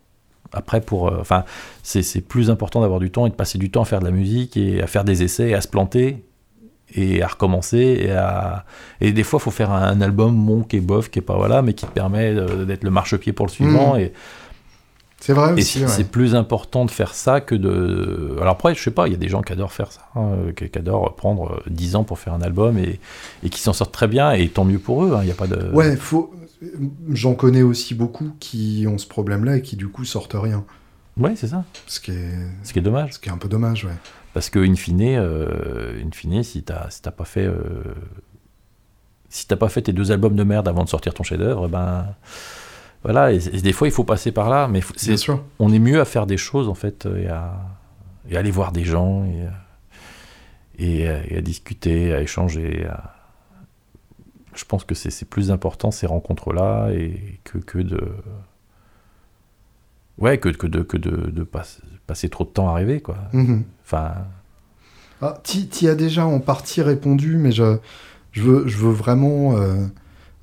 [0.55, 1.45] Après, pour, euh, enfin,
[1.83, 4.05] c'est c'est plus important d'avoir du temps et de passer du temps à faire de
[4.07, 6.25] la musique et à faire des essais, et à se planter
[6.95, 8.65] et à recommencer et à
[9.01, 11.63] et des fois faut faire un, album mon qui est bof qui est pas voilà
[11.63, 14.01] mais qui te permet euh, d'être le marchepied pour le suivant Mhm.
[14.01, 14.13] et,
[15.19, 15.65] C'est vrai aussi.
[15.65, 15.89] c'est ouais.
[15.89, 19.17] c'est plus important de faire ça que de alors après je sais pas il y
[19.17, 22.05] a des gens qui adorent faire ça hein, qui, qui adorent prendre euh, 10 ans
[22.05, 23.01] pour faire un album et,
[23.43, 25.35] et qui s'en sortent très bien et tant mieux pour eux hein, il y a
[25.35, 26.33] pas de Ouais, faut.
[27.11, 30.65] J'en connais aussi beaucoup qui ont ce problème-là et qui du coup sortent rien.
[31.17, 33.49] ouais c'est ça Ce qui est, ce qui est dommage ce qui est un peu
[33.49, 33.93] dommage, ouais.
[34.33, 37.45] Parce que, in fine, euh, in fine si t'as si pas fait.
[37.47, 37.61] euh,
[39.29, 42.07] si t'as pas fait tes deux albums de merde avant de sortir ton chef-d'œuvre, ben.
[43.05, 45.45] Voilà, et, et des fois il faut passer par là, mais faut- Bien c'est- sûr.
[45.59, 47.55] on est mieux à faire des choses en fait, et à,
[48.31, 49.53] et à aller voir des gens, et, à-
[50.79, 52.87] et, à, et à discuter, à échanger.
[52.87, 53.14] à-
[54.55, 58.01] Je pense que c'est plus important ces rencontres-là, et que, que de.
[60.19, 61.67] Ouais, que, que de, que de, de pas-
[62.07, 63.17] passer trop de temps à rêver, quoi.
[63.33, 63.65] Mhm.
[63.85, 64.13] Enfin.
[65.21, 67.79] Ah, t'y t'y as déjà en partie répondu, mais je,
[68.33, 69.87] je, veux, je veux vraiment euh,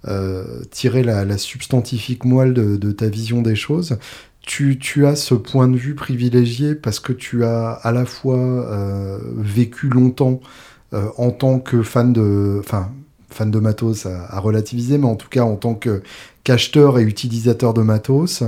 [0.07, 3.97] euh, tirer la, la substantifique moelle de, de ta vision des choses.
[4.41, 8.39] Tu, tu as ce point de vue privilégié parce que tu as à la fois
[8.39, 10.39] euh, vécu longtemps
[10.93, 12.57] euh, en tant que fan de...
[12.59, 12.91] Enfin,
[13.33, 16.01] fan de matos à, à relativiser, mais en tout cas en tant que
[16.43, 18.43] qu'acheteur et utilisateur de matos,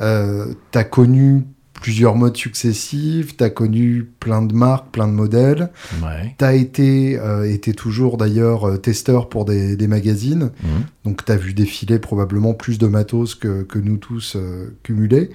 [0.00, 1.42] euh, tu as connu
[1.74, 5.70] plusieurs modes successifs, tu as connu plein de marques, plein de modèles,
[6.02, 6.34] Ouais.
[6.36, 10.84] tu as été, euh, toujours d'ailleurs euh, testeur pour des, des magazines, Mhm.
[11.04, 15.30] donc tu as vu défiler probablement plus de matos que, que nous tous euh, cumulés.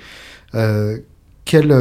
[1.46, 1.76] Quelle,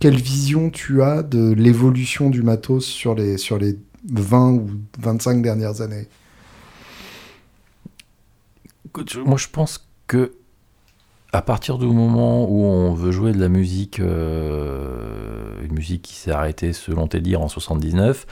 [0.00, 3.76] quelle vision tu as de l'évolution du matos sur les, sur les
[4.12, 4.70] 20 ou
[5.00, 6.08] 25 dernières années?
[9.24, 10.32] Moi je pense que
[11.34, 16.14] à partir du moment où on veut jouer de la musique, euh, une musique qui
[16.14, 18.26] s'est arrêtée selon tes dires en 79,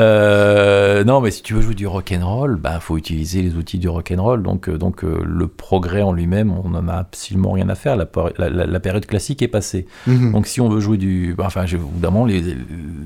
[0.00, 3.54] euh, non mais si tu veux jouer du rock and roll, ben faut utiliser les
[3.56, 4.42] outils du rock and roll.
[4.42, 7.96] Donc euh, donc euh, le progrès en lui-même, on n'en a absolument rien à faire.
[7.96, 9.86] La, période classique est passée.
[10.06, 10.32] Mhm.
[10.32, 11.34] Donc si on veut jouer du...
[11.36, 12.56] bah, Enfin, évidemment, les-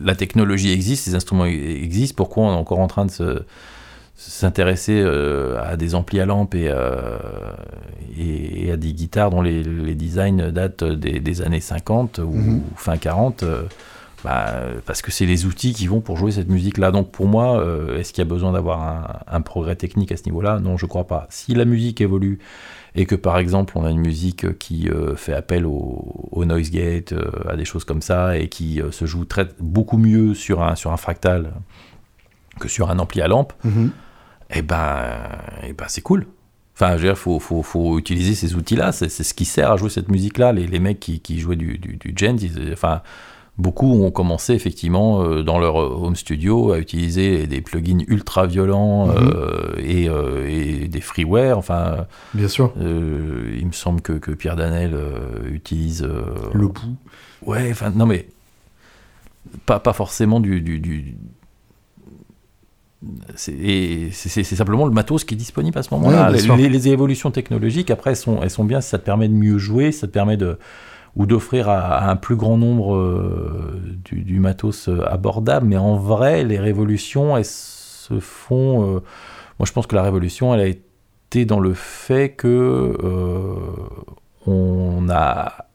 [0.04, 3.42] la technologie existe, les instruments e- existent, pourquoi on est encore en train de se
[4.18, 7.18] s'intéresser euh, à des amplis à lampe et, euh,
[8.18, 12.30] et, et à des guitares dont les, les designs datent des, des années 50 ou,
[12.32, 12.62] Mhm.
[12.76, 13.62] fin 40 euh,
[14.24, 14.54] bah,
[14.86, 16.90] parce que c'est les outils qui vont pour jouer cette musique-là.
[16.90, 17.62] Donc pour moi,
[17.96, 20.58] est-ce qu'il y a besoin d'avoir un, un progrès technique à ce niveau-là?
[20.60, 21.26] Non, je crois pas.
[21.30, 22.38] Si la musique évolue
[22.94, 27.14] et que par exemple on a une musique qui fait appel au, au noise gate,
[27.46, 30.92] à des choses comme ça, et qui se joue très, beaucoup mieux sur un, sur
[30.92, 31.52] un fractal
[32.58, 33.90] que sur un ampli à lampe, Mhm.
[34.50, 35.02] Eh ben,
[35.66, 36.26] eh ben c'est cool.
[36.74, 38.92] Enfin, je veux dire, il faut, faut, faut, utiliser ces outils-là.
[38.92, 40.52] C'est ce qui sert à jouer cette musique-là.
[40.52, 43.00] Les, les, mecs qui, qui jouaient du, du, du gent, ils, enfin,
[43.56, 49.06] beaucoup ont commencé effectivement euh, dans leur home studio à utiliser des plugins ultra violents
[49.06, 49.14] Mhm.
[49.16, 51.56] euh, et, euh, et des freeware.
[51.56, 52.74] Enfin, Bien sûr.
[52.78, 56.02] euh, il me semble que, que Pierre Danel euh, utilise.
[56.02, 56.94] euh, Le bout.
[57.40, 58.26] Ouais, enfin, non, mais.
[59.64, 60.60] Pas, pas forcément du.
[60.60, 61.14] du, du-
[63.34, 66.26] c'est simplement le matos qui est disponible à ce moment-là.
[66.32, 69.28] Ouais, les, les évolutions technologiques, après, elles sont, elles sont bien si ça te permet
[69.28, 70.58] de mieux jouer, ça te permet de.
[71.14, 75.66] ou d'offrir à, à un plus grand nombre euh, du, du matos euh, abordable.
[75.66, 78.82] Mais en vrai, les révolutions, elles se font.
[78.96, 79.00] euh,
[79.58, 82.48] moi, je pense que la révolution, elle a été dans le fait que.
[83.02, 83.54] euh,
[84.46, 85.66] on a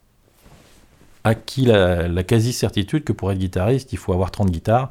[1.24, 4.90] acquis la, la quasi-certitude que pour être guitariste, il faut avoir 30 guitares.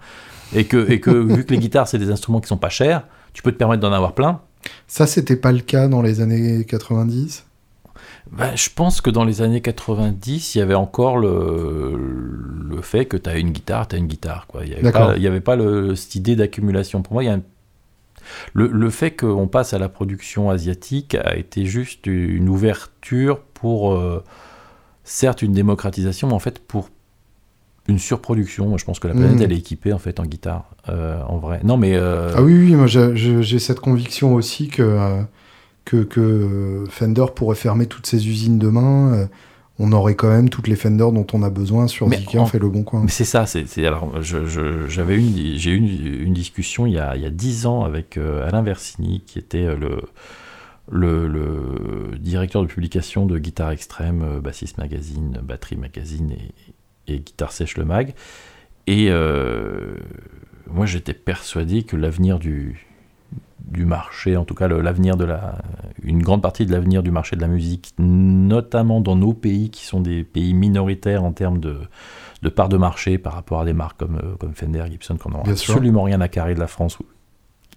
[0.55, 3.05] Et que, et que vu que les guitares, c'est des instruments qui sont pas chers,
[3.33, 4.41] tu peux te permettre d'en avoir plein.
[4.87, 7.45] Ça, c'était pas le cas dans les années 90
[8.33, 11.97] Ben, je pense que dans les années 90, il y avait encore le,
[12.69, 14.47] le fait que tu as une guitare, tu as une guitare.
[14.49, 14.65] Quoi.
[14.65, 17.03] Il n'y avait, pas- il y avait pas le, cette idée d'accumulation.
[17.03, 17.43] Pour moi, il y a un-
[18.53, 23.95] le, le fait qu'on passe à la production asiatique a été juste une ouverture pour,
[23.95, 24.23] euh,
[25.05, 26.91] certes, une démocratisation, mais en fait pour
[27.91, 28.67] une surproduction.
[28.69, 29.43] Moi, je pense que la planète, Mm.
[29.43, 31.61] elle est équipée en fait en guitare, euh, en vrai.
[31.65, 35.23] Non, mais euh, Ah oui, oui, moi j'ai- cette conviction aussi que, euh,
[35.85, 39.29] que, que Fender pourrait fermer toutes ses usines demain.
[39.83, 42.59] on aurait quand même toutes les Fender dont on a besoin sur Zicam en- et
[42.59, 43.01] Le Bon Coin.
[43.03, 47.17] Mais c'est ça, c'est alors j'avais une j'ai eu une, une discussion il y a
[47.17, 50.03] il y a dix ans avec Alain Versini qui était le,
[50.91, 56.53] le le directeur de publication de Guitare Extrême, Bassiste Magazine, Batterie Magazine et,
[57.09, 58.15] et Guitare Sèche le Mag.
[58.87, 59.95] Et euh,
[60.69, 62.87] moi j'étais persuadé que l'avenir du
[63.67, 65.59] du marché, en tout cas l'avenir de la,
[66.03, 69.85] une grande partie de l'avenir du marché de la musique, notamment dans nos pays qui
[69.85, 71.77] sont des pays minoritaires en termes de,
[72.43, 75.29] de part de marché par rapport à des marques comme, euh, comme Fender, Gibson, qui
[75.29, 75.53] n'ont sûr.
[75.53, 76.99] absolument rien à carrer de la France,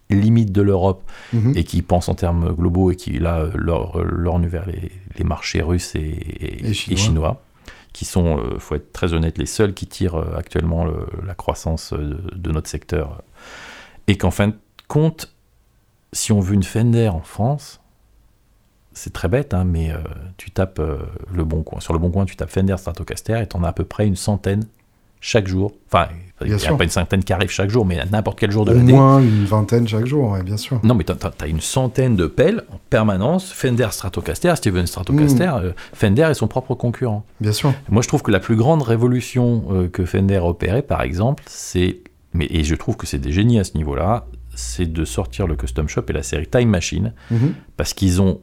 [0.09, 1.53] limite de l'Europe, Mhm.
[1.55, 3.97] et qui pensent en termes globaux et qui là leur-
[4.47, 7.43] vers les, les marchés russes et, et- Et et chinois.
[7.93, 11.35] Qui sont, euh, faut être très honnête, les seuls qui tirent euh, actuellement le- la
[11.35, 13.21] croissance euh, de, notre secteur.
[14.07, 14.55] Et qu'en fin de
[14.87, 15.33] compte,
[16.11, 17.79] si on veut une Fender en France,
[18.91, 19.91] c'est très bête, hein, mais
[20.37, 20.79] tu tapes
[21.31, 21.79] le bon coin.
[21.79, 24.05] Sur le bon coin, tu tapes Fender Stratocaster et tu en as à peu près
[24.05, 24.67] une centaine
[25.19, 25.73] chaque jour.
[25.87, 26.09] Enfin,
[26.45, 28.65] il n'y a pas une centaine qui arrive chaque jour, mais à n'importe quel jour
[28.65, 28.93] de Au l'année.
[28.93, 30.79] moins une vingtaine chaque jour, ouais, bien sûr.
[30.83, 33.51] Non, mais t'as as, une centaine de pelles en permanence.
[33.51, 35.65] Fender Stratocaster, Steven Stratocaster, Mm.
[35.65, 37.25] euh, Fender est son propre concurrent.
[37.41, 37.73] Bien sûr.
[37.89, 41.43] Moi, je trouve que la plus grande révolution euh, que Fender a opérée, par exemple,
[41.47, 41.99] c'est,
[42.33, 44.25] mais, et je trouve que c'est des génies à ce niveau-là,
[44.55, 47.53] c'est de sortir le Custom Shop et la série Time Machine, Mhm.
[47.77, 48.39] parce qu'ils ont,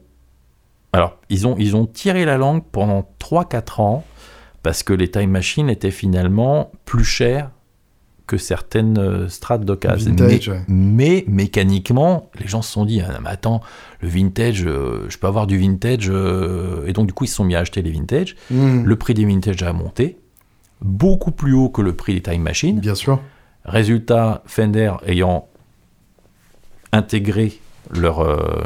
[0.93, 4.03] alors, ils ont, ils ont tiré la langue pendant 3-4 ans,
[4.63, 7.49] parce que les Time Machines étaient finalement plus chers
[8.31, 10.15] que certaines euh, strates d'occasion.
[10.17, 10.63] Mais, ouais.
[10.69, 13.59] mais mécaniquement, les gens se sont dit, ah, mais attends,
[13.99, 17.35] le vintage, euh, je peux avoir du vintage, euh, et donc du coup, ils se
[17.35, 18.37] sont mis à acheter les vintage.
[18.49, 18.85] Mhm.
[18.85, 20.17] Le prix des vintage a monté,
[20.81, 22.79] beaucoup plus haut que le prix des Time Machines.
[22.79, 23.19] Bien sûr.
[23.65, 25.49] Résultat, Fender ayant
[26.93, 27.59] intégré
[27.93, 28.63] leur, euh,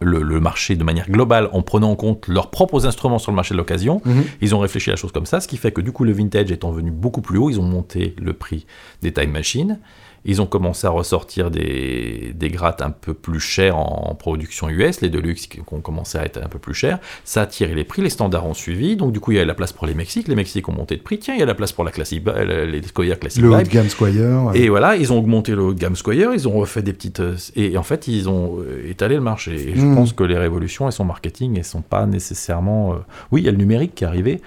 [0.00, 3.36] le, le marché de manière globale en prenant en compte leurs propres instruments sur le
[3.36, 4.24] marché de l'occasion, Mhm.
[4.40, 6.12] ils ont réfléchi à la chose comme ça, ce qui fait que du coup le
[6.12, 8.66] vintage étant venu beaucoup plus haut, ils ont monté le prix
[9.02, 9.78] des Time Machines.
[10.26, 15.00] Ils ont commencé à ressortir des, des grattes un peu plus chères en, production US,
[15.00, 16.98] les Deluxe qui ont commencé à être un peu plus chers.
[17.24, 18.96] Ça a tiré les prix, les standards ont suivi.
[18.96, 20.28] Donc du coup, il y a la place pour les Mexiques.
[20.28, 21.18] Les Mexiques ont monté de prix.
[21.18, 23.56] Tiens, il y a la place pour la classique, euh, les Squire Classic Le haut
[23.62, 24.50] de gamme Squire.
[24.54, 27.20] Et voilà, ils ont augmenté le haut de gamme Squire, ils ont refait des petites...
[27.20, 29.70] euh, Et en fait, ils ont euh, étalé le marché.
[29.70, 29.94] Et je Mm.
[29.94, 32.96] pense que les révolutions et son marketing, elles sont pas nécessairement...
[33.32, 34.42] Oui, il y a le numérique qui est arrivé,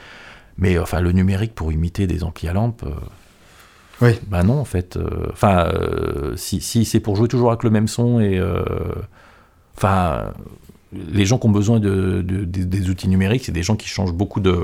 [0.57, 2.83] mais enfin, le numérique pour imiter des amplis à lampe...
[2.85, 2.91] euh,
[4.03, 4.19] Oui.
[4.27, 4.97] Bah non, en fait.
[4.97, 8.37] euh, Enfin, euh, si, si c'est pour jouer toujours avec le même son et...
[8.37, 8.63] euh,
[9.77, 10.25] Enfin,
[10.93, 13.87] les gens qui ont besoin de, de- de- des outils numériques, c'est des gens qui
[13.87, 14.59] changent beaucoup de,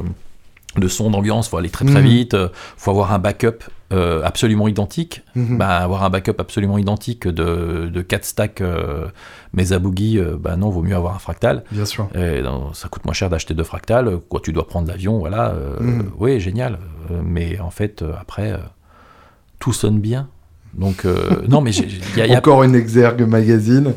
[0.77, 2.07] de son, d'ambiance, faut aller très très Mhm.
[2.07, 5.23] vite, euh, faut avoir un backup euh, absolument identique.
[5.35, 9.07] Bah, avoir un backup absolument identique de, de 4 stacks euh,
[9.53, 11.63] Mesa Boogie, euh, bah non, vaut mieux avoir un fractal.
[11.71, 12.07] Bien sûr.
[12.13, 14.19] Et non, ça coûte moins cher d'acheter deux fractales.
[14.29, 15.55] Quand tu dois prendre l'avion, voilà.
[15.79, 16.11] Mhm.
[16.19, 16.77] Oui, génial.
[17.23, 18.53] Mais en fait, après,
[19.59, 20.29] tout sonne bien.
[20.73, 23.93] Donc, euh, non, mais il y a, il y a- Encore une exergue magazine.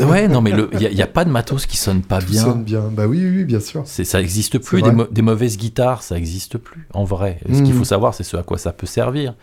[0.00, 2.42] ouais, non, mais il y a, pas de matos qui sonne pas Tout bien.
[2.42, 2.82] sonne bien.
[2.90, 3.82] Bah oui, oui, bien sûr.
[3.84, 4.82] C'est, ça existe plus.
[5.10, 7.38] Des, mauvaises guitares, ça existe plus, en vrai.
[7.46, 7.62] Ce Mhm.
[7.64, 9.34] qu'il faut savoir, c'est ce à quoi ça peut servir.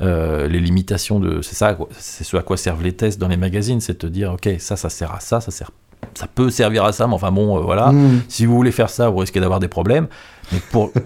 [0.00, 1.42] Euh, les limitations de.
[1.42, 4.06] C'est ça, c'est ce à quoi servent les tests dans les magazines, c'est de te
[4.06, 5.70] dire, ok, ça, ça sert à ça, ça sert
[6.14, 7.92] ça peut servir à ça, mais enfin bon, euh, voilà.
[7.92, 8.22] Mm.
[8.26, 10.08] Si vous voulez faire ça, vous risquez d'avoir des problèmes.
[10.52, 10.90] Mais pour.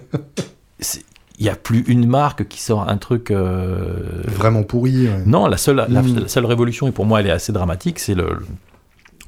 [1.38, 3.30] Il n'y a plus une marque qui sort un truc.
[3.30, 5.08] euh, Vraiment pourri.
[5.08, 5.22] ouais.
[5.26, 6.20] Non, la seule, la, Mm.
[6.20, 8.38] la seule révolution, et pour moi elle est assez dramatique, c'est le,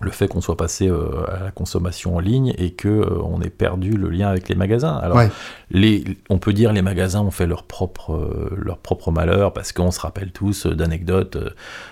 [0.03, 3.41] le fait qu'on soit passé euh, à la consommation en ligne et que euh, on
[3.41, 4.95] ait perdu le lien avec les magasins.
[4.95, 5.31] Alors, Ouais.
[5.71, 9.73] les, on peut dire les magasins ont fait leur propre, euh, leur propre malheur parce
[9.73, 11.39] qu'on se rappelle tous d'anecdotes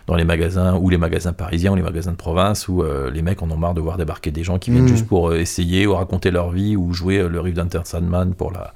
[0.06, 3.42] dans les magasins ou les magasins parisiens ou les magasins de province où les mecs
[3.42, 4.88] en ont marre de voir débarquer des gens qui viennent Mm.
[4.88, 8.74] juste pour essayer ou raconter leur vie ou jouer le riff d'Enter Sandman pour la,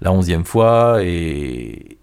[0.00, 1.98] la onzième fois et,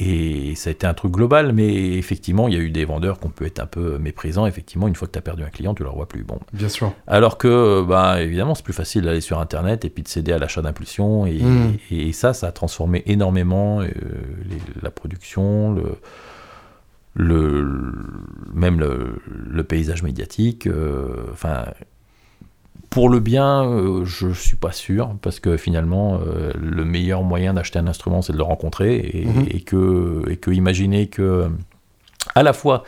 [0.00, 3.20] et ça a été un truc global, mais effectivement, il y a eu des vendeurs
[3.20, 4.46] qui ont pu être un peu méprisants.
[4.46, 6.24] Effectivement, une fois que tu as perdu un client, tu ne le revois plus.
[6.24, 6.38] Bon.
[6.54, 6.94] Bien sûr.
[7.06, 10.38] Alors que, ben, évidemment, c'est plus facile d'aller sur Internet et puis de céder à
[10.38, 11.26] l'achat d'impulsion.
[11.26, 11.76] Et, Mm.
[11.90, 13.88] et ça, ça a transformé énormément euh,
[14.48, 15.82] les- la production, le,
[17.14, 17.92] le, le-
[18.54, 20.66] même le, le paysage médiatique.
[20.66, 21.66] euh, Enfin,
[22.92, 27.54] pour le bien, euh, je suis pas sûr, parce que finalement, euh, le meilleur moyen
[27.54, 29.46] d'acheter un instrument, c'est de le rencontrer, et, Mhm.
[29.50, 31.50] et que, et que imaginer que,
[32.34, 32.84] à la fois,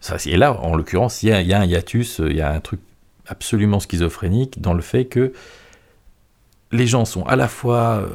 [0.00, 2.40] ça, et là, en l'occurrence, il y a, il y a un hiatus, il y
[2.40, 2.80] a un truc
[3.26, 5.32] absolument schizophrénique dans le fait que
[6.72, 8.08] les gens sont à la fois euh,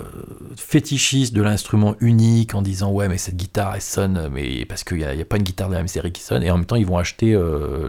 [0.57, 4.97] fétichistes de l'instrument unique en disant ouais mais cette guitare elle sonne mais parce qu'il
[4.97, 6.75] n'y a, pas une guitare de la même série qui sonne et en même temps
[6.75, 7.87] ils vont acheter euh,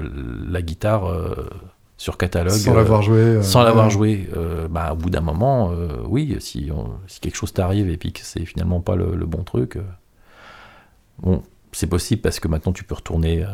[0.49, 1.49] la guitare euh,
[1.99, 3.19] sur catalogue Sans euh, l'avoir joué.
[3.19, 7.19] euh, sans l'avoir joué, euh, bah, au bout d'un moment, euh, oui, si, on- si
[7.21, 9.83] quelque chose t'arrive et puis que c'est finalement pas le, le bon truc, euh,
[11.19, 11.43] bon,
[11.73, 13.49] c'est possible parce que maintenant tu peux retourner, euh,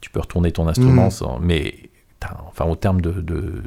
[0.00, 1.10] tu peux retourner ton instrument, Mm.
[1.10, 1.74] sans- mais
[2.46, 3.62] enfin au terme de, de-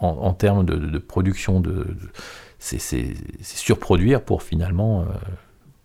[0.00, 1.96] en, termes de, de production, de, de-
[2.58, 2.80] c'est
[3.42, 5.04] surproduire pour finalement euh,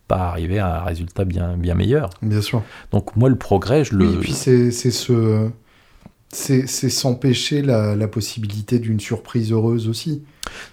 [0.07, 2.09] pas arriver à un résultat bien, bien meilleur.
[2.23, 2.63] Bien sûr.
[2.91, 5.49] Donc moi le progrès, je le, Oui, et puis c'est c'est ce.
[6.33, 10.23] C'est c'est s'empêcher la, la possibilité d'une surprise heureuse aussi.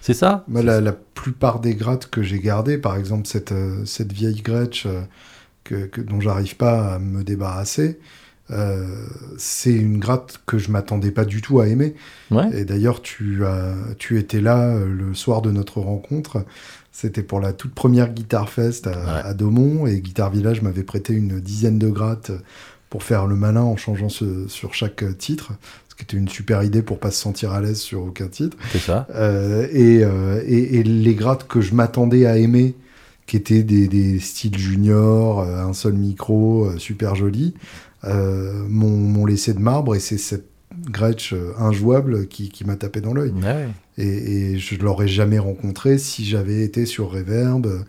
[0.01, 0.45] c'est ça.
[0.51, 4.85] La, la plupart des grattes que j'ai gardées, par exemple cette, euh, cette vieille Gretsch
[4.85, 5.01] euh,
[5.65, 7.99] que, que- dont j'arrive pas à me débarrasser,
[8.51, 9.05] euh,
[9.37, 11.93] c'est une gratte que je m'attendais pas du tout à aimer.
[12.31, 12.49] Ouais.
[12.57, 16.45] Et d'ailleurs, tu, as- tu étais là le soir de notre rencontre.
[16.91, 19.21] C'était pour la toute première Guitar Fest à, Ouais.
[19.25, 22.31] à Daumont et Guitar Village m'avait prêté une dizaine de grattes
[22.89, 25.51] pour faire le malin en changeant ce- sur chaque titre,
[25.89, 28.57] ce qui était une super idée pour pas se sentir à l'aise sur aucun titre.
[28.71, 29.07] C'est ça.
[29.13, 32.75] Euh, et, euh, et- et les grattes que je m'attendais à aimer,
[33.27, 37.53] qui étaient des, des styles junior, euh, un seul micro, euh, super joli,
[38.05, 40.45] euh, m'ont laissé de marbre et c'est cette
[40.89, 43.31] Gretsch euh, injouable qui, qui m'a tapé dans l'œil.
[43.31, 43.67] Ouais.
[43.97, 47.79] Et, et je ne l'aurais jamais rencontré si j'avais été sur Reverb euh,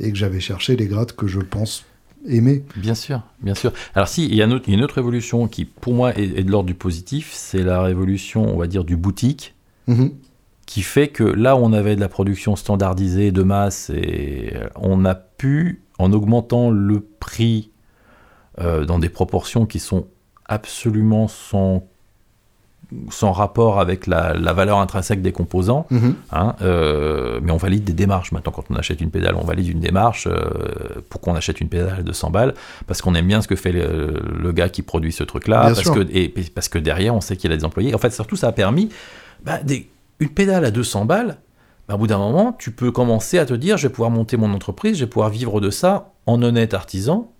[0.00, 1.84] et que j'avais cherché les grattes que je pense
[2.26, 2.64] aimer.
[2.76, 3.72] Bien sûr, bien sûr.
[3.94, 6.42] Alors si, il y a une autre, une autre révolution qui, pour moi, est, est
[6.44, 9.54] de l'ordre du positif, c'est la révolution, on va dire, du boutique,
[9.86, 10.12] Mhm.
[10.66, 14.68] qui fait que là où on avait de la production standardisée de masse, et euh,
[14.76, 17.70] on a pu, en augmentant le prix
[18.60, 20.06] euh, dans des proportions qui sont
[20.46, 21.86] absolument sans,
[23.10, 26.14] sans rapport avec la, la valeur intrinsèque des composants, Mhm.
[26.32, 29.34] Hein, euh, mais on valide des démarches maintenant quand on achète une pédale.
[29.40, 32.54] On valide une démarche euh, pour qu'on achète une pédale de 100 balles
[32.86, 35.62] parce qu'on aime bien ce que fait le, le gars qui produit ce truc-là.
[35.62, 35.94] Parce sûr.
[35.94, 37.94] que, et, et parce que derrière, on sait qu'il a des employés.
[37.94, 38.88] En fait, surtout, ça a permis
[39.44, 39.88] bah, des-
[40.20, 41.36] une pédale à 200 balles.
[41.88, 44.36] bah, au bout d'un moment, tu peux commencer à te dire je vais pouvoir monter
[44.36, 47.30] mon entreprise, je vais pouvoir vivre de ça en honnête artisan.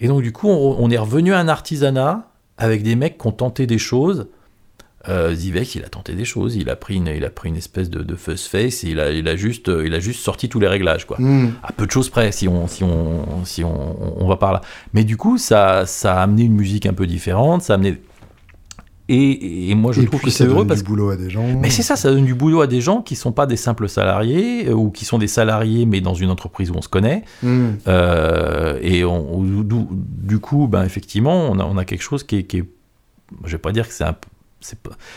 [0.00, 2.28] Et donc, du coup, on, on est revenu à un artisanat
[2.58, 4.28] avec des mecs qui ont tenté des choses.
[5.08, 7.56] Euh, Zivek, il a tenté des choses, il a pris une, il a pris une
[7.56, 10.20] espèce de, de fuzz face et il a, il, a juste, euh, il a juste
[10.20, 11.16] sorti tous les réglages, quoi.
[11.20, 11.52] Mhm.
[11.62, 14.60] À peu de choses près, si on, si on, si on, on va par là.
[14.94, 17.98] Mais du coup, ça, ça a amené une musique un peu différente, ça a amené.
[19.08, 20.88] Et, et moi, je et trouve que ça c'est heureux donne parce du que.
[20.90, 21.46] boulot à des gens.
[21.60, 23.88] Mais c'est ça, ça donne du boulot à des gens qui sont pas des simples
[23.88, 27.22] salariés euh, ou qui sont des salariés mais dans une entreprise où on se connaît.
[27.44, 27.78] Mhm.
[27.86, 29.62] Euh, et on- du,
[29.92, 32.64] du coup, ben, effectivement, on a, on a quelque chose qui est, qui est-
[33.44, 34.16] Je vais pas dire que c'est un.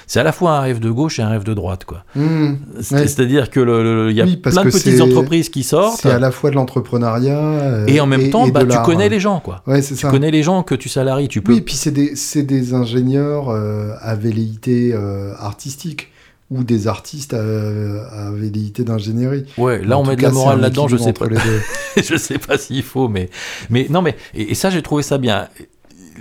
[0.06, 2.04] C'est à la fois un rêve de gauche et un rêve de droite, quoi.
[2.16, 2.60] Mhm.
[2.82, 3.08] C'est- Ouais.
[3.08, 6.20] C'est-à-dire que le- il y a Oui, plein de petites entreprises qui sortent C'est à
[6.20, 9.40] la fois de l'entrepreneuriat euh, et en même temps, et bah, tu connais les gens,
[9.40, 9.64] quoi.
[9.66, 10.10] Ouais, Tu ça.
[10.12, 11.54] connais les gens que tu salaries, tu peux.
[11.54, 16.12] Oui, et puis c'est des, c'est des ingénieurs euh, à velléité euh, artistique
[16.52, 19.46] ou des artistes à, à velléité d'ingénierie.
[19.58, 21.26] Ouais, là En on met de la morale là-dedans, je sais pas.
[21.98, 23.30] je sais pas s'il faut, mais,
[23.70, 25.48] mais non, mais et, et ça j'ai trouvé ça bien.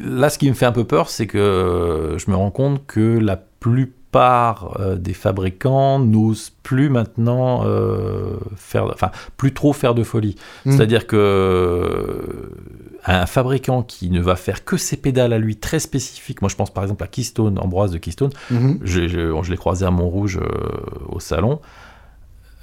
[0.03, 3.19] Là, ce qui me fait un peu peur, c'est que je me rends compte que
[3.19, 10.03] la plupart euh, des fabricants n'osent plus maintenant euh, faire, enfin, plus trop faire de
[10.05, 10.37] folie.
[10.65, 10.73] Mm.
[10.73, 12.51] C'est-à-dire que
[13.05, 16.57] un fabricant qui ne va faire que ses pédales à lui très spécifiques, moi je
[16.57, 18.79] pense par exemple à Keystone, Ambroise de Keystone, Mhm.
[18.83, 20.49] je, je- je l'ai croisé à Montrouge euh,
[21.09, 21.61] au salon,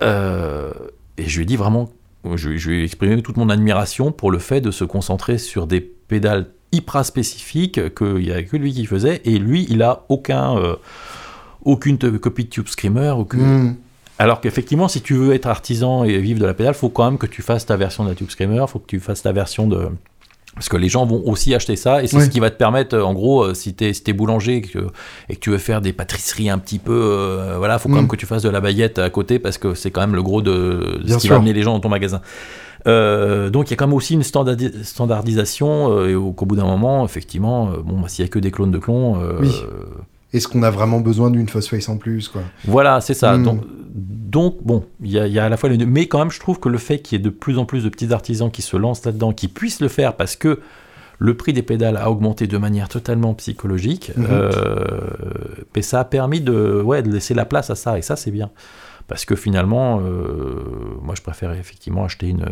[0.01, 0.71] Euh,
[1.17, 1.89] et je lui ai dit vraiment,
[2.35, 5.67] je, je lui ai exprimé toute mon admiration pour le fait de se concentrer sur
[5.67, 10.03] des pédales hyper spécifiques qu'il n'y avait que lui qui faisait, et lui il a
[10.10, 10.57] aucun...
[10.57, 10.76] euh,
[11.64, 13.76] aucune copie de Tube Screamer, aucune, Mhm.
[14.19, 17.18] alors qu'effectivement, si tu veux être artisan et vivre de la pédale, faut quand même
[17.18, 19.68] que tu fasses ta version de la Tube Screamer, faut que tu fasses ta version
[19.68, 19.88] de.
[20.53, 22.23] Parce que les gens vont aussi acheter ça, et c'est Oui.
[22.26, 24.80] ce qui va te permettre, en gros, euh, si t'es si t'es boulanger et que,
[25.27, 28.02] et que tu veux faire des pâtisseries un petit peu, euh, voilà, faut quand Mm.
[28.02, 30.22] même que tu fasses de la baguette à côté, parce que c'est quand même le
[30.23, 31.30] gros de ce qui sûr.
[31.32, 32.22] va amener les gens dans ton magasin.
[32.87, 36.45] Euh, donc il y a quand même aussi une standardi- standardisation, euh, et au, qu'au
[36.45, 39.17] bout d'un moment, effectivement, euh, bon, bah, s'il y a que des clones de clones,
[39.41, 39.51] Oui.
[40.33, 42.41] Est-ce qu'on a vraiment besoin d'une Phosphase en plus quoi?
[42.65, 43.37] Voilà, c'est ça.
[43.37, 43.43] Mm.
[43.43, 43.61] Donc,
[43.93, 45.85] donc, bon, il y, a- il y a à la fois les deux.
[45.85, 47.85] Mais quand même, je trouve que le fait qu'il y ait de plus en plus
[47.85, 50.59] de petits artisans qui se lancent là-dedans, qui puissent le faire parce que
[51.19, 54.11] le prix des pédales a augmenté de manière totalement psychologique,
[55.73, 57.97] mais ça a permis de, ouais, de laisser la place à ça.
[57.97, 58.49] Et ça, c'est bien.
[59.07, 60.64] Parce que finalement, euh,
[61.02, 62.45] moi, je préfère effectivement acheter une,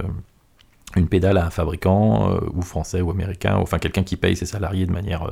[0.95, 4.35] une pédale à un fabricant, euh, ou français ou américain, ou enfin quelqu'un qui paye
[4.35, 5.23] ses salariés de manière.
[5.23, 5.31] euh,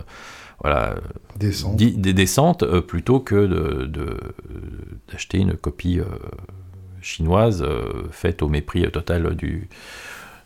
[0.64, 0.95] voilà,
[2.64, 4.18] euh, plutôt que de- de-
[5.11, 5.99] d'acheter une copie
[7.02, 7.65] chinoise
[8.11, 9.69] faite au mépris total du,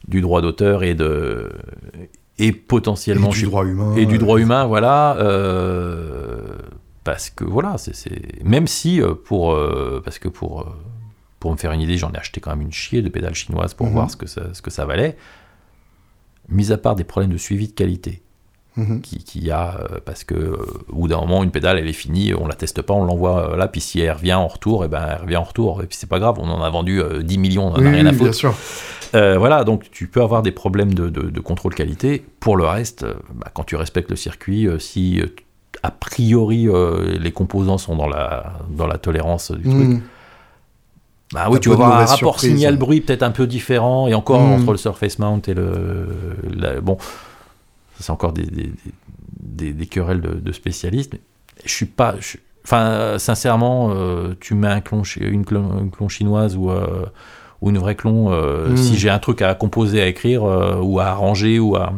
[0.07, 1.49] du droit d'auteur et de
[2.37, 3.93] et Et potentiellement du droit humain.
[3.97, 5.17] et du droit humain voilà
[7.05, 10.65] parce que voilà c'est même si euh, pour euh, parce que pour euh,
[11.39, 13.73] pour me faire une idée j'en ai acheté quand même une chier de pédales chinoises
[13.73, 13.93] pour Mhm.
[13.93, 15.15] voir ce que ça, ce que ça valait
[16.49, 18.21] mis à part des problèmes de suivi de qualité
[18.77, 19.01] mhm.
[19.01, 20.57] qui, qui a euh, parce que
[20.89, 23.55] au bout d'un moment une pédale elle est finie on la teste pas on l'envoie
[23.57, 25.97] là puis si elle revient en retour et ben elle revient en retour et puis
[25.97, 28.05] c'est pas grave on en a vendu euh, 10 millions on en Oui, a rien
[28.05, 28.53] à bien foutre sûr.
[29.13, 32.65] Euh, voilà donc tu peux avoir des problèmes de, de- de contrôle qualité pour le
[32.65, 35.21] reste bah, quand tu respectes le circuit si
[35.85, 40.01] a priori euh, les composants sont dans la dans la tolérance du truc Mhm.
[41.33, 44.51] bah oui, tu vas avoir un rapport signal-bruit peut-être un peu différent, et encore Mm.
[44.53, 46.07] entre le Surface Mount et le.
[46.55, 46.97] la- bon,
[47.99, 48.71] c'est encore des, des,
[49.41, 51.13] des- des querelles de, de spécialistes.
[51.65, 52.15] Je suis pas.
[52.19, 57.05] je- Enfin, sincèrement, euh, tu mets un clon, une, clon, une clon chinoise ou, euh,
[57.61, 58.77] ou une vraie clon, euh, Mm.
[58.77, 60.41] si j'ai un truc à composer, à écrire,
[60.81, 61.93] ou à arranger, ou à.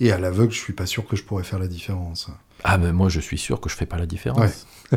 [0.00, 2.28] Et à l'aveugle, je suis pas sûr que je pourrais faire la différence.
[2.64, 4.66] Ah, mais moi, je suis sûr que je fais pas la différence.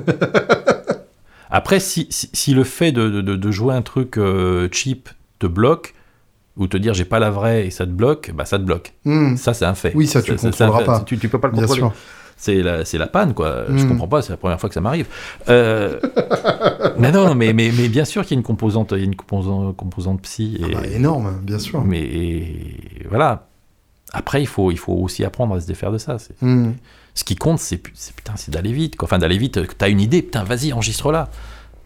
[1.51, 5.09] Après, si, si, si le fait de, de- de jouer un truc euh, cheap
[5.39, 5.95] te bloque,
[6.57, 8.93] ou te dire j'ai pas la vraie et ça te bloque, bah ça te bloque.
[9.05, 9.37] Mhm.
[9.37, 9.93] Ça, c'est un fait.
[9.95, 10.99] Oui, ça, tu c'est contrôleras pas.
[11.01, 11.79] Tu, tu peux pas le Bien contrôler.
[11.81, 11.93] sûr.
[12.37, 13.65] C'est la, c'est la panne, quoi.
[13.69, 13.87] Je Mm.
[13.89, 15.07] comprends pas, c'est la première fois que ça m'arrive.
[15.49, 15.99] Euh,
[16.97, 19.05] mais non, mais, mais, mais bien sûr qu'il y a une composante, il y a
[19.05, 20.57] une composante, composante psy.
[20.59, 21.83] Et, Ah bah, énorme, bien sûr.
[21.83, 23.48] mais et voilà.
[24.11, 26.17] Après, il faut, il faut aussi apprendre à se défaire de ça.
[26.41, 26.75] Mhm.
[27.13, 28.95] Ce qui compte, c'est pu- c'est- putain, c'est d'aller vite.
[28.95, 29.05] Quoi.
[29.07, 29.59] Enfin, d'aller vite.
[29.77, 31.29] T'as une idée, putain, vas-y, enregistre-la.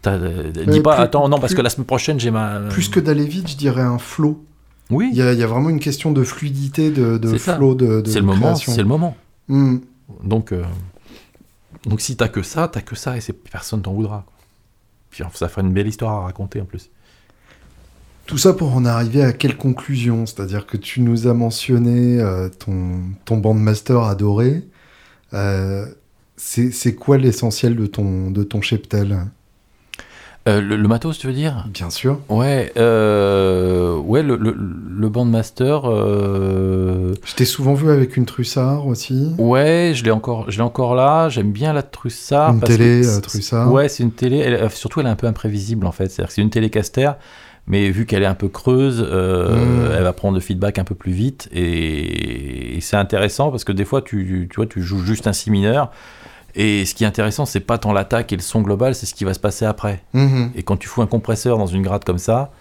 [0.01, 2.59] T'as- euh, dis pas, plus- attends, non, parce plus- que la semaine prochaine, j'ai ma.
[2.69, 4.43] Plus que d'aller vite, je dirais un flow.
[4.89, 7.37] Oui, Il y, a, il y a vraiment une question de fluidité, de, de C'est
[7.39, 7.55] ça.
[7.55, 8.55] flow, de, de c'est le moment.
[8.55, 9.15] C'est le moment.
[9.47, 9.81] Mhm.
[10.23, 10.63] Donc, euh,
[11.85, 13.21] donc si t'as que ça, t'as que ça et
[13.51, 14.25] personne t'en voudra.
[15.09, 16.89] Puis ça fera une belle histoire à raconter en plus.
[18.25, 20.25] Tout ça pour en arriver à quelle conclusion?
[20.25, 24.63] C'est-à-dire que tu nous as mentionné euh, ton, ton bandmaster adoré.
[25.33, 25.85] Euh,
[26.37, 29.17] c'est quoi l'essentiel de ton, de ton cheptel?
[30.47, 31.67] Euh, le, le matos, tu veux dire?
[31.73, 32.19] Bien sûr.
[32.27, 35.79] Ouais, euh, ouais, le, le, le bandmaster.
[35.85, 39.31] Euh, Je t'ai souvent vu avec une Trussard aussi.
[39.37, 41.29] ouais, je l'ai encore, je encore là.
[41.29, 42.53] J'aime bien la Trussard.
[42.53, 43.71] Une parce télé, que Trussard.
[43.71, 44.37] Ouais, c'est une télé.
[44.39, 46.09] elle- surtout, elle est un peu imprévisible en fait.
[46.09, 47.11] C'est-à-dire que c'est une télécaster,
[47.67, 49.91] mais vu qu'elle est un peu creuse, euh, Mm.
[49.97, 51.47] elle va prendre le feedback un peu plus vite.
[51.53, 55.33] Et, et c'est intéressant parce que des fois, tu, tu vois, tu joues juste un
[55.33, 55.91] si mineur.
[56.55, 59.15] Et ce qui est intéressant, c'est pas tant l'attaque et le son global, c'est ce
[59.15, 60.03] qui va se passer après.
[60.13, 60.51] Mhm.
[60.55, 62.51] Et quand tu fous un compresseur dans une grade comme ça,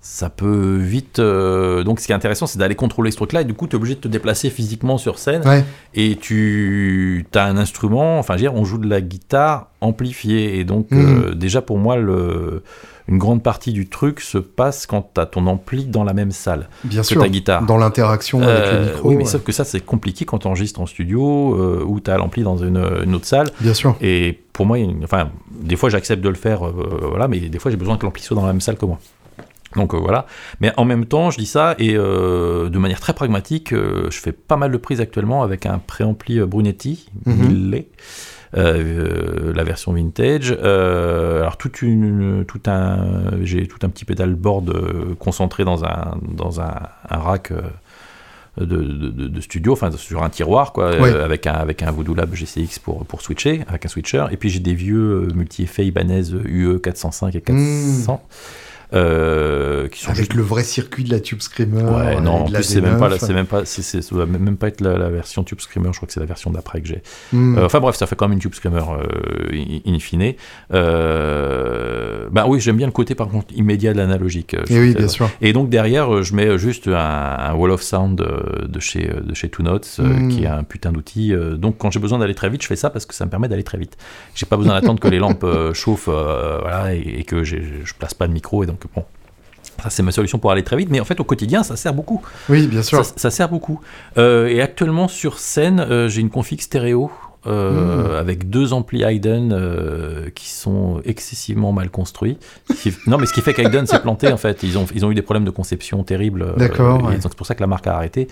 [0.00, 1.18] ça peut vite.
[1.18, 3.42] euh, Donc, ce qui est intéressant, c'est d'aller contrôler ce truc-là.
[3.42, 5.46] Et du coup, tu es obligé de te déplacer physiquement sur scène.
[5.46, 5.62] Ouais.
[5.92, 8.18] Et tu as un instrument.
[8.18, 10.58] Enfin, je veux dire, on joue de la guitare amplifiée.
[10.58, 11.22] Et donc, Mhm.
[11.30, 12.62] euh, déjà, pour moi, le...
[13.10, 16.30] une grande partie du truc se passe quand tu as ton ampli dans la même
[16.30, 17.20] salle Bien que sûr.
[17.20, 17.66] ta guitare.
[17.66, 19.08] Dans l'interaction avec Euh, le micro.
[19.08, 19.28] oui, mais ouais.
[19.28, 22.42] sauf que ça, c'est compliqué quand tu enregistres en studio euh, ou tu as l'ampli
[22.42, 23.50] dans une, une autre salle.
[23.60, 23.96] Bien sûr.
[24.00, 27.58] Et pour moi, une- enfin, des fois j'accepte de le faire, euh, voilà, mais des
[27.58, 28.98] fois j'ai besoin que l'ampli soit dans la même salle que moi.
[29.76, 30.26] Donc euh, voilà.
[30.60, 34.18] Mais en même temps, je dis ça et euh, de manière très pragmatique, euh, je
[34.18, 37.06] fais pas mal de prises actuellement avec un préampli euh, Brunetti.
[37.26, 37.88] 1000 lait,
[38.52, 40.52] la version vintage.
[40.52, 46.74] alors toute une, tout un, j'ai tout un petit pedalboard concentré dans un dans un,
[47.08, 47.52] un rack
[48.66, 52.78] de, studio, enfin sur un tiroir, quoi, euh, avec, un, avec un Voodoo Lab GCX
[52.78, 54.26] pour, pour switcher, avec un switcher.
[54.30, 58.22] Et puis j'ai des vieux euh, multi-effets Ibanez UE 405 et 400.
[58.92, 59.49] Euh,
[59.88, 61.82] qui sont Avec le vrai circuit de la Tube Screamer.
[61.82, 64.68] Ouais, non, en plus, c'est même pas, c'est même pas, c'est, ça doit même pas
[64.68, 67.02] être la, version Tube Screamer, je crois que c'est la version d'après que j'ai.
[67.32, 67.58] Hmm.
[67.58, 70.34] Euh, enfin bref, ça fait quand même une Tube Screamer euh, in fine.
[70.72, 74.54] Euh, bah oui, j'aime bien le côté par contre immédiat de l'analogique.
[74.68, 75.30] Et oui, bien sûr.
[75.40, 79.62] Et donc derrière, je mets juste un, Wall of Sound de chez, de chez Two
[79.62, 80.28] Notes, hmm.
[80.28, 81.32] qui est un putain d'outil.
[81.56, 83.48] donc quand j'ai besoin d'aller très vite, je fais ça parce que ça me permet
[83.48, 83.96] d'aller très vite.
[84.34, 87.58] J'ai pas besoin d'attendre que les lampes chauffent, voilà, et, et que je
[87.98, 89.04] place pas de micro et donc bon,
[89.82, 91.94] ça c'est ma solution pour aller très vite, mais en fait au quotidien ça sert
[91.94, 92.22] beaucoup.
[92.48, 93.04] Oui, bien sûr.
[93.04, 93.80] Ça, sert beaucoup.
[94.18, 97.10] Euh, et actuellement sur scène, euh, j'ai une config stéréo
[97.46, 98.16] euh, hmm.
[98.16, 99.56] avec deux amplis Hayden
[100.34, 102.38] qui sont excessivement mal construits.
[103.06, 104.62] non, mais ce qui fait qu'Hayden s'est planté en fait.
[104.62, 106.54] Ils ont, ils ont eu des problèmes de conception terribles.
[106.56, 107.10] D'accord.
[107.20, 108.28] C'est pour ça que la marque a arrêté.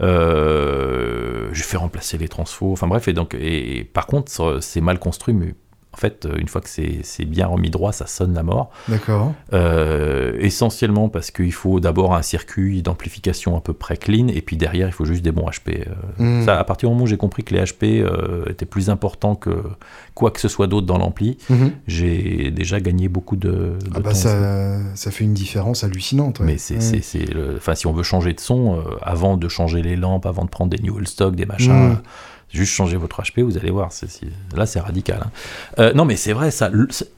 [0.00, 2.72] j'ai fait remplacer les transfos.
[2.72, 5.54] Enfin bref, et donc, et par contre, c'est mal construit, mais
[5.94, 8.70] en fait, euh, une fois que c'est bien remis droit, ça sonne la mort.
[8.88, 9.34] D'accord.
[9.52, 14.56] Euh, essentiellement parce qu'il faut d'abord un circuit d'amplification à peu près clean, et puis
[14.56, 15.86] derrière, il faut juste des bons HP.
[15.86, 16.40] Euh.
[16.40, 16.44] Hmm.
[16.44, 18.06] Ça, à partir du moment où j'ai compris que les HP
[18.48, 19.62] étaient plus importants que
[20.14, 21.68] quoi que ce soit d'autre dans l'ampli, hmm.
[21.86, 26.40] j'ai déjà gagné beaucoup de, ah bah Ça, ça, fait une différence hallucinante.
[26.40, 26.78] Mais c'est,
[27.56, 30.70] enfin, si on veut changer de son, avant de changer les lampes, avant de prendre
[30.70, 31.98] des new stock, des machins.
[32.52, 33.90] Juste changer votre HP, vous allez voir.
[34.54, 35.20] là, c'est radical.
[35.24, 35.30] Hein.
[35.78, 36.70] Euh, non, mais c'est vrai, ça,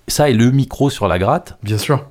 [0.07, 1.59] ça et le micro sur la gratte.
[1.63, 2.07] Bien sûr.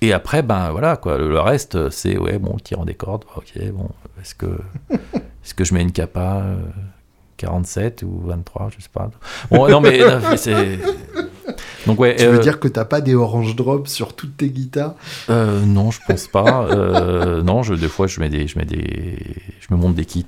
[0.00, 1.18] Et après, ben voilà, quoi.
[1.18, 3.24] Le, reste, c'est ouais, bon, tirant des cordes.
[3.36, 3.90] Ok, bon,
[4.20, 4.58] est-ce que,
[4.90, 6.44] est-ce que je mets une capa
[7.36, 9.10] 47 euh, ou 23, je sais pas.
[9.50, 10.00] Bon, non, mais
[10.36, 10.78] c'est.
[11.86, 14.48] Donc ouais, tu veux euh, dire que t'as pas des orange drops sur toutes tes
[14.48, 14.94] guitares
[15.28, 16.66] euh, Non, je pense pas.
[16.70, 19.18] euh, non, je, des fois je mets des, je mets des,
[19.60, 20.26] je me monte des kits.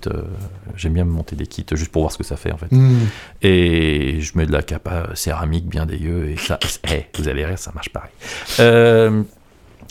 [0.77, 2.71] J'aime bien me monter des kits juste pour voir ce que ça fait en fait.
[2.71, 3.07] Hmm.
[3.43, 7.59] Et je mets de la capa céramique bien dégueu et ça, hey, vous allez rire,
[7.59, 8.11] ça marche pareil.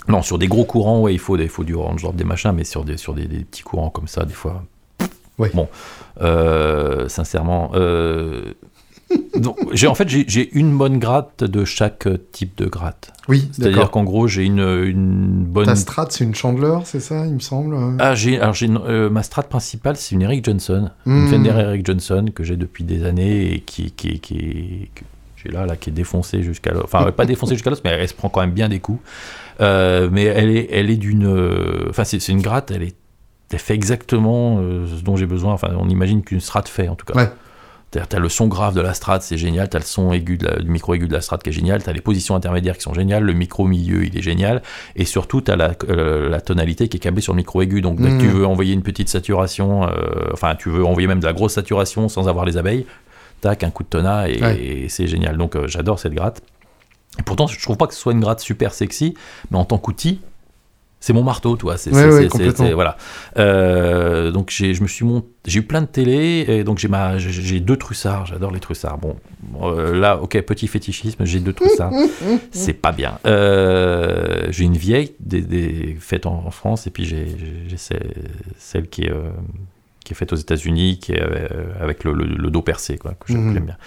[0.07, 2.51] non, sur des gros courants, ouais, il faut, il faut du orange drop, des machins,
[2.51, 4.63] mais sur des, sur des, des petits courants comme ça, des fois.
[5.37, 5.51] Ouais.
[5.53, 5.67] Bon,
[7.07, 7.71] sincèrement,
[9.37, 13.11] donc, j'ai, en fait, j'ai, une bonne gratte de chaque type de gratte.
[13.27, 15.65] Oui, C'est-à-dire qu'en gros, j'ai une, une bonne.
[15.65, 19.09] Ta strat, c'est une Chandler, c'est ça, il me semble Ah, j'ai, alors j'ai euh,
[19.09, 20.89] ma strat principale, c'est une Eric Johnson.
[21.05, 21.27] Une hmm.
[21.27, 24.89] Fender Eric Johnson que j'ai depuis des années et qui, qui, qui,
[25.35, 26.83] j'ai là, là, qui est défoncée jusqu'à l'os.
[26.83, 29.01] Enfin, pas défoncée jusqu'à l'os, mais elle se prend quand même bien des coups.
[29.61, 31.25] Euh, mais elle est, elle est d'une.
[31.25, 32.95] Euh, enfin, c'est, une gratte, elle est.
[33.51, 35.53] Elle fait exactement ce dont j'ai besoin.
[35.53, 37.13] Enfin, on imagine qu'une strat fait, en tout cas.
[37.13, 37.29] Ouais.
[37.91, 39.69] Tu as le son grave de la strat, c'est génial.
[39.69, 41.81] Tu as le son aigu, de le micro aigu de la strat qui est génial.
[41.81, 43.23] Tu as les positions intermédiaires qui sont géniales.
[43.23, 44.61] Le micro milieu, il est génial.
[44.95, 47.81] Et surtout, tu as la, euh, la, tonalité qui est câblée sur le micro aigu.
[47.81, 48.31] Donc, dès que tu hmm.
[48.31, 52.09] veux envoyer une petite saturation, euh, enfin, tu veux envoyer même de la grosse saturation
[52.09, 52.85] sans avoir les abeilles,
[53.39, 55.37] tac, un coup de tona et, c'est génial.
[55.37, 56.41] Donc, euh, j'adore cette gratte.
[57.19, 59.13] Et pourtant, je trouve pas que ce soit une gratte super sexy,
[59.51, 60.19] mais en tant qu'outil,
[61.05, 61.77] c'est mon marteau, toi.
[61.77, 62.97] C'est, voilà.
[63.37, 65.05] Euh, donc j'ai, je me suis
[65.45, 68.25] j'ai eu plein de télé, et donc j'ai ma, j'ai deux trussards.
[68.25, 68.97] J'adore les trussards.
[68.97, 69.15] Bon,
[69.61, 71.91] euh, là, ok, petit fétichisme, j'ai deux trussards.
[72.51, 73.19] c'est pas bien.
[73.27, 77.27] Euh, j'ai une vieille des, des faite en, France, et puis j'ai,
[78.57, 79.13] celle qui est
[80.03, 81.21] qui est faite aux États-Unis, qui est
[81.79, 83.59] avec le, dos percé, quoi, que j'aime mhm.
[83.59, 83.77] bien.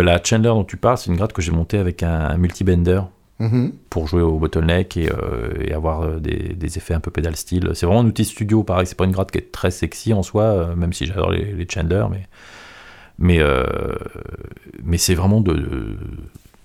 [0.00, 3.00] la Chandler dont tu parles, c'est une gratte que j'ai montée avec un, un multibender
[3.42, 3.72] Mhm.
[3.90, 7.34] pour jouer au bottleneck et, euh, et avoir euh, des, des, effets un peu pédal
[7.34, 7.72] style.
[7.74, 10.22] C'est vraiment un outil studio, pareil, c'est pas une gratte qui est très sexy en
[10.22, 12.28] soi, euh, même si j'adore les, les Chandler, mais,
[13.18, 13.40] mais,
[14.84, 15.96] mais c'est vraiment de,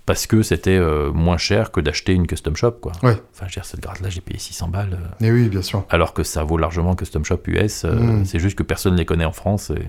[0.06, 0.80] parce que c'était
[1.14, 2.92] moins cher que d'acheter une custom shop quoi.
[3.02, 3.18] Ouais.
[3.34, 5.00] Enfin, je veux dire, cette gratte là, j'ai payé 600 balles.
[5.20, 5.84] Et oui, bien sûr.
[5.90, 8.24] Alors que ça vaut largement custom shop US, mhm.
[8.26, 9.88] c'est juste que personne ne les connaît en France et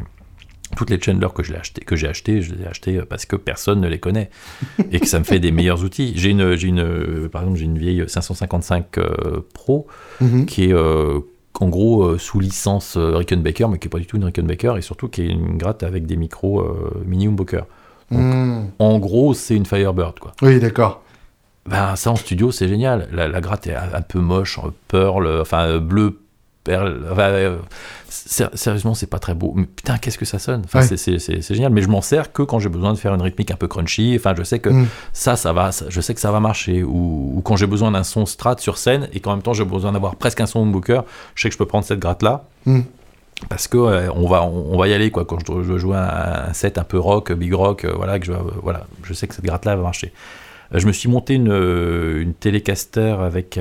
[0.77, 3.36] toutes les Chandler que j'ai acheté, que j'ai acheté, je les ai achetés parce que
[3.36, 4.31] personne ne les connaît
[4.93, 6.12] et que ça me fait des meilleurs outils.
[6.16, 9.86] J'ai une, une, par exemple, j'ai une vieille 555 euh, Pro
[10.20, 10.47] mhm.
[10.47, 11.20] qui est euh,
[11.61, 14.82] en gros euh, sous licence Rickenbacker, mais qui est pas du tout une Rickenbacker et
[14.82, 16.65] surtout qui est une gratte avec des micros
[17.05, 17.65] mini humbucker.
[18.11, 18.70] Mhm.
[18.78, 20.32] En gros, c'est une Firebird, quoi.
[20.43, 21.03] Oui, d'accord.
[21.66, 23.09] Ben, ça en studio, c'est génial.
[23.12, 24.59] La, la, gratte est un peu moche,
[24.89, 26.19] pearl, enfin bleu
[26.77, 27.57] euh,
[28.09, 29.53] sérieusement, c'est pas très beau.
[29.55, 30.62] Mais putain, qu'est-ce que ça sonne?
[30.65, 31.73] Enfin, C'est génial.
[31.73, 34.15] Mais je m'en sers que quand j'ai besoin de faire une rythmique un peu crunchy.
[34.16, 34.86] Enfin, je sais que mm.
[35.12, 35.70] ça, ça va.
[35.89, 36.82] je sais que ça va marcher.
[36.82, 39.93] Ou, quand j'ai besoin d'un son strat sur scène et qu'en même temps j'ai besoin
[39.93, 41.03] d'avoir presque un son booker,
[41.35, 42.45] je sais que je peux prendre cette gratte là.
[42.65, 42.81] Mm.
[43.49, 45.97] parce que euh, on va on, va y aller quoi quand je je dois jouer
[45.97, 48.32] un, un set un peu rock big rock euh, voilà que je
[48.62, 50.12] voilà je sais que cette gratte là va marcher
[50.73, 53.59] je me suis monté une, une télécaster avec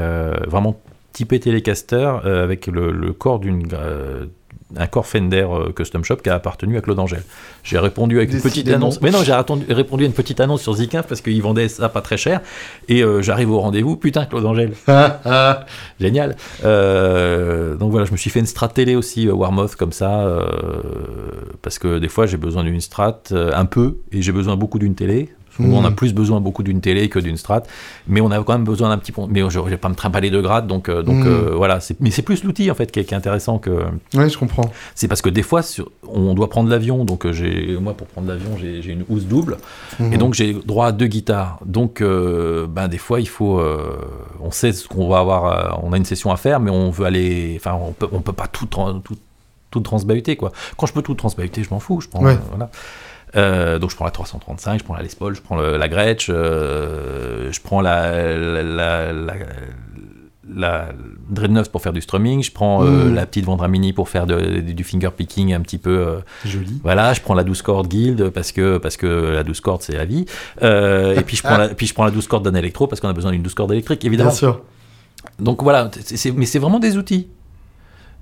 [0.47, 0.77] vraiment
[1.17, 4.27] typé télécaster euh, avec le, le corps d'une euh,
[4.75, 7.23] un corps Fender euh, Custom Shop qui a appartenu à Claude Angèle.
[7.63, 9.01] J'ai répondu avec une petite annonce.
[9.01, 9.33] Mais non, j'ai
[9.73, 12.41] répondu à une petite annonce sur Zikinf parce qu'ils vendaient ça pas très cher.
[12.89, 14.73] Et euh, j'arrive au rendez-vous, putain, Claude Angèle.
[14.89, 15.65] Ah, ah.
[15.99, 16.35] Génial.
[16.65, 20.27] Euh, donc voilà, je me suis fait une strat télé aussi, euh, Warmoth, comme ça,
[21.61, 24.95] parce que des fois j'ai besoin d'une strat un peu, et j'ai besoin beaucoup d'une
[24.95, 25.29] télé.
[25.59, 25.95] On a Mhm.
[25.95, 27.63] plus besoin beaucoup d'une télé que d'une strat,
[28.07, 29.27] mais on a quand même besoin d'un petit pont.
[29.29, 31.27] Mais je vais pas me trimballer de grade, donc, euh, donc Mhm.
[31.27, 31.79] euh, voilà.
[31.99, 33.83] Mais c'est plus l'outil en fait qui est, qui est intéressant que.
[34.13, 34.69] Ouais, je comprends.
[34.95, 38.07] C'est parce que des fois, sur- on doit prendre l'avion, donc euh, j'ai moi pour
[38.07, 39.57] prendre l'avion j'ai une housse double.
[39.99, 40.17] Et Mhm.
[40.17, 41.59] donc j'ai droit à deux guitares.
[41.65, 43.97] Donc euh, ben, des fois il faut, euh,
[44.41, 47.05] on sait ce qu'on va avoir, on a une session à faire, mais on veut
[47.05, 49.15] aller, enfin on peut, on peut pas tout, tout,
[49.71, 50.51] tout transbahuter quoi.
[50.77, 52.37] Quand je peux tout transbahuter, je m'en fous, je prends, Ouais.
[52.49, 52.69] voilà.
[53.35, 55.87] Euh, donc je prends la 335, je prends la Les Paul, je prends le- la
[55.89, 59.33] Gretsch, euh, je prends la, la, la, la-
[60.49, 60.89] la
[61.29, 63.15] Dreadnought pour faire du strumming, je prends euh, Mm.
[63.15, 66.79] la petite Vendramini pour faire de- du finger picking un petit peu Joli.
[66.83, 69.93] voilà, je prends la 12 cordes Guild parce que, parce que la 12 cordes c'est
[69.97, 70.25] la vie.
[70.61, 73.09] Et puis je, prends la, puis je prends la 12 cordes d'un électro parce qu'on
[73.09, 74.29] a besoin d'une 12 cordes électrique, évidemment.
[74.29, 74.61] Bien sûr.
[75.39, 75.91] Donc voilà,
[76.35, 77.27] mais c'est vraiment des outils.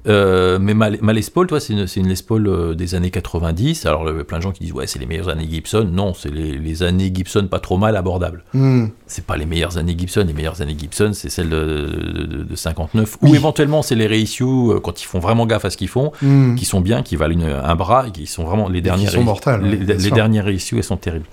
[0.07, 3.09] Euh, mais ma, ma Les Paul, toi, c'est une, une Les Paul euh, des années
[3.11, 3.85] 90.
[3.85, 5.87] Alors, il y a plein de gens qui disent, ouais, c'est les meilleures années Gibson.
[5.91, 8.43] Non, c'est les, les années Gibson pas trop mal abordables.
[8.53, 8.87] Hmm.
[9.07, 10.23] C'est pas les meilleures années Gibson.
[10.27, 13.17] Les meilleures années Gibson, c'est celles de, de- de 59.
[13.21, 16.11] Ou éventuellement, c'est les reissues euh, quand ils font vraiment gaffe à ce qu'ils font
[16.21, 16.55] Hmm.
[16.55, 19.11] qui sont bien, qui valent une- un bras, et qui sont vraiment les dernières.
[19.11, 21.25] sont mortales, Les, bien les dernières issues, elles sont terribles.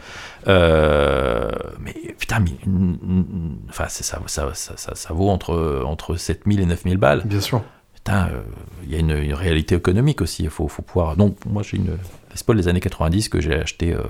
[0.49, 1.51] Euh,
[1.81, 6.67] mais putain, mais, mm, mm, enfin, ça, ça, ça, ça vaut entre, entre 7000 et
[6.67, 7.23] 9000 balles.
[7.25, 7.63] Bien sûr.
[8.05, 8.43] Putain, euh,
[8.85, 10.43] il y a une, une réalité économique aussi.
[10.45, 11.17] Il faut, faut pouvoir.
[11.17, 11.87] Donc, moi, j'ai une
[12.35, 14.03] Les Paul des années 90 que j'ai acheté, euh,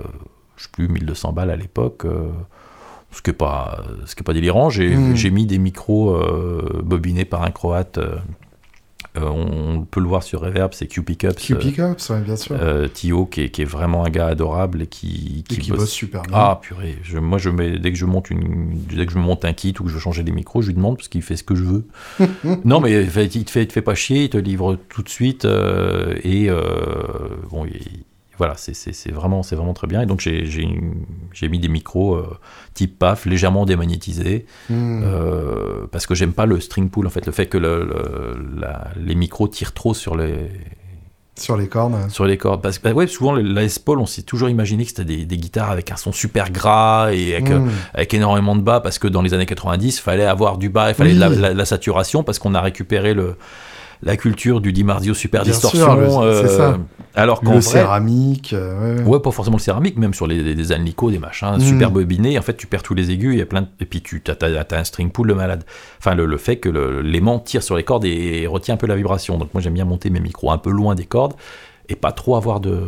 [0.57, 2.05] je sais plus, 1200 balles à l'époque.
[2.07, 2.29] euh,
[3.11, 4.71] ce qui n'est pas, ce qui est pas délirant.
[4.71, 5.15] J'ai Mm.
[5.17, 7.99] j'ai mis des micros euh, bobinés par un croate.
[9.17, 11.35] Euh, euh, on peut le voir sur Reverb, c'est Q Pickups.
[11.37, 12.57] Q Pickups, ouais, bien sûr.
[12.59, 15.91] euh, Thio, qui est, qui est vraiment un gars adorable et qui, Et qui bosse
[15.91, 16.33] super bien.
[16.35, 19.23] Ah purée, je, moi je mets dès que je monte une, dès que je me
[19.25, 21.23] monte un kit ou que je veux changer des micros, je lui demande parce qu'il
[21.23, 21.85] fait ce que je veux.
[22.65, 23.27] non mais il te fait,
[23.63, 26.63] il te fait pas chier, il te livre tout de suite euh, et euh,
[27.51, 28.05] bon il-
[28.43, 32.27] voilà c'est vraiment vraiment très bien et donc j'ai mis des micros euh,
[32.75, 35.03] type PAF légèrement démagnétisés Hmm.
[35.05, 38.61] euh, parce que j'aime pas le string pull en fait le fait que le- le-
[38.61, 40.51] la- les micros tirent trop sur les
[41.37, 42.11] Sur les cordes.
[42.11, 42.61] sur les cordes.
[42.63, 45.25] Parce que bah ouais, souvent, la Les Paul, on s'est toujours imaginé que c'était des,
[45.25, 47.71] des guitares avec un son super gras et avec, euh, Hmm.
[47.95, 50.91] avec énormément de bas, parce que dans les années 90, il fallait avoir du bas,
[50.91, 51.17] il fallait Oui.
[51.17, 53.37] de la, la- la saturation, parce qu'on a récupéré le,
[54.03, 56.79] la culture du Di Marzio super Bien sûr, le- c'est ça.
[57.15, 58.53] Alors qu'en céramique.
[58.53, 59.21] euh, ouais, ouais.
[59.21, 61.61] Pas forcément le céramique, même sur les, des Alnico, des machins Mm.
[61.61, 62.39] super bobinés.
[62.39, 64.23] En fait, tu perds tous les aigus, il y a plein de- et puis tu
[64.29, 65.65] as, un string pull de malade.
[65.99, 68.97] Enfin, le, le fait que l'aimant tire sur les cordes et, retient un peu la
[68.97, 69.39] vibration.
[69.39, 71.35] Donc, moi, j'aime bien monter mes micros un peu loin des cordes
[71.89, 72.81] et pas trop avoir de.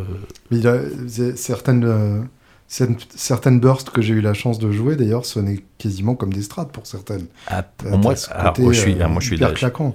[0.51, 2.21] Mais il a- c'est- certaines, euh,
[2.67, 6.43] certaines, certaines bursts que j'ai eu la chance de jouer, d'ailleurs, sonnaient quasiment comme des
[6.43, 7.27] strats pour certaines.
[7.47, 9.95] Ah, Euh, pour moi, alors, je suis, euh, moi, je suis hyper là- claquant.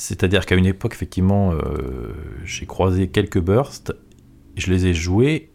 [0.00, 2.14] C'est-à-dire qu'à une époque, effectivement, euh,
[2.44, 3.92] j'ai croisé quelques bursts,
[4.56, 5.50] je les ai joués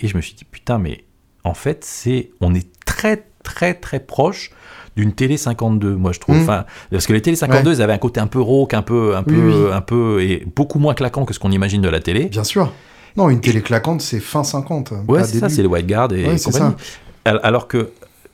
[0.00, 1.04] et je me suis dit putain, mais
[1.44, 4.50] en fait, c'est, on est très très très proche
[4.96, 6.36] d'une télé 52, moi je trouve.
[6.36, 6.42] Mm.
[6.42, 9.16] Enfin, parce que les télé 52, elles avaient un côté un peu rauque, un peu,
[9.16, 9.72] un Oui, peu, oui.
[9.72, 12.26] un peu, et beaucoup moins claquant que ce qu'on imagine de la télé.
[12.26, 12.72] Bien sûr.
[13.16, 14.92] Non, une télé claquante, c'est fin 50.
[15.08, 16.72] Ouais, c'est ça, c'est les White Guard et Ouais, compagnie.
[16.72, 16.76] ça.
[17.24, 17.92] Al- Alors que,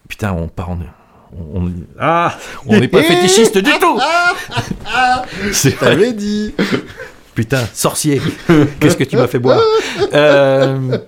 [0.09, 0.78] putain, on part en.
[1.54, 2.36] On, ah,
[2.66, 3.98] on n'est pas fétichiste du tout.
[5.52, 5.86] C'est vrai.
[5.90, 6.54] T'avais dit.
[7.34, 8.20] Putain, sorcier,
[8.80, 9.60] qu'est-ce que tu m'as fait boire
[10.12, 10.98] Euh,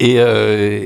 [0.00, 0.84] et, euh,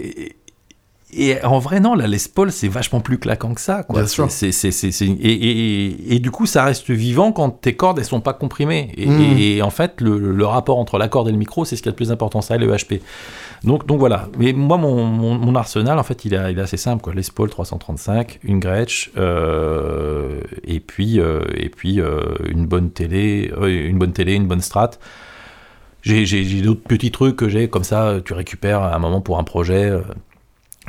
[1.15, 3.83] et- en vrai, non, la Les Paul, c'est vachement plus claquant que ça.
[3.83, 4.01] Quoi.
[4.01, 4.29] Bien sûr.
[4.43, 8.33] Et, et- et- et du coup, ça reste vivant quand tes cordes, elles sont pas
[8.35, 8.93] comprimées.
[8.99, 9.37] Et, Mm.
[9.39, 11.89] et en fait, le, le rapport entre la corde et le micro, c'est ce qui
[11.89, 13.01] est le plus important, ça, le HP.
[13.65, 14.29] Donc, donc voilà.
[14.39, 17.01] Mais moi, mon, mon- mon arsenal, en fait, il est, il est assez simple.
[17.03, 17.15] Quoi.
[17.15, 23.53] Les Paul 335, une Gretsch, euh, et puis, euh, et puis euh, une bonne télé,
[23.65, 24.91] une bonne télé, une bonne strat.
[26.03, 29.45] J'ai d'autres petits trucs que j'ai comme ça, tu récupères à un moment pour un
[29.45, 29.93] projet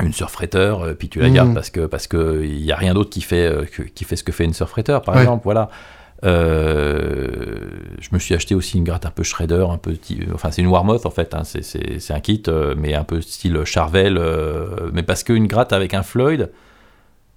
[0.01, 1.33] une surfretteur, puis tu la Mhm.
[1.35, 3.47] gardes parce que parce que il y a rien d'autre qui fait
[3.93, 5.21] qui fait ce que fait une surfretteur par Ouais.
[5.21, 5.69] exemple, voilà.
[6.23, 7.57] Euh,
[7.99, 9.93] je me suis acheté aussi une gratte un peu shredder, un peu,
[10.33, 13.63] enfin c'est une Warmoth en fait, hein, c'est- un kit, euh, mais un peu style
[13.65, 16.51] Charvel, euh, mais parce qu'une gratte avec un Floyd,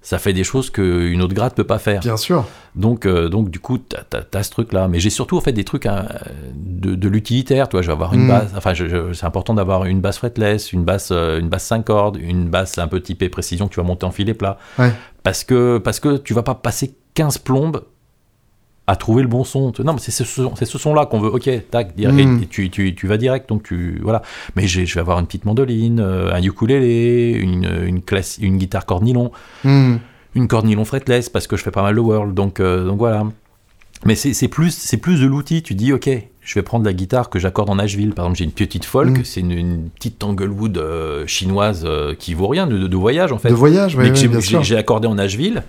[0.01, 1.99] ça fait des choses qu'une autre gratte peut pas faire.
[2.01, 2.45] Bien sûr.
[2.75, 3.95] Donc, euh, donc du coup, tu
[4.33, 4.87] as, ce truc-là.
[4.87, 6.05] Mais j'ai surtout en fait des trucs hein,
[6.55, 7.67] de, de l'utilitaire.
[7.67, 8.27] Tu vois, je vais avoir une Mm.
[8.29, 8.51] basse.
[8.55, 12.77] Enfin, c'est important d'avoir une basse fretless, une basse, une basse 5 cordes, une basse
[12.77, 14.57] un peu typée précision que tu vas monter en filet plat.
[14.79, 14.91] Ouais.
[15.23, 17.83] Parce que, parce que tu vas pas passer 15 plombes
[18.89, 19.73] à trouver le bon son.
[19.83, 20.23] Non, mais c'est ce,
[20.77, 21.29] son-là qu'on veut.
[21.29, 22.19] Ok, tac, Mm.
[22.19, 23.49] et, et tu, tu, tu vas direct.
[23.49, 24.21] Donc tu voilà.
[24.55, 28.85] Mais je vais avoir une petite mandoline, euh, un ukulélé, une, une, classe, une guitare
[28.85, 29.31] corde nylon
[29.63, 29.95] Hmm.
[30.35, 32.97] une corde nylon fretless parce que je fais pas mal de whirl, donc, euh, donc
[32.99, 33.25] voilà.
[34.05, 35.63] Mais c'est plus, c'est plus de l'outil.
[35.63, 36.07] Tu dis, ok,
[36.41, 38.13] je vais prendre la guitare que j'accorde en Nashville.
[38.13, 39.23] Par exemple, j'ai une petite folk, Mm.
[39.25, 41.85] c'est une, une petite Tanglewood euh, chinoise
[42.19, 43.49] qui vaut rien, de, de voyage en fait.
[43.49, 45.63] De voyage, oui, mais que j'ai- accordé en Nashville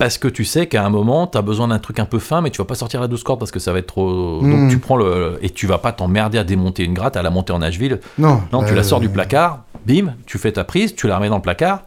[0.00, 2.40] parce que tu sais qu'à un moment, tu as besoin d'un truc un peu fin,
[2.40, 4.40] mais tu vas pas sortir la 12 cordes parce que ça va être trop.
[4.40, 4.50] Mm.
[4.50, 5.38] Donc tu prends le.
[5.42, 8.00] Et tu vas pas t'emmerder à démonter une gratte, à la monter en Nashville.
[8.18, 11.16] Non, Non, tu euh, la sors du placard, bim, tu fais ta prise, tu la
[11.18, 11.82] remets dans le placard.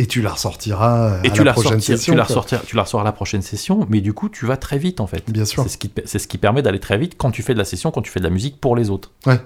[0.00, 2.12] Et tu la ressortiras Et à tu la la, prochaine session.
[2.12, 4.56] tu, la ressortir- tu la ressors à la prochaine session, mais du coup, tu vas
[4.56, 5.28] très vite en fait.
[5.30, 5.62] Bien sûr.
[5.64, 7.64] C'est ce, qui, c'est ce qui permet d'aller très vite quand tu fais de la
[7.64, 9.12] session, quand tu fais de la musique pour les autres.
[9.26, 9.40] Ouais.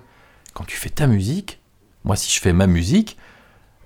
[0.55, 1.59] Quand tu fais ta musique,
[2.05, 3.17] moi, si je fais ma musique,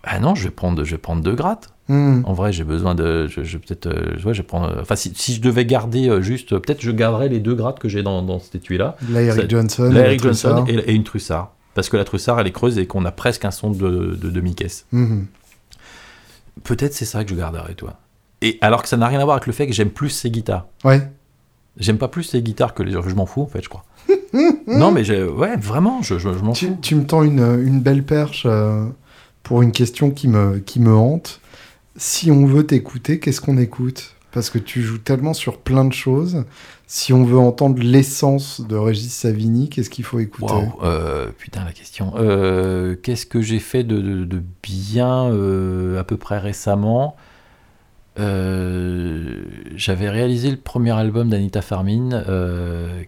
[0.02, 1.72] ah non, je vais prendre, je vais prendre deux grattes.
[1.88, 2.22] Hmm.
[2.24, 3.28] En vrai, j'ai besoin de.
[3.28, 3.86] Je, je- peut-être.
[3.86, 4.68] euh, ouais, je prendre.
[4.76, 6.50] euh, Enfin, si, si je devais garder euh, juste.
[6.58, 8.96] Peut-être je garderais les deux grattes que j'ai dans, dans cet étui-là.
[9.08, 9.90] La Eric Johnson.
[9.92, 11.52] La Eric Johnson et, et une trussard.
[11.74, 14.30] Parce que la trussard, elle est creuse et qu'on a presque un son de, de
[14.30, 14.86] demi-caisse.
[14.92, 15.26] Mhm.
[16.64, 17.94] Peut-être c'est ça que je garderai, toi.
[18.42, 20.30] Et alors que ça n'a rien à voir avec le fait que j'aime plus ces
[20.30, 20.66] guitares.
[20.84, 21.08] Ouais.
[21.78, 23.08] J'aime pas plus ces guitares que les autres.
[23.08, 23.84] Je m'en fous, en fait, je crois.
[24.66, 26.76] non, mais ouais, vraiment, je, je, je m'en fous.
[26.82, 28.86] tu me tends une, une belle perche euh,
[29.42, 31.40] pour une question qui me, qui me hante.
[31.96, 34.12] Si on veut t'écouter, qu'est-ce qu'on écoute?
[34.32, 36.44] Parce que tu joues tellement sur plein de choses.
[36.86, 40.52] Si on veut entendre l'essence de Régis Savigny, qu'est-ce qu'il faut écouter?
[40.52, 42.12] Waouh, euh, putain, la question.
[42.16, 47.16] Euh, Qu'est-ce que j'ai fait de, de- de bien euh, à peu près récemment?
[49.76, 52.22] J'avais réalisé le premier album d'Anita Farmin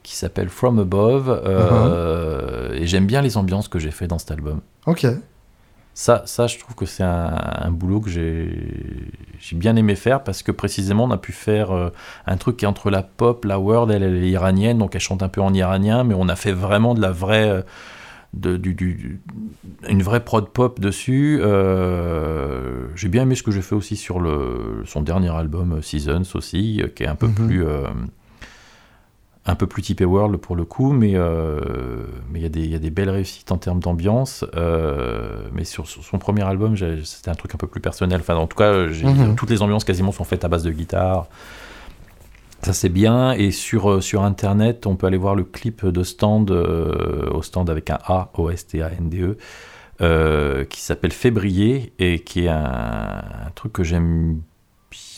[0.02, 4.30] qui s'appelle From Above euh, et j'aime bien les ambiances que j'ai fait dans cet
[4.30, 4.60] album.
[4.86, 5.06] Ok.
[6.00, 8.52] Ça, ça, je trouve que c'est un, un boulot que j'ai
[9.40, 11.90] j'ai bien aimé faire parce que précisément on a pu faire euh,
[12.24, 15.00] un truc qui est entre la pop, la world, elle, elle est iranienne, donc elle
[15.00, 17.62] chante un peu en iranien, mais on a fait vraiment de la vraie, euh,
[18.32, 19.20] de, du,
[19.88, 21.40] une vraie prod pop dessus.
[21.42, 26.22] Euh, j'ai bien aimé ce que j'ai fait aussi sur le, son dernier album Seasons
[26.34, 27.34] aussi, qui est un peu Mhm.
[27.34, 27.88] plus euh,
[29.48, 32.66] un peu plus typé World pour le coup, mais euh, mais il y, a des-
[32.66, 34.44] y a des belles réussites en termes d'ambiance.
[34.54, 38.20] euh, mais sur, sur son premier album, c'était un truc un peu plus personnel.
[38.20, 39.34] Enfin, en tout cas, Mhm.
[39.36, 41.26] toutes les ambiances quasiment sont faites à base de guitare.
[42.62, 43.32] Ça c'est bien.
[43.32, 47.40] Et sur, euh, sur internet, on peut aller voir le clip de stand, euh, au
[47.42, 49.36] stand avec un A, O-S-T-A-N-D-E,
[50.68, 54.40] qui s'appelle Février et qui est un, un truc que j'aime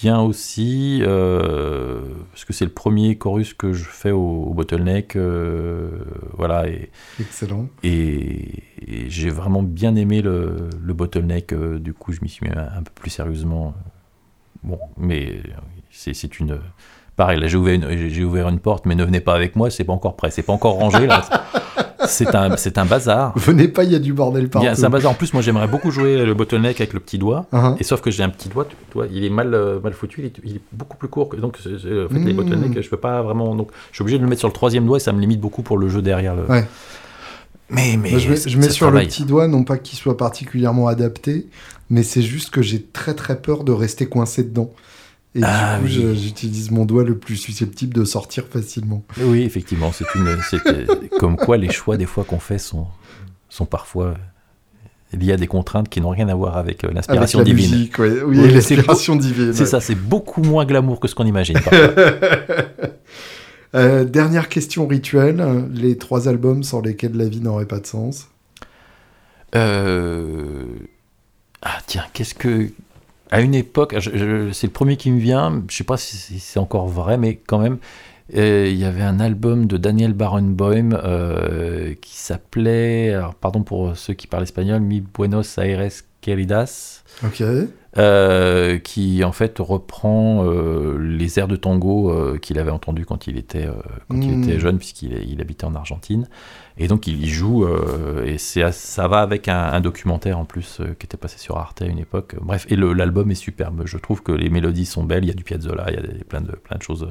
[0.00, 2.00] bien aussi, euh,
[2.32, 5.16] parce que c'est le premier chorus que je fais au, au bottleneck.
[5.16, 5.90] euh,
[6.36, 7.68] voilà, et, Excellent.
[7.82, 11.52] et, et j'ai vraiment bien aimé le, le bottleneck.
[11.52, 13.74] euh, du coup, je m'y suis mis un, un peu plus sérieusement.
[14.62, 15.42] Bon, mais
[15.90, 16.60] c'est c'est une.
[17.20, 19.84] Pareil, là j'ai ouvert, une- ouvert une porte, mais ne venez pas avec moi, c'est
[19.84, 21.22] pas encore prêt, c'est pas encore rangé là.
[22.06, 23.34] C'est un, c'est un bazar.
[23.36, 24.66] Venez pas, il y a du bordel partout.
[24.74, 25.10] C'est un bazar.
[25.12, 27.44] En plus, moi j'aimerais beaucoup jouer le bottleneck avec le petit doigt.
[27.52, 29.92] Hein Et sauf que j'ai un petit doigt, tu vois, il est mal, euh, mal
[29.92, 31.28] foutu, il est, il est beaucoup plus court.
[31.28, 32.36] Que, donc, en fait, les Mmh.
[32.36, 33.54] bottlenecks, je peux pas vraiment.
[33.54, 35.40] Donc, je suis obligé de le mettre sur le troisième doigt et ça me limite
[35.42, 36.34] beaucoup pour le jeu derrière.
[36.34, 36.46] Le...
[36.46, 36.64] Ouais.
[37.68, 39.04] Mais, mais Moi, je mets, je mets sur travaille.
[39.04, 41.48] le petit doigt, non pas qu'il soit particulièrement adapté,
[41.90, 44.72] mais c'est juste que j'ai très très peur de rester coincé dedans.
[45.34, 45.92] Et Ah du coup, oui.
[45.92, 49.04] je- j'utilise mon doigt le plus susceptible de sortir facilement.
[49.20, 50.36] Oui, effectivement, c'est une.
[51.18, 52.86] comme quoi, les choix des fois qu'on fait sont,
[53.48, 54.14] sont parfois
[55.12, 57.70] liés à des contraintes qui n'ont rien à voir avec euh, l'inspiration la divine.
[57.70, 58.22] musique, ouais.
[58.24, 59.52] oui, l'inspiration divine.
[59.52, 59.66] C'est ouais.
[59.66, 61.58] ça, c'est beaucoup moins glamour que ce qu'on imagine.
[63.76, 65.40] Euh, dernière question rituelle,
[65.72, 68.26] les trois albums sans lesquels la vie n'aurait pas de sens.
[69.54, 70.64] Euh,
[71.62, 72.68] Ah tiens, qu'est-ce que...
[73.30, 76.88] À une époque, c'est le premier qui me vient, je sais pas si c'est- encore
[76.88, 77.78] vrai, mais quand même,
[78.36, 84.14] euh, il y avait un album de Daniel Barenboim euh, qui s'appelait, pardon pour ceux
[84.14, 85.88] qui parlent espagnol, Mi Buenos Aires
[86.20, 87.42] Queridas, Ok.
[87.98, 93.26] euh, qui en fait reprend euh, les airs de tango euh, qu'il avait entendus quand
[93.26, 93.66] il était,
[94.08, 96.28] quand il était jeune, puisqu'il est- il habitait en Argentine.
[96.78, 97.66] Et donc il y joue,
[98.24, 101.82] et c'est ça va avec un, un documentaire en plus qui était passé sur Arte
[101.82, 102.36] à une époque.
[102.40, 103.82] Bref, et le- l'album est superbe.
[103.84, 105.24] Je trouve que les mélodies sont belles.
[105.24, 107.06] Il y a du Piazzolla, il y a des- plein, de, plein de choses,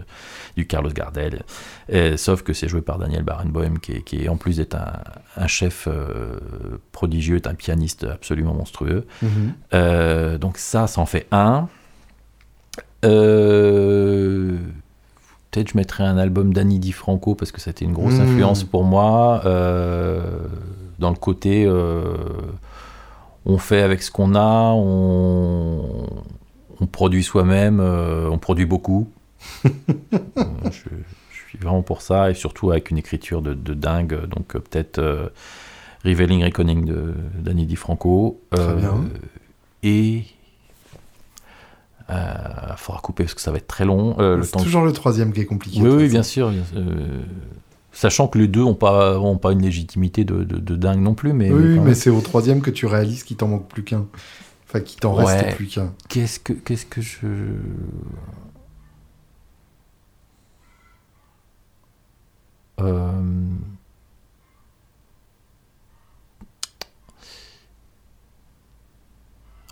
[0.55, 1.43] du Carlos Gardel.
[1.89, 4.75] Et- sauf que c'est joué par Daniel Barenboim, qui, est- qui est, en plus d'être
[4.75, 4.93] un,
[5.35, 5.87] un chef
[6.91, 9.05] prodigieux, est un pianiste absolument monstrueux.
[9.21, 9.53] Mhm.
[9.99, 11.67] Euh, donc ça, ça en fait un.
[13.05, 14.57] Euh,
[15.51, 18.21] Peut-être je mettrais un album d'Annie Di Franco parce que c'était une grosse Mmh.
[18.21, 19.41] influence pour moi.
[19.45, 20.21] euh,
[20.99, 22.03] dans le côté, euh,
[23.47, 26.05] on fait avec ce qu'on a, on,
[26.79, 29.09] on produit soi-même, euh, on produit beaucoup.
[29.65, 29.69] Euh,
[30.65, 30.69] je,
[31.31, 34.27] je suis vraiment pour ça et surtout avec une écriture de, de dingue.
[34.27, 35.29] Donc euh, peut-être euh,
[36.05, 38.39] Revealing Reckoning de d'Annie Di Franco.
[39.83, 40.25] Et
[42.09, 42.15] il
[42.77, 44.15] faudra couper parce que ça va être très long.
[44.19, 45.81] euh, le C'est temps que- toujours le troisième qui est compliqué.
[45.81, 46.51] oui, bien sûr.
[46.75, 47.21] euh,
[47.91, 51.13] sachant que les deux n'ont pas, ont pas une légitimité de, de- de dingue non
[51.13, 51.33] plus.
[51.33, 51.93] Mais, Oui, mais même.
[51.95, 54.05] c'est au troisième que tu réalises qu'il t'en manque plus qu'un.
[54.67, 55.93] Enfin, qu'il t'en reste plus qu'un.
[56.07, 57.17] qu'est-ce que, qu'est-ce que je.
[62.79, 63.11] Euh,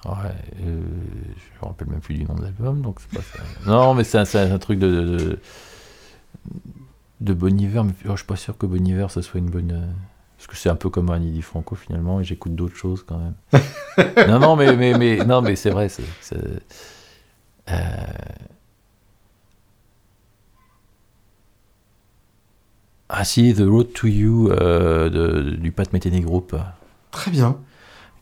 [0.06, 0.12] Ouais,
[0.62, 0.82] euh,
[1.36, 3.44] je me rappelle même plus du nom de l'album, donc c'est pas ça.
[3.66, 5.40] Non, mais c'est un, un truc de, de, de,
[7.22, 9.50] de Bon Iver, mais oh, je suis pas sûr que Bon Iver, ça soit une
[9.50, 9.72] bonne.
[9.72, 9.92] euh,
[10.38, 13.18] Parce que c'est un peu comme Annie Di Franco finalement, et j'écoute d'autres choses quand
[13.18, 13.34] même.
[14.30, 15.90] non, non, mais, mais, mais, non, mais c'est vrai.
[15.90, 16.04] c'est
[17.70, 17.74] euh,
[23.10, 26.56] Ah si, The Road to You euh, de- du Pat Metheny Group,
[27.12, 27.58] Très bien.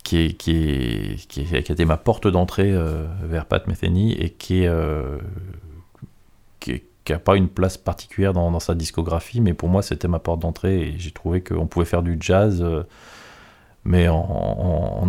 [0.05, 4.29] Qui, est, qui, est, qui, a été ma porte d'entrée euh, vers Pat Metheny et
[4.29, 5.17] qui euh,
[6.59, 10.07] qui, est- qui a pas une place particulière dans, sa discographie, mais pour moi c'était
[10.07, 12.83] ma porte d'entrée et j'ai trouvé qu'on pouvait faire du jazz, euh,
[13.83, 15.07] mais en-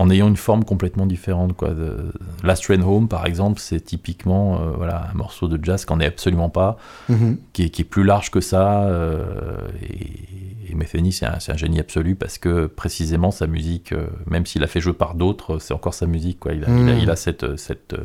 [0.00, 1.54] en ayant une forme complètement différente.
[1.56, 1.70] Quoi.
[1.70, 2.12] De-
[2.44, 6.06] Last Train Home, par exemple, c'est typiquement euh, voilà, un morceau de jazz qu'on n'est
[6.06, 6.76] absolument pas
[7.08, 7.36] Mhm.
[7.52, 8.84] qui est, qui est plus large que ça.
[8.84, 14.46] euh, et, et Metheny, c'est un, génie absolu parce que précisément sa musique, euh, même
[14.46, 16.38] s'il a fait jouer par d'autres, c'est encore sa musique.
[16.38, 16.52] Quoi.
[16.54, 17.96] Il, a, il, a, il a cette, cette,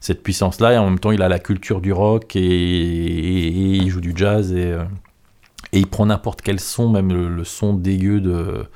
[0.00, 3.76] cette puissance-là et en même temps, il a la culture du rock et, et- et
[3.76, 4.76] il joue du jazz et,
[5.72, 8.66] et il prend n'importe quel son, même le, le son dégueu de.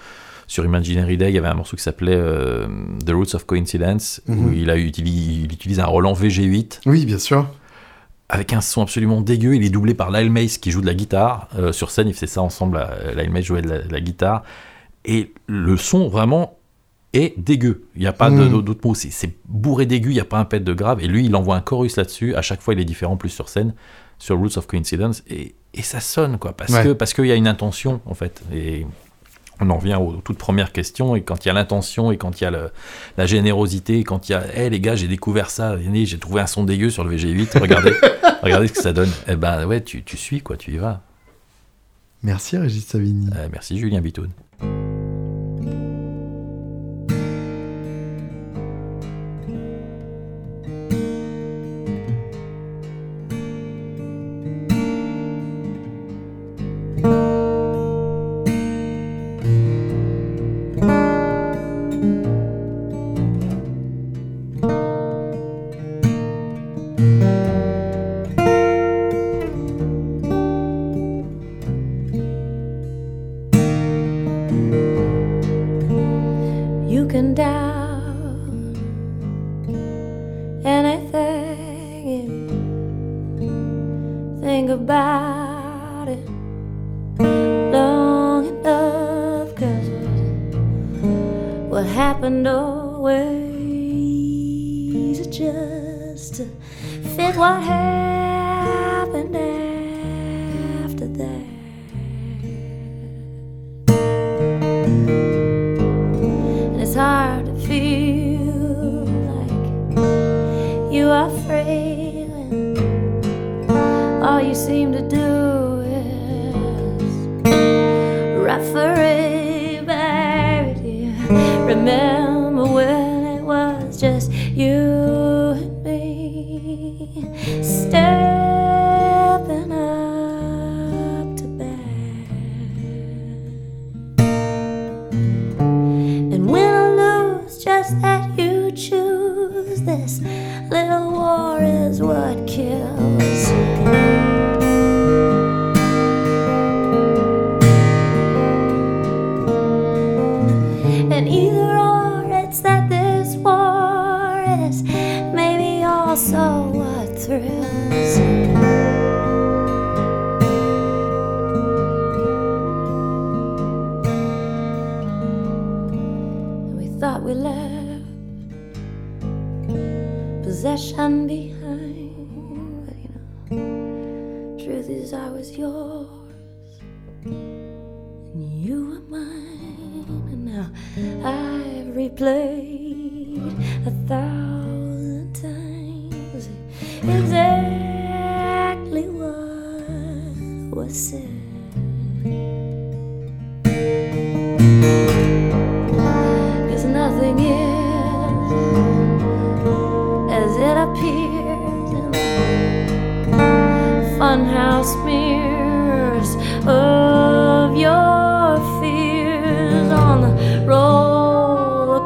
[0.53, 2.67] Sur Imaginary Day, il y avait un morceau qui s'appelait euh,
[3.07, 4.53] The Roots of Coincidence, où Mhm.
[4.55, 7.49] il, a utilisé, il utilise un Roland VG8 Oui, bien sûr.
[8.29, 9.55] avec un son absolument dégueu.
[9.57, 11.49] Il est doublé par Lyle Mace qui joue de la guitare.
[11.59, 12.77] Euh, sur scène, il faisait ça ensemble.
[12.87, 14.43] euh, Lyle Mace jouait de la, de la guitare.
[15.07, 16.59] Et le son, vraiment,
[17.15, 17.85] est dégueu.
[17.97, 18.63] Il n'y a pas de- Mm.
[18.63, 18.95] d'autres mots.
[18.95, 21.01] C'est- C'est bourré d'aigu, il n'y a pas un pet de grave.
[21.03, 22.35] Et lui, il envoie un chorus là-dessus.
[22.35, 23.73] À chaque fois, il est différent, plus sur scène,
[24.19, 25.23] sur Roots of Coincidence.
[25.31, 26.53] Et, et ça sonne, quoi.
[26.55, 26.85] Parce Ouais.
[26.85, 28.43] que parce qu'il y a une intention, en fait.
[28.53, 28.87] Et
[29.63, 31.17] on en revient aux toutes premières questions.
[31.17, 32.71] Et quand il y a l'intention, et quand il y a le-
[33.17, 36.41] la générosité, et quand il y a, hé les gars, j'ai découvert ça, j'ai trouvé
[36.41, 37.93] un son dégueu sur le VG8, regardez,
[38.43, 39.11] regardez ce que ça donne.
[39.29, 41.01] Eh ben ouais, tu, tu suis, quoi, tu y vas.
[42.23, 43.29] Merci, Régis Savigny.
[43.37, 44.31] Euh, merci Julien Bitoun.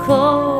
[0.06, 0.55] cold.